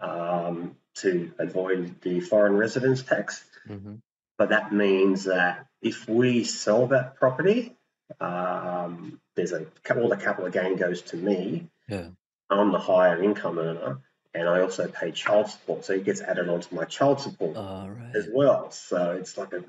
um, 0.00 0.76
to 0.96 1.32
avoid 1.38 2.00
the 2.02 2.20
foreign 2.20 2.56
residence 2.56 3.02
tax. 3.02 3.44
Mhm. 3.68 4.00
But 4.38 4.50
that 4.50 4.72
means 4.72 5.24
that 5.24 5.66
if 5.80 6.08
we 6.08 6.44
sell 6.44 6.88
that 6.88 7.16
property, 7.16 7.76
um, 8.20 9.20
there's 9.34 9.52
a 9.52 9.66
all 9.96 10.08
the 10.08 10.16
capital 10.16 10.50
gain 10.50 10.76
goes 10.76 11.02
to 11.02 11.16
me. 11.16 11.68
yeah. 11.88 12.08
I'm 12.48 12.70
the 12.70 12.78
higher 12.78 13.20
income 13.20 13.58
earner, 13.58 13.98
and 14.32 14.48
I 14.48 14.60
also 14.60 14.86
pay 14.86 15.10
child 15.10 15.50
support, 15.50 15.84
so 15.84 15.94
it 15.94 16.04
gets 16.04 16.20
added 16.20 16.48
onto 16.48 16.72
my 16.76 16.84
child 16.84 17.20
support 17.20 17.56
All 17.56 17.90
as 18.14 18.28
well. 18.32 18.70
So 18.70 19.12
it's 19.12 19.36
like 19.36 19.52
a 19.52 19.64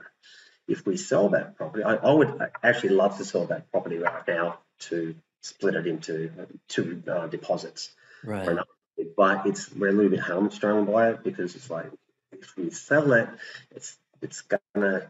if 0.68 0.86
we 0.86 0.98
sell 0.98 1.30
that 1.30 1.56
property, 1.56 1.84
I, 1.84 1.96
I 1.96 2.12
would 2.12 2.40
actually 2.62 2.90
love 2.90 3.18
to 3.18 3.26
sell 3.26 3.46
that 3.46 3.72
property 3.72 3.98
right 3.98 4.28
now 4.28 4.60
to 4.80 5.16
split 5.42 5.76
it 5.76 5.88
into 5.88 6.30
two 6.68 7.02
uh, 7.08 7.28
deposits 7.28 7.90
Right. 8.24 8.48
another. 8.48 8.68
But 9.16 9.46
it's 9.46 9.72
we're 9.74 9.90
a 9.90 9.92
little 9.92 10.12
bit 10.12 10.22
hamstrung 10.22 10.86
by 10.86 11.10
it 11.12 11.24
because 11.24 11.56
it's 11.56 11.70
like 11.70 11.92
if 12.32 12.56
we 12.58 12.72
sell 12.72 13.14
it, 13.14 13.30
it's 13.72 13.96
it's 14.22 14.42
gonna 14.42 15.08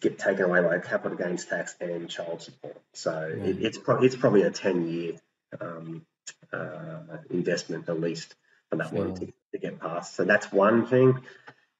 get 0.00 0.18
taken 0.18 0.44
away 0.44 0.62
by 0.62 0.78
capital 0.78 1.16
gains 1.16 1.44
tax 1.44 1.74
and 1.80 2.08
child 2.08 2.42
support. 2.42 2.76
So 2.92 3.34
it, 3.42 3.62
it's 3.62 3.78
pro- 3.78 4.02
it's 4.02 4.16
probably 4.16 4.42
a 4.42 4.50
ten 4.50 4.88
year 4.88 5.14
um, 5.60 6.04
uh, 6.52 6.98
investment 7.30 7.88
at 7.88 8.00
least 8.00 8.34
for 8.68 8.76
that 8.76 8.92
one 8.92 9.14
to, 9.14 9.26
to 9.52 9.58
get 9.58 9.80
past. 9.80 10.14
So 10.14 10.24
that's 10.24 10.52
one 10.52 10.86
thing. 10.86 11.20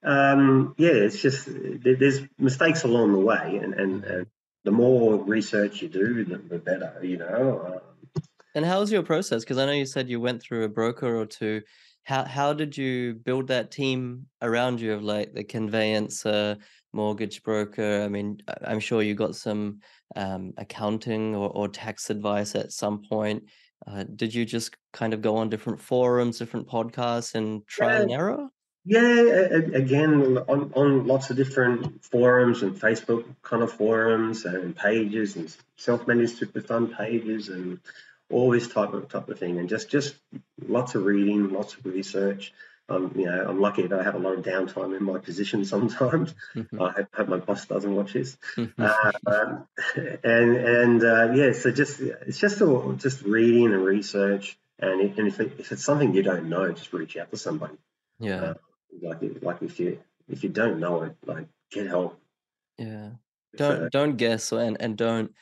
Um, 0.03 0.75
yeah, 0.79 0.91
it's 0.93 1.21
just 1.21 1.47
there, 1.47 1.97
there's 1.97 2.21
mistakes 2.39 2.85
along 2.85 3.13
the 3.13 3.19
way, 3.19 3.61
and, 3.63 3.75
and, 3.75 4.03
Mhm. 4.03 4.11
and 4.15 4.27
the 4.65 4.71
more 4.71 5.17
research 5.17 5.83
you 5.83 5.89
do, 5.89 6.25
the, 6.25 6.39
the 6.39 6.59
better. 6.59 7.01
You 7.03 7.19
know. 7.19 7.83
And 8.59 8.67
how 8.67 8.81
was 8.81 8.91
your 8.91 9.05
process? 9.05 9.45
Because 9.45 9.57
I 9.57 9.67
know 9.67 9.73
you 9.73 9.87
said 9.87 10.11
you 10.11 10.21
went 10.21 10.43
through 10.43 10.65
a 10.65 10.69
broker 10.69 11.17
or 11.17 11.27
two. 11.27 11.63
How 12.03 12.25
how 12.25 12.53
did 12.53 12.77
you 12.77 13.15
build 13.15 13.47
that 13.49 13.71
team 13.71 14.27
around 14.43 14.81
you 14.81 14.95
of 14.95 15.03
like 15.05 15.33
the 15.33 15.45
conveyancer, 15.45 16.57
mortgage 16.93 17.45
broker? 17.45 18.03
I 18.03 18.09
mean, 18.09 18.39
I'm 18.65 18.81
sure 18.81 19.01
you 19.01 19.15
got 19.15 19.37
some 19.37 19.79
um, 20.17 20.55
accounting 20.59 21.37
or, 21.37 21.51
or 21.51 21.69
tax 21.69 22.11
advice 22.11 22.57
at 22.57 22.73
some 22.73 23.05
point. 23.09 23.45
Uh, 23.87 24.03
did 24.17 24.35
you 24.35 24.45
just 24.45 24.77
kind 24.93 25.15
of 25.15 25.23
go 25.23 25.37
on 25.37 25.51
different 25.51 25.81
forums, 25.81 26.41
different 26.41 26.67
podcasts, 26.67 27.37
and 27.37 27.65
trial 27.69 27.95
yeah, 27.95 28.03
and 28.03 28.11
error? 28.11 28.49
Yeah, 28.85 29.01
again, 29.73 30.39
on, 30.49 30.73
on 30.75 31.07
lots 31.07 31.31
of 31.31 31.37
different 31.37 32.05
forums 32.05 32.63
and 32.63 32.75
Facebook 32.75 33.25
kind 33.43 33.63
of 33.63 33.71
forums 33.71 34.47
and 34.47 34.75
pages 34.75 35.37
and 35.37 35.55
self-managed 35.77 36.39
super 36.39 36.61
fund 36.61 36.93
pages 36.97 37.51
and 37.51 37.79
all 38.31 38.51
this 38.51 38.69
type 38.69 38.93
of 38.93 39.09
type 39.09 39.29
of 39.29 39.39
thing, 39.39 39.59
and 39.59 39.69
just 39.69 39.89
just 39.91 40.15
lots 40.67 40.95
of 40.95 41.05
reading, 41.05 41.51
lots 41.53 41.75
of 41.75 41.85
research. 41.87 42.53
Um, 42.91 43.13
you 43.17 43.27
know, 43.27 43.47
I'm 43.47 43.61
lucky 43.61 43.87
that 43.87 44.01
I 44.01 44.03
have 44.03 44.15
a 44.15 44.19
lot 44.19 44.39
of 44.39 44.45
downtime 44.45 44.97
in 44.97 45.05
my 45.05 45.19
position 45.19 45.65
sometimes. 45.67 46.35
I 46.57 46.89
hope, 46.91 47.07
hope 47.15 47.29
my 47.29 47.37
boss 47.37 47.67
doesn't 47.67 47.95
watch 47.95 48.15
this. 48.15 48.39
Uh, 48.57 49.13
um, 49.27 49.67
and 50.25 50.57
and 50.57 51.05
uh, 51.05 51.33
yeah, 51.35 51.53
so 51.53 51.71
just 51.71 52.01
it's 52.01 52.39
just 52.39 52.63
all, 52.63 52.93
just 52.95 53.23
reading 53.23 53.67
and 53.75 53.85
research, 53.85 54.59
and, 54.79 55.03
if- 55.03 55.19
and 55.19 55.29
if, 55.29 55.39
it, 55.41 55.53
if 55.59 55.71
it's 55.73 55.85
something 55.85 56.15
you 56.15 56.23
don't 56.23 56.49
know, 56.49 56.73
just 56.73 56.93
reach 56.95 57.17
out 57.19 57.31
to 57.31 57.37
somebody. 57.37 57.77
Yeah, 58.21 58.41
Uh, 58.41 58.55
like 59.03 59.21
like 59.43 59.63
if 59.63 59.79
you 59.81 59.99
if 60.29 60.43
you 60.43 60.49
don't 60.49 60.81
know 60.81 61.03
it, 61.03 61.17
like 61.27 61.47
get 61.71 61.87
help. 61.89 62.19
yeah. 62.79 63.11
Don't 63.57 63.91
don't 63.93 64.17
guess 64.17 64.51
and 64.53 64.77
and 64.81 64.97
don't 64.97 65.35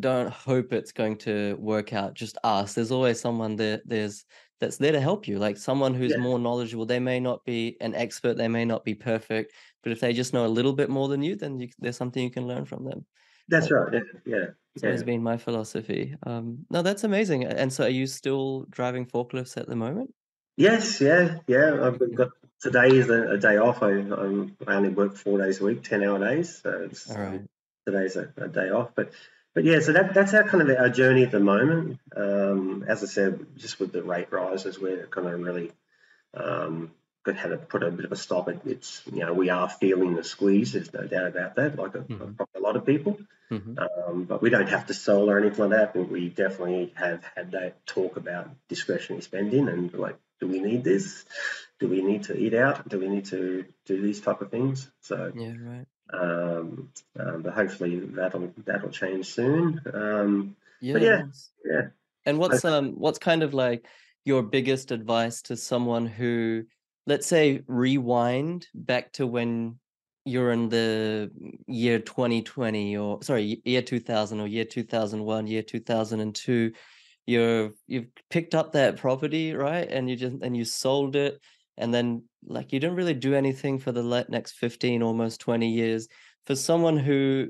don't 0.00 0.30
hope 0.30 0.72
it's 0.72 0.92
going 0.92 1.16
to 1.18 1.56
work 1.58 1.92
out. 1.92 2.14
Just 2.14 2.38
ask. 2.44 2.74
There's 2.74 2.92
always 2.92 3.20
someone 3.20 3.56
there 3.56 3.80
there's 3.84 4.24
that's 4.60 4.76
there 4.76 4.92
to 4.92 5.00
help 5.00 5.28
you. 5.28 5.38
Like 5.38 5.56
someone 5.56 5.94
who's 5.94 6.12
yeah, 6.12 6.18
more 6.18 6.38
knowledgeable. 6.38 6.86
They 6.86 7.00
may 7.00 7.20
not 7.20 7.44
be 7.44 7.76
an 7.80 7.94
expert, 7.94 8.36
they 8.36 8.48
may 8.48 8.64
not 8.64 8.84
be 8.84 8.94
perfect, 8.94 9.52
but 9.82 9.92
if 9.92 10.00
they 10.00 10.12
just 10.12 10.32
know 10.34 10.46
a 10.46 10.48
little 10.48 10.72
bit 10.72 10.90
more 10.90 11.08
than 11.08 11.22
you, 11.22 11.36
then 11.36 11.60
you, 11.60 11.68
there's 11.78 11.96
something 11.96 12.22
you 12.22 12.30
can 12.30 12.46
learn 12.46 12.64
from 12.64 12.84
them. 12.84 13.06
that's 13.48 13.68
That, 13.68 13.74
right. 13.74 13.92
Yeah, 13.92 14.00
yeah, 14.26 14.46
that's 14.74 14.82
yeah. 14.82 14.88
always 14.88 15.02
been 15.02 15.22
my 15.22 15.36
philosophy. 15.36 16.16
Um, 16.24 16.66
no, 16.70 16.82
that's 16.82 17.04
amazing. 17.04 17.44
And 17.44 17.72
so, 17.72 17.84
are 17.84 17.88
you 17.88 18.06
still 18.06 18.66
driving 18.70 19.06
forklifts 19.06 19.56
at 19.56 19.68
the 19.68 19.76
moment? 19.76 20.12
Yes, 20.56 21.00
yeah, 21.00 21.38
yeah. 21.46 21.84
I've 21.84 21.98
got 22.16 22.30
today 22.60 22.88
is 22.88 23.08
a, 23.10 23.30
a 23.30 23.38
day 23.38 23.58
off. 23.58 23.82
I, 23.82 23.90
I'm, 23.90 24.56
I 24.66 24.74
only 24.74 24.88
work 24.88 25.14
four 25.16 25.38
days 25.38 25.60
a 25.60 25.64
week, 25.64 25.84
ten 25.84 26.02
hour 26.02 26.18
days. 26.18 26.60
So 26.62 26.88
it's, 26.90 27.08
All 27.10 27.18
um, 27.18 27.48
today's 27.86 28.16
a, 28.16 28.32
a 28.36 28.48
day 28.48 28.70
off. 28.70 28.90
But 28.96 29.12
but 29.58 29.64
yeah, 29.64 29.80
so 29.80 29.90
that 29.90 30.14
that's 30.14 30.34
our 30.34 30.44
kind 30.44 30.62
of 30.70 30.78
our 30.78 30.88
journey 30.88 31.24
at 31.24 31.32
the 31.32 31.40
moment. 31.40 31.98
Um, 32.14 32.84
as 32.86 33.02
I 33.02 33.08
said, 33.08 33.44
just 33.56 33.80
with 33.80 33.90
the 33.90 34.04
rate 34.04 34.30
rises, 34.30 34.78
we're 34.78 35.08
kind 35.08 35.26
of 35.26 35.40
really 35.40 35.72
um, 36.32 36.92
got 37.24 37.34
had 37.34 37.48
to 37.48 37.56
put 37.56 37.82
a 37.82 37.90
bit 37.90 38.04
of 38.04 38.12
a 38.12 38.16
stop. 38.16 38.48
It, 38.48 38.60
it's 38.64 39.02
you 39.12 39.26
know 39.26 39.32
we 39.32 39.50
are 39.50 39.68
feeling 39.68 40.14
the 40.14 40.22
squeeze. 40.22 40.74
There's 40.74 40.94
no 40.94 41.08
doubt 41.08 41.26
about 41.26 41.56
that. 41.56 41.76
Like 41.76 41.96
a, 41.96 42.02
hmm 42.02 42.34
probably 42.34 42.60
a 42.60 42.60
lot 42.60 42.76
of 42.76 42.86
people. 42.86 43.18
hmm 43.50 43.74
Um, 43.76 44.26
but 44.28 44.40
we 44.40 44.50
don't 44.50 44.68
have 44.68 44.86
to 44.86 44.94
sell 44.94 45.28
or 45.28 45.40
anything 45.40 45.70
like 45.70 45.76
that. 45.76 45.92
But 45.92 46.08
we 46.08 46.28
definitely 46.28 46.92
have 46.94 47.24
had 47.34 47.50
that 47.50 47.84
talk 47.84 48.16
about 48.16 48.50
discretionary 48.68 49.22
spending 49.22 49.68
and 49.68 49.92
like, 49.92 50.20
do 50.38 50.46
we 50.46 50.60
need 50.60 50.84
this? 50.84 51.24
Do 51.80 51.88
we 51.88 52.00
need 52.00 52.22
to 52.30 52.38
eat 52.38 52.54
out? 52.54 52.88
Do 52.88 53.00
we 53.00 53.08
need 53.08 53.24
to 53.34 53.64
do 53.86 54.00
these 54.00 54.20
type 54.20 54.40
of 54.40 54.52
things? 54.52 54.88
So, 55.00 55.32
Yeah. 55.34 55.54
Right. 55.58 55.88
Um, 56.12 56.88
um, 57.18 57.42
but 57.42 57.52
hopefully 57.52 58.00
that'll 58.00 58.52
that'll 58.64 58.90
change 58.90 59.26
soon. 59.26 59.80
Um, 59.92 60.56
yeah, 60.80 61.24
yeah. 61.64 61.88
And 62.24 62.38
what's 62.38 62.64
um 62.64 62.92
what's 62.92 63.18
kind 63.18 63.42
of 63.42 63.54
like 63.54 63.86
your 64.24 64.42
biggest 64.42 64.90
advice 64.90 65.42
to 65.42 65.56
someone 65.56 66.06
who, 66.06 66.64
let's 67.06 67.26
say, 67.26 67.62
rewind 67.66 68.66
back 68.74 69.12
to 69.14 69.26
when 69.26 69.78
you're 70.24 70.52
in 70.52 70.68
the 70.68 71.30
year 71.66 71.98
2020 71.98 72.96
or 72.96 73.22
sorry, 73.22 73.62
year 73.64 73.82
2000 73.82 74.40
or 74.40 74.46
year 74.46 74.64
2001, 74.64 75.46
year 75.46 75.62
2002, 75.62 76.72
you're 77.26 77.70
you've 77.86 78.08
picked 78.30 78.54
up 78.54 78.72
that 78.72 78.96
property, 78.96 79.54
right? 79.54 79.88
And 79.90 80.08
you 80.08 80.16
just 80.16 80.36
and 80.42 80.56
you 80.56 80.64
sold 80.64 81.16
it 81.16 81.40
and 81.78 81.92
then 81.92 82.24
like 82.46 82.72
you 82.72 82.80
didn't 82.80 82.96
really 82.96 83.14
do 83.14 83.34
anything 83.34 83.78
for 83.78 83.92
the 83.92 84.26
next 84.28 84.52
15 84.52 85.02
almost 85.02 85.40
20 85.40 85.68
years. 85.68 86.08
For 86.46 86.54
someone 86.56 86.96
who 86.96 87.48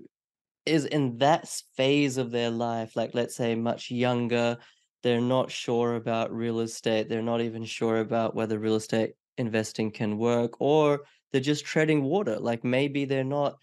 is 0.67 0.85
in 0.85 1.19
that 1.19 1.49
phase 1.77 2.19
of 2.19 2.31
their 2.31 2.51
life, 2.51 2.97
like 2.97 3.15
let's 3.15 3.37
say 3.37 3.55
much 3.55 3.91
younger, 3.91 4.59
they're 5.03 5.21
not 5.21 5.51
sure 5.51 5.97
about 5.97 6.35
real 6.35 6.61
estate, 6.61 7.09
they're 7.09 7.23
not 7.23 7.41
even 7.41 7.65
sure 7.65 8.01
about 8.01 8.35
whether 8.35 8.59
real 8.59 8.75
estate 8.75 9.13
investing 9.39 9.91
can 9.91 10.19
work, 10.19 10.61
or 10.61 11.01
they're 11.33 11.41
just 11.41 11.65
treading 11.65 12.03
water. 12.03 12.39
Like 12.39 12.65
maybe 12.65 13.05
they're 13.05 13.25
not 13.25 13.57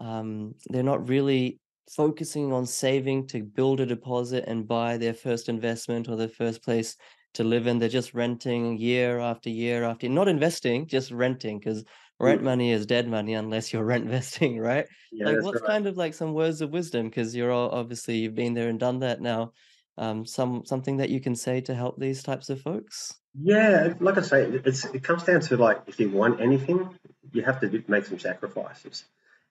um 0.00 0.54
they're 0.68 0.82
not 0.82 1.08
really 1.08 1.58
focusing 1.90 2.52
on 2.52 2.64
saving 2.66 3.26
to 3.26 3.42
build 3.42 3.80
a 3.80 3.86
deposit 3.86 4.44
and 4.46 4.68
buy 4.68 4.96
their 4.96 5.14
first 5.14 5.48
investment 5.48 6.08
or 6.08 6.16
their 6.16 6.28
first 6.28 6.62
place 6.62 6.96
to 7.34 7.44
live 7.44 7.66
in. 7.66 7.78
They're 7.78 7.88
just 7.88 8.14
renting 8.14 8.78
year 8.78 9.18
after 9.18 9.50
year 9.50 9.84
after 9.84 10.08
not 10.08 10.28
investing, 10.28 10.86
just 10.86 11.10
renting 11.10 11.58
because 11.58 11.84
rent 12.18 12.42
mm, 12.42 12.44
money 12.44 12.72
is 12.72 12.86
dead 12.86 13.08
money 13.08 13.34
unless 13.34 13.72
you're 13.72 13.84
rent 13.92 14.04
investing, 14.04 14.58
right? 14.58 14.86
yeah, 15.10 15.26
Like, 15.26 15.40
what's 15.40 15.60
right. 15.60 15.70
kind 15.70 15.86
of 15.86 15.96
like 15.96 16.14
some 16.14 16.34
words 16.34 16.60
of 16.60 16.70
wisdom? 16.70 17.08
Because 17.08 17.34
you're 17.34 17.52
all 17.52 17.70
obviously 17.70 18.18
you've 18.18 18.34
been 18.34 18.54
there 18.54 18.68
and 18.68 18.80
done 18.80 19.00
that 19.00 19.20
now. 19.20 19.52
Um, 19.98 20.24
some 20.24 20.64
something 20.64 20.98
that 20.98 21.10
you 21.10 21.20
can 21.20 21.34
say 21.34 21.60
to 21.62 21.74
help 21.74 21.98
these 21.98 22.22
types 22.22 22.48
of 22.48 22.60
folks? 22.62 23.14
Yeah, 23.38 23.94
like 24.00 24.18
I 24.18 24.22
say, 24.22 24.42
it's 24.44 24.84
it 24.86 25.04
comes 25.04 25.24
down 25.24 25.40
to 25.42 25.56
like 25.56 25.82
if 25.86 26.00
you 26.00 26.10
want 26.10 26.40
anything, 26.40 26.98
you 27.32 27.42
have 27.42 27.60
to 27.60 27.84
make 27.86 28.06
some 28.06 28.18
sacrifices. 28.18 29.04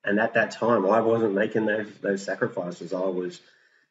And 0.04 0.18
at 0.18 0.34
that 0.34 0.50
time, 0.50 0.88
I 0.88 1.00
wasn't 1.00 1.34
making 1.34 1.66
those 1.66 1.90
those 2.00 2.22
sacrifices. 2.24 2.92
I 2.92 3.00
was 3.00 3.40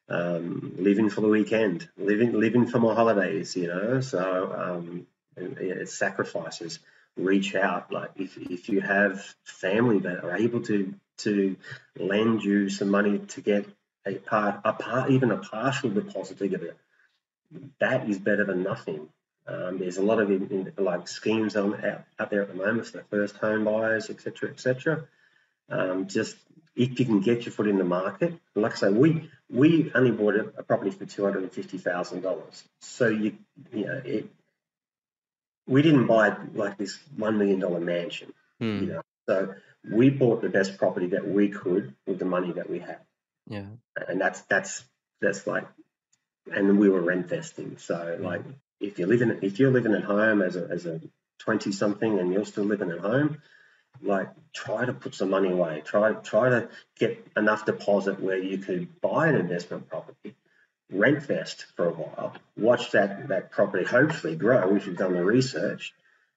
um, 0.10 0.74
living 0.78 1.10
for 1.10 1.22
the 1.22 1.28
weekend, 1.28 1.88
living 1.98 2.34
living 2.34 2.68
for 2.68 2.80
my 2.80 2.94
holidays, 2.94 3.56
you 3.56 3.68
know. 3.68 4.02
So 4.02 4.54
um, 4.58 5.08
it's 5.38 5.98
sacrifices. 5.98 6.80
Reach 7.18 7.56
out, 7.56 7.92
like 7.92 8.12
if 8.16 8.38
if 8.38 8.70
you 8.70 8.82
have 8.82 9.24
family 9.44 10.00
that 10.00 10.24
are 10.24 10.38
able 10.38 10.62
to 10.64 10.94
to 11.18 11.58
lend 11.98 12.44
you 12.44 12.70
some 12.70 12.90
money 12.90 13.20
to 13.20 13.42
get 13.42 13.66
a 14.06 14.16
part, 14.16 14.62
a 14.64 14.74
part, 14.74 15.12
even 15.12 15.32
a 15.32 15.38
partial 15.38 15.90
deposit 15.90 16.38
to 16.40 16.48
get 16.48 16.64
it, 16.64 16.78
that 17.80 18.10
is 18.10 18.18
better 18.18 18.46
than 18.46 18.64
nothing. 18.64 19.10
Um, 19.48 19.80
there's 19.80 19.98
a 19.98 20.02
lot 20.04 20.20
of 20.20 20.30
in, 20.32 20.48
in, 20.78 20.84
like 20.84 21.08
schemes 21.08 21.56
on, 21.56 21.84
out, 21.84 22.04
out 22.20 22.30
there 22.30 22.44
at 22.44 22.50
the 22.50 22.54
moment 22.54 22.88
for 22.88 23.04
first 23.10 23.36
home 23.38 23.66
buyers, 23.66 24.10
etc., 24.10 24.50
etc. 24.52 25.06
Um, 25.70 26.08
just 26.08 26.36
if 26.76 27.00
you 27.00 27.06
can 27.06 27.20
get 27.20 27.46
your 27.46 27.52
foot 27.52 27.68
in 27.68 27.78
the 27.78 27.84
market, 27.84 28.34
like 28.56 28.74
I 28.74 28.76
say, 28.76 28.90
we 28.90 29.30
we 29.52 29.92
only 29.96 30.12
bought 30.12 30.36
a, 30.36 30.64
property 30.64 30.92
for 30.92 31.06
two 31.06 31.24
hundred 31.24 31.44
and 31.44 31.52
fifty 31.52 31.78
thousand 31.78 32.22
dollars. 32.22 32.64
So 32.82 33.08
you 33.08 33.38
you 33.74 33.86
know 33.86 34.02
it, 34.04 34.30
we 35.68 35.82
didn't 35.82 36.08
buy 36.08 36.36
like 36.54 36.78
this 36.78 36.98
one 37.16 37.38
million 37.38 37.60
dollar 37.60 37.80
mansion, 37.80 38.34
you 38.60 38.68
Hmm. 38.68 38.88
know. 38.88 39.02
So 39.28 39.56
we 39.90 40.10
bought 40.10 40.42
the 40.42 40.50
best 40.50 40.78
property 40.78 41.08
that 41.08 41.28
we 41.28 41.50
could 41.50 41.96
with 42.06 42.20
the 42.20 42.26
money 42.26 42.52
that 42.54 42.70
we 42.70 42.80
had, 42.80 43.00
Yeah. 43.48 43.66
and 44.08 44.20
that's 44.20 44.42
that's 44.42 44.84
that's 45.22 45.46
like, 45.48 45.68
and 46.52 46.80
we 46.80 46.90
were 46.90 47.02
rent 47.02 47.28
vesting. 47.28 47.78
So 47.78 48.18
Yeah. 48.20 48.28
like, 48.28 48.42
if 48.80 49.00
you're 49.00 49.08
living 49.08 49.40
if 49.42 49.60
you're 49.60 49.72
living 49.72 49.94
at 49.94 50.04
home 50.04 50.42
as 50.42 50.56
a 50.56 50.68
as 50.70 50.86
a 50.86 51.02
twenty 51.40 51.72
something 51.72 52.20
and 52.20 52.32
you're 52.34 52.46
still 52.46 52.66
living 52.66 52.92
at 52.92 53.00
home, 53.00 53.42
like 54.02 54.30
try 54.54 54.86
to 54.86 54.94
put 54.94 55.16
some 55.16 55.30
money 55.30 55.52
away. 55.52 55.82
Try 55.86 56.14
try 56.14 56.50
to 56.50 56.70
get 56.98 57.26
enough 57.38 57.66
deposit 57.66 58.20
where 58.20 58.38
you 58.38 58.58
could 58.58 59.00
buy 59.02 59.28
an 59.28 59.36
investment 59.36 59.90
property, 59.90 60.36
rent 60.92 61.24
vest 61.24 61.66
for 61.76 61.88
a 61.90 61.94
while, 61.94 62.36
watch 62.58 62.92
that 62.92 63.28
that 63.30 63.52
property 63.52 63.86
hopefully 63.86 64.36
grow 64.36 64.76
if 64.76 64.86
you've 64.88 64.98
done 64.98 65.14
the 65.14 65.24
research, 65.24 65.94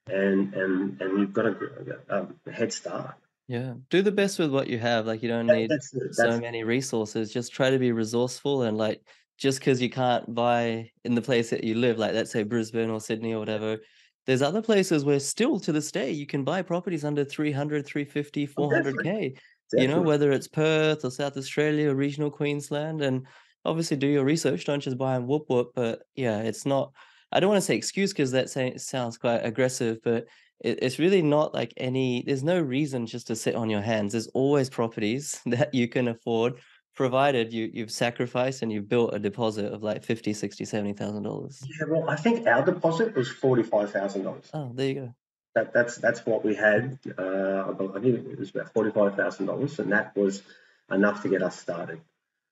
and 0.06 0.54
and 0.54 1.00
and 1.00 1.18
you've 1.18 1.32
got 1.32 1.46
a, 1.46 2.28
a 2.46 2.52
head 2.52 2.72
start. 2.72 3.14
Yeah. 3.48 3.74
Do 3.90 4.02
the 4.02 4.12
best 4.12 4.38
with 4.38 4.50
what 4.52 4.68
you 4.68 4.78
have. 4.78 5.06
Like 5.06 5.22
you 5.22 5.28
don't 5.28 5.46
That, 5.46 5.56
need 5.56 5.70
that's 5.70 5.94
so 6.10 6.38
many 6.40 6.64
resources. 6.64 7.32
Just 7.32 7.52
try 7.52 7.70
to 7.70 7.78
be 7.78 7.92
resourceful 7.92 8.62
and 8.62 8.76
like 8.78 9.02
just 9.38 9.58
because 9.58 9.82
you 9.82 9.90
can't 9.90 10.32
buy 10.34 10.90
in 11.04 11.14
the 11.14 11.22
place 11.22 11.50
that 11.50 11.64
you 11.64 11.74
live, 11.74 11.98
like 11.98 12.14
let's 12.14 12.30
say 12.30 12.44
Brisbane 12.44 12.90
or 12.90 13.00
Sydney 13.00 13.32
or 13.32 13.40
whatever, 13.40 13.78
there's 14.26 14.42
other 14.42 14.62
places 14.62 15.04
where 15.04 15.18
still 15.18 15.58
to 15.60 15.72
this 15.72 15.90
day 15.90 16.10
you 16.10 16.26
can 16.26 16.44
buy 16.44 16.62
properties 16.62 17.04
under 17.04 17.24
300, 17.24 17.84
350, 17.84 18.48
oh, 18.56 18.70
definitely 18.70 19.04
400k, 19.04 19.38
you 19.72 19.88
know, 19.88 20.00
whether 20.00 20.30
it's 20.30 20.48
Perth 20.48 21.04
or 21.04 21.10
South 21.10 21.36
Australia 21.36 21.90
or 21.90 21.94
regional 21.94 22.30
Queensland. 22.30 23.02
And 23.02 23.26
obviously 23.64 23.96
do 23.96 24.06
your 24.06 24.24
research. 24.24 24.64
Don't 24.64 24.80
just 24.80 24.98
buy 24.98 25.16
and 25.16 25.26
whoop 25.26 25.44
whoop. 25.48 25.72
But 25.74 26.02
yeah, 26.14 26.40
it's 26.40 26.66
not, 26.66 26.92
I 27.30 27.40
don't 27.40 27.50
want 27.50 27.60
to 27.60 27.66
say 27.66 27.76
excuse 27.76 28.12
because 28.12 28.30
that 28.32 28.50
say, 28.50 28.76
sounds 28.76 29.18
quite 29.18 29.44
aggressive, 29.44 29.98
but 30.04 30.26
it, 30.60 30.78
it's 30.82 30.98
really 30.98 31.22
not 31.22 31.54
like 31.54 31.72
any, 31.76 32.22
there's 32.26 32.44
no 32.44 32.60
reason 32.60 33.06
just 33.06 33.26
to 33.28 33.36
sit 33.36 33.54
on 33.54 33.70
your 33.70 33.80
hands. 33.80 34.12
There's 34.12 34.28
always 34.28 34.70
properties 34.70 35.40
that 35.46 35.72
you 35.74 35.88
can 35.88 36.08
afford 36.08 36.54
provided 36.94 37.52
you 37.52 37.70
you've 37.72 37.90
sacrificed 37.90 38.62
and 38.62 38.70
you've 38.72 38.88
built 38.88 39.14
a 39.14 39.18
deposit 39.18 39.72
of 39.72 39.82
like 39.82 40.04
50 40.04 40.32
60 40.32 40.64
70,000 40.64 41.22
dollars. 41.22 41.62
yeah. 41.66 41.86
Well, 41.88 42.08
I 42.08 42.16
think 42.16 42.46
our 42.46 42.64
deposit 42.64 43.14
was 43.16 43.28
forty 43.28 43.62
five 43.62 43.90
thousand 43.92 44.24
dollars. 44.24 44.48
Oh, 44.52 44.70
there 44.74 44.88
you 44.88 44.94
go. 44.94 45.14
That 45.54 45.72
that's 45.72 45.96
that's 45.96 46.24
what 46.24 46.44
we 46.44 46.54
had. 46.54 46.98
Uh, 47.18 47.66
I 47.68 47.72
bel- 47.72 47.92
I 47.96 48.00
think 48.00 48.26
it 48.26 48.38
was 48.38 48.50
about 48.50 48.72
forty 48.72 48.90
five 48.90 49.16
thousand 49.16 49.46
dollars, 49.46 49.78
and 49.78 49.92
that 49.92 50.16
was 50.16 50.42
enough 50.90 51.22
to 51.22 51.28
get 51.28 51.42
us 51.42 51.58
started. 51.58 52.00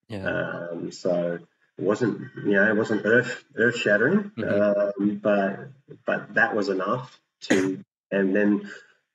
Yeah. 0.08 0.24
Um, 0.72 0.90
so 0.90 1.34
it 1.78 1.82
wasn't, 1.84 2.20
you 2.44 2.52
know, 2.52 2.68
it 2.68 2.76
wasn't 2.76 3.06
earth 3.06 3.44
earth 3.56 3.76
shattering, 3.76 4.32
hmm 4.36 4.42
um, 4.44 5.20
but 5.22 5.70
but 6.04 6.34
that 6.34 6.54
was 6.54 6.68
enough 6.68 7.18
to. 7.42 7.82
And 8.12 8.34
then 8.34 8.68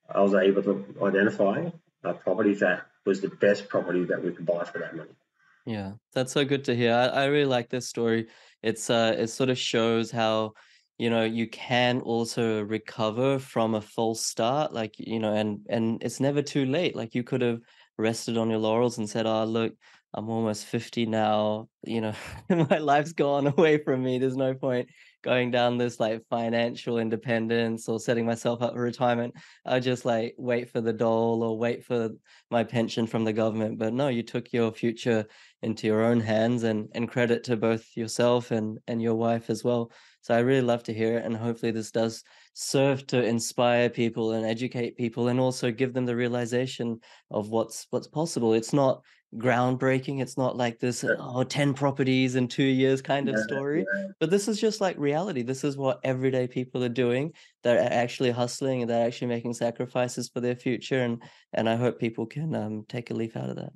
I 0.09 0.21
was 0.21 0.34
able 0.34 0.63
to 0.63 0.86
identify 1.03 1.69
a 2.03 2.13
property 2.13 2.53
that 2.55 2.86
was 3.06 3.22
the 3.22 3.30
best 3.30 3.70
property 3.70 4.03
that 4.06 4.24
we 4.24 4.32
could 4.32 4.45
buy 4.45 4.64
for 4.64 4.80
that 4.80 4.95
money. 4.95 5.12
Yeah, 5.66 5.93
that's 6.14 6.34
so 6.34 6.45
good 6.45 6.66
to 6.66 6.76
hear. 6.76 6.93
I, 6.93 7.06
I 7.08 7.26
really 7.26 7.45
like 7.45 7.70
this 7.70 7.88
story. 7.88 8.28
It's 8.62 8.89
uh 8.89 9.16
it 9.18 9.28
sort 9.28 9.49
of 9.49 9.58
shows 9.58 10.12
how, 10.12 10.53
you 10.97 11.10
know, 11.10 11.24
you 11.24 11.47
can 11.47 12.01
also 12.01 12.62
recover 12.62 13.39
from 13.39 13.74
a 13.76 13.82
false 13.82 14.26
start. 14.26 14.74
Like, 14.74 14.93
you 14.97 15.20
know, 15.20 15.34
and 15.34 15.66
and 15.70 16.03
it's 16.03 16.20
never 16.20 16.41
too 16.41 16.66
late. 16.66 16.95
Like 16.95 17.16
you 17.16 17.24
could 17.24 17.41
have 17.41 17.62
rested 17.97 18.38
on 18.38 18.49
your 18.49 18.60
laurels 18.60 18.97
and 18.97 19.10
said, 19.10 19.26
Oh, 19.26 19.45
look, 19.45 19.74
I'm 20.18 20.30
almost 20.30 20.66
50 20.66 21.05
now, 21.07 21.68
you 21.84 21.99
know, 21.99 22.13
my 22.49 22.78
life's 22.78 23.11
gone 23.11 23.47
away 23.47 23.78
from 23.78 24.01
me. 24.01 24.18
There's 24.18 24.38
no 24.38 24.53
point 24.53 24.88
going 25.22 25.51
down 25.51 25.78
this 25.78 25.99
like 25.99 26.22
financial 26.30 26.99
independence 26.99 27.89
or 27.89 27.99
setting 27.99 28.26
myself 28.26 28.61
up 28.61 28.74
for 28.74 28.82
retirement. 28.82 29.34
I 29.66 29.82
just 29.82 30.05
like 30.05 30.34
wait 30.38 30.70
for 30.70 30.80
the 30.80 30.93
dole 30.93 31.43
or 31.43 31.57
wait 31.57 31.84
for 31.84 32.11
my 32.49 32.63
pension 32.63 33.07
from 33.07 33.26
the 33.26 33.34
government. 33.34 33.78
But 33.78 33.93
no, 33.93 34.07
you 34.07 34.24
took 34.24 34.53
your 34.53 34.72
future 34.72 35.26
into 35.66 35.88
your 35.88 36.03
own 36.03 36.20
hands 36.20 36.63
and 36.63 36.88
and 36.93 37.09
credit 37.09 37.43
to 37.43 37.57
both 37.57 37.86
yourself 37.97 38.51
and 38.51 38.78
and 38.88 39.01
your 39.01 39.16
wife 39.16 39.49
as 39.49 39.63
well 39.63 39.91
so 40.22 40.36
i 40.36 40.39
really 40.39 40.61
love 40.61 40.84
to 40.84 40.93
hear 40.93 41.18
it 41.18 41.26
and 41.26 41.36
hopefully 41.36 41.72
this 41.72 41.89
does 41.89 42.24
serve 42.53 43.07
to 43.07 43.24
inspire 43.24 43.89
people 43.89 44.34
and 44.34 44.45
educate 44.45 44.95
people 44.95 45.28
and 45.30 45.39
also 45.39 45.72
give 45.72 45.91
them 45.91 46.05
the 46.05 46.16
realization 46.16 46.99
of 47.32 47.49
what's 47.49 47.88
what's 47.89 48.07
possible 48.07 48.53
it's 48.53 48.74
not 48.74 49.01
groundbreaking. 49.36 50.21
It's 50.21 50.38
not 50.38 50.55
like 50.55 50.80
this 50.80 51.03
Yeah, 51.03 51.15
oh 51.19 51.43
10 51.43 51.73
properties 51.73 52.36
in 52.36 52.47
2 52.47 52.63
years 52.63 53.01
kind 53.01 53.30
of 53.30 53.36
yeah, 53.36 53.43
story 53.43 53.86
yeah. 53.95 54.07
but 54.19 54.30
this 54.30 54.47
is 54.47 54.59
just 54.59 54.82
like 54.82 54.97
reality. 54.97 55.41
This 55.41 55.63
is 55.63 55.78
what 55.78 55.99
everyday 56.03 56.47
people 56.47 56.84
are 56.84 56.89
doing 56.89 57.34
they're 57.63 57.82
actually 57.91 58.32
hustling 58.32 58.82
and 58.82 58.89
they're 58.89 59.07
actually 59.07 59.28
making 59.28 59.53
sacrifices 59.53 60.30
for 60.30 60.39
their 60.39 60.55
future 60.55 61.01
and 61.01 61.23
and 61.51 61.67
i 61.67 61.76
hope 61.76 61.99
people 61.99 62.28
can 62.28 62.53
um, 62.53 62.86
take 62.88 63.09
a 63.09 63.13
leaf 63.13 63.36
out 63.36 63.49
of 63.49 63.55
that. 63.55 63.71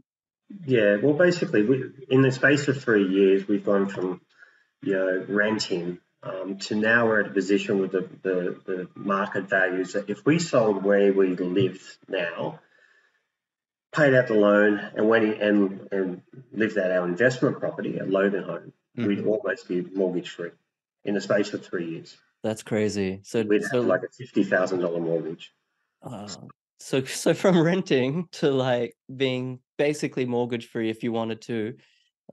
Yeah, 0.65 0.97
well, 1.01 1.13
basically, 1.13 1.63
we, 1.63 1.83
in 2.09 2.21
the 2.21 2.31
space 2.31 2.67
of 2.67 2.81
three 2.81 3.07
years, 3.07 3.47
we've 3.47 3.65
gone 3.65 3.87
from 3.87 4.21
you 4.81 4.93
know 4.93 5.25
renting 5.27 5.99
um, 6.23 6.57
to 6.57 6.75
now 6.75 7.05
we're 7.05 7.21
at 7.21 7.27
a 7.27 7.33
position 7.33 7.79
with 7.79 7.91
the, 7.91 8.09
the, 8.23 8.59
the 8.65 8.87
market 8.95 9.49
values 9.49 9.93
that 9.93 10.09
if 10.09 10.25
we 10.25 10.39
sold 10.39 10.83
where 10.83 11.13
we 11.13 11.35
live 11.35 11.97
now, 12.07 12.59
paid 13.91 14.13
out 14.13 14.27
the 14.27 14.33
loan, 14.35 14.79
and 14.95 15.09
went 15.09 15.25
in 15.25 15.41
and, 15.41 15.87
and 15.91 16.21
lived 16.51 16.77
at 16.77 16.91
our 16.91 17.07
investment 17.07 17.59
property 17.59 17.97
at 17.99 18.07
Loganholme, 18.07 18.71
we'd 18.95 19.19
Mhm. 19.19 19.27
almost 19.27 19.67
be 19.67 19.81
mortgage 19.81 20.29
free 20.29 20.51
in 21.05 21.13
the 21.15 21.21
space 21.21 21.53
of 21.53 21.65
three 21.65 21.89
years. 21.89 22.17
That's 22.43 22.63
crazy. 22.63 23.19
So 23.23 23.41
We'd 23.41 23.63
have 23.71 23.85
like 23.85 24.03
a 24.03 24.09
fifty 24.09 24.43
thousand 24.43 24.79
dollar 24.79 24.99
mortgage. 24.99 25.53
uh, 26.01 26.27
so 26.79 27.03
so 27.03 27.33
from 27.33 27.61
renting 27.61 28.27
to 28.33 28.51
like 28.51 28.95
being 29.13 29.59
basically 29.77 30.25
mortgage 30.25 30.67
free 30.67 30.89
if 30.89 31.03
you 31.03 31.11
wanted 31.11 31.41
to, 31.43 31.75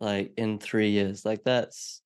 like 0.01 0.33
in 0.37 0.59
three 0.59 0.91
years. 0.91 1.25
Like 1.25 1.43
that's 1.43 2.03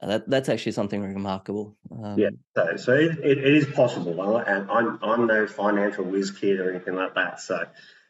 that 0.00 0.28
that's 0.28 0.48
actually 0.48 0.72
something 0.72 1.02
remarkable. 1.02 1.76
Um, 1.90 2.18
yeah, 2.18 2.30
so 2.56 2.76
so 2.76 2.92
it, 2.94 3.18
it, 3.18 3.38
it 3.38 3.54
is 3.54 3.66
possible, 3.66 4.38
and 4.38 4.70
I'm 4.70 4.98
I'm 5.02 5.26
no 5.26 5.46
financial 5.46 6.04
whiz 6.04 6.30
kid 6.30 6.58
or 6.60 6.70
anything 6.70 6.96
like 6.96 7.14
that. 7.14 7.40
So 7.40 7.64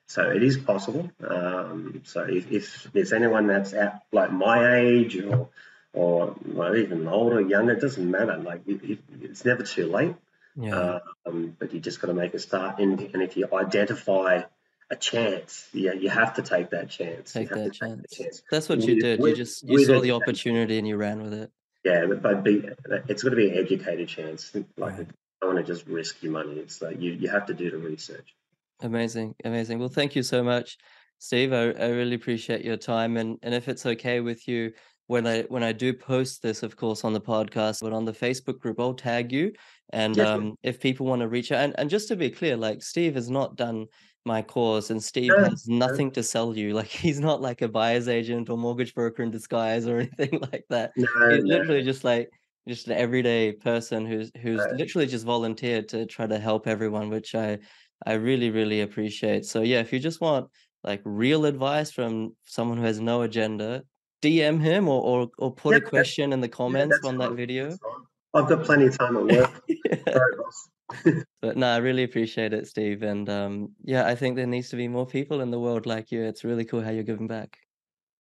so 0.07 0.31
it 0.31 0.43
is 0.43 0.57
possible. 0.57 1.11
Um, 1.27 2.03
so 2.05 2.23
if, 2.23 2.51
if, 2.51 2.89
there's 2.93 3.13
anyone 3.13 3.49
that's 3.49 3.73
at 3.73 4.03
like 4.13 4.33
my 4.33 4.77
age 4.77 5.17
or 5.19 5.49
or 5.93 6.37
well, 6.45 6.77
even 6.77 7.09
older, 7.09 7.41
younger, 7.41 7.73
it 7.73 7.81
doesn't 7.81 8.11
matter. 8.11 8.37
Like 8.37 8.63
it, 8.67 8.85
it, 8.85 8.99
it's 9.21 9.45
never 9.45 9.63
too 9.63 9.91
late. 9.91 10.15
Yeah. 10.55 11.01
Um, 11.27 11.57
but 11.59 11.73
you 11.73 11.81
just 11.81 12.01
got 12.01 12.09
to 12.09 12.15
make 12.15 12.35
a 12.35 12.39
start. 12.39 12.79
And, 12.79 13.01
and 13.01 13.23
if 13.23 13.37
you 13.37 13.49
identify 13.53 14.43
a 14.91 14.97
chance, 14.97 15.69
yeah, 15.73 15.93
you 15.93 16.09
have 16.09 16.35
to 16.35 16.43
take 16.43 16.71
that 16.71 16.89
chance. 16.89 17.33
Take, 17.33 17.49
that 17.49 17.73
chance. 17.73 18.03
Take 18.11 18.27
chance. 18.27 18.43
That's 18.51 18.69
what 18.69 18.79
with, 18.79 18.89
you 18.89 19.01
did. 19.01 19.21
With, 19.21 19.31
you 19.31 19.37
just 19.37 19.69
you 19.69 19.85
saw 19.85 20.01
the 20.01 20.13
opportunity 20.13 20.79
and 20.79 20.87
you 20.87 20.97
ran 20.97 21.23
with 21.23 21.35
it. 21.35 21.51
Yeah, 21.85 22.07
but, 22.07 22.23
but 22.23 22.43
be, 22.43 22.69
it's 23.09 23.23
got 23.23 23.31
to 23.31 23.37
be 23.37 23.51
an 23.51 23.59
educated 23.59 24.09
chance. 24.09 24.55
Like 24.77 24.99
right. 24.99 25.07
I 25.43 25.47
want 25.47 25.59
to 25.59 25.65
just 25.65 25.87
risk 25.87 26.23
your 26.23 26.33
money. 26.33 26.55
It's 26.55 26.81
like 26.81 27.01
you 27.01 27.13
you 27.13 27.29
have 27.29 27.47
to 27.47 27.55
do 27.55 27.71
the 27.71 27.79
research. 27.79 28.35
Amazing, 28.81 29.35
amazing. 29.45 29.79
Well, 29.79 29.89
thank 29.89 30.15
you 30.15 30.23
so 30.23 30.43
much, 30.43 30.77
Steve. 31.19 31.53
I, 31.53 31.71
I 31.71 31.89
really 31.89 32.15
appreciate 32.15 32.65
your 32.65 32.77
time. 32.77 33.17
And 33.17 33.39
and 33.43 33.55
if 33.55 33.69
it's 33.69 33.87
okay 33.87 34.21
with 34.21 34.47
you, 34.47 34.73
when 35.07 35.27
I 35.27 35.43
when 35.43 35.63
I 35.63 35.73
do 35.73 35.95
post 35.95 36.43
this, 36.43 36.63
of 36.63 36.77
course, 36.77 37.05
on 37.05 37.13
the 37.13 37.21
podcast, 37.21 37.83
but 37.83 37.93
on 37.93 38.05
the 38.05 38.13
Facebook 38.13 38.59
group, 38.59 38.81
I'll 38.81 38.95
tag 38.95 39.33
you. 39.33 39.53
And 39.91 40.19
um, 40.19 40.57
if 40.63 40.81
people 40.81 41.07
want 41.07 41.23
to 41.23 41.29
reach 41.29 41.53
out, 41.53 41.65
and, 41.65 41.75
and 41.79 41.89
just 41.89 42.09
to 42.09 42.17
be 42.17 42.31
clear, 42.31 42.57
like 42.57 42.83
Steve 42.83 43.15
has 43.15 43.31
not 43.31 43.57
done 43.57 43.87
my 44.25 44.43
course, 44.43 44.91
and 44.91 45.03
Steve 45.03 45.33
has 45.39 45.69
nothing 45.69 46.11
to 46.13 46.23
sell 46.23 46.57
you. 46.57 46.75
Like 46.77 46.89
he's 46.89 47.21
not 47.21 47.41
like 47.41 47.63
a 47.63 47.69
buyer's 47.69 48.09
agent 48.09 48.51
or 48.51 48.59
mortgage 48.59 48.95
broker 48.95 49.23
in 49.23 49.31
disguise 49.31 49.87
or 49.87 49.99
anything 50.19 50.41
like 50.53 50.65
that. 50.69 50.93
No, 50.97 51.07
he's 51.31 51.45
no. 51.45 51.57
literally 51.57 51.83
just 51.83 52.05
like 52.05 52.29
just 52.69 52.89
an 52.89 52.95
everyday 52.95 53.53
person 53.53 54.05
who's 54.05 54.33
who's 54.43 54.59
right. 54.59 54.75
literally 54.75 55.07
just 55.07 55.25
volunteered 55.25 55.89
to 55.91 56.05
try 56.05 56.27
to 56.27 56.39
help 56.39 56.67
everyone, 56.67 57.11
which 57.11 57.35
I 57.35 57.59
I 58.05 58.15
really, 58.15 58.51
really 58.51 58.83
appreciate. 58.83 59.45
So 59.47 59.63
yeah, 59.63 59.81
if 59.81 59.93
you 59.93 59.99
just 59.99 60.21
want 60.21 60.49
like 60.85 61.01
real 61.05 61.47
advice 61.47 61.91
from 61.91 62.35
someone 62.45 62.79
who 62.79 62.85
has 62.85 63.01
no 63.01 63.23
agenda, 63.23 63.83
DM 64.23 64.61
him 64.61 64.89
or 64.89 65.03
or, 65.03 65.29
or 65.39 65.55
put 65.55 65.73
yeah, 65.73 65.79
a 65.79 65.81
question 65.81 66.33
in 66.33 66.41
the 66.41 66.49
comments 66.49 66.99
yeah, 67.03 67.09
on 67.09 67.19
that 67.19 67.33
video. 67.33 67.77
I've 68.35 68.49
got 68.49 68.65
plenty 68.65 68.87
of 68.87 68.99
time 68.99 69.17
at 69.17 69.25
work. 69.25 69.63
Sorry, 70.13 71.25
but 71.43 71.57
no, 71.57 71.69
I 71.69 71.79
really 71.79 72.05
appreciate 72.05 72.53
it, 72.53 72.67
Steve. 72.67 73.03
And 73.03 73.29
um, 73.29 73.73
yeah, 73.83 74.07
I 74.07 74.15
think 74.15 74.37
there 74.37 74.47
needs 74.47 74.69
to 74.71 74.77
be 74.77 74.89
more 74.89 75.07
people 75.07 75.41
in 75.41 75.51
the 75.51 75.61
world 75.61 75.87
like 75.87 76.11
you. 76.11 76.23
It's 76.23 76.45
really 76.45 76.65
cool 76.65 76.83
how 76.83 76.91
you're 76.91 77.03
giving 77.03 77.27
back. 77.27 77.57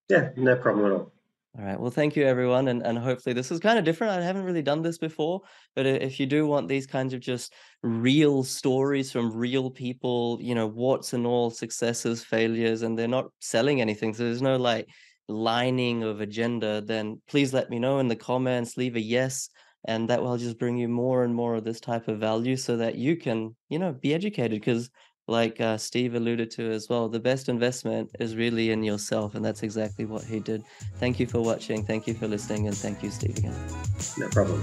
Yeah, 0.09 0.31
no 0.37 0.57
problem 0.57 0.87
at 0.87 0.93
all. 0.93 1.12
All 1.59 1.65
right. 1.65 1.81
Well, 1.81 1.91
thank 1.91 2.17
you, 2.17 2.27
everyone. 2.27 2.69
And, 2.69 2.83
and 2.85 2.99
hopefully 2.99 3.33
this 3.33 3.51
is 3.51 3.61
kind 3.61 3.79
of 3.79 3.85
different. 3.85 4.13
I 4.13 4.23
haven't 4.23 4.45
really 4.45 4.63
done 4.63 4.83
this 4.83 4.99
before, 4.99 5.41
but 5.75 5.87
if 5.87 6.21
you 6.21 6.27
do 6.27 6.47
want 6.47 6.69
these 6.69 6.87
kinds 6.87 7.15
of 7.15 7.21
just 7.21 7.55
real 7.83 8.43
stories 8.43 9.11
from 9.11 9.35
real 9.35 9.71
people, 9.71 10.39
you 10.43 10.55
know, 10.55 10.67
what's 10.67 11.15
and 11.15 11.27
all 11.27 11.51
successes, 11.51 12.23
failures, 12.23 12.83
and 12.83 12.99
they're 12.99 13.09
not 13.09 13.31
selling 13.41 13.81
anything. 13.81 14.13
So 14.13 14.25
there's 14.25 14.43
no 14.43 14.57
like 14.57 14.87
lining 15.29 16.03
of 16.03 16.21
agenda, 16.21 16.83
then 16.83 17.23
please 17.27 17.55
let 17.55 17.71
me 17.71 17.79
know 17.79 18.01
in 18.01 18.09
the 18.09 18.17
comments, 18.17 18.77
leave 18.77 18.97
a 18.97 19.01
yes. 19.01 19.49
And 19.89 20.11
that 20.11 20.21
will 20.21 20.37
just 20.37 20.59
bring 20.59 20.77
you 20.77 20.89
more 20.89 21.23
and 21.25 21.35
more 21.35 21.55
of 21.55 21.65
this 21.65 21.81
type 21.81 22.09
of 22.09 22.19
value 22.19 22.57
so 22.57 22.77
that 22.77 22.97
you 22.97 23.17
can, 23.17 23.55
you 23.71 23.79
know, 23.79 23.93
be 23.93 24.13
educated 24.13 24.61
because 24.61 24.91
like 25.29 25.61
uh, 25.61 25.77
Steve 25.77 26.14
alluded 26.14 26.51
to 26.53 26.70
as 26.70 26.89
well, 26.89 27.09
the 27.09 27.20
best 27.20 27.49
investment 27.49 28.11
is 28.20 28.37
really 28.37 28.70
in 28.70 28.83
yourself. 28.83 29.35
And 29.35 29.45
that's 29.45 29.62
exactly 29.62 30.05
what 30.05 30.22
he 30.24 30.41
did. 30.41 30.64
Thank 30.99 31.18
you 31.18 31.27
for 31.27 31.41
watching. 31.41 31.85
Thank 31.85 32.07
you 32.07 32.14
for 32.14 32.29
listening. 32.29 32.68
And 32.68 32.77
thank 32.77 33.03
you, 33.03 33.11
Steve, 33.11 33.37
again. 33.39 33.55
No 34.18 34.29
problem. 34.29 34.62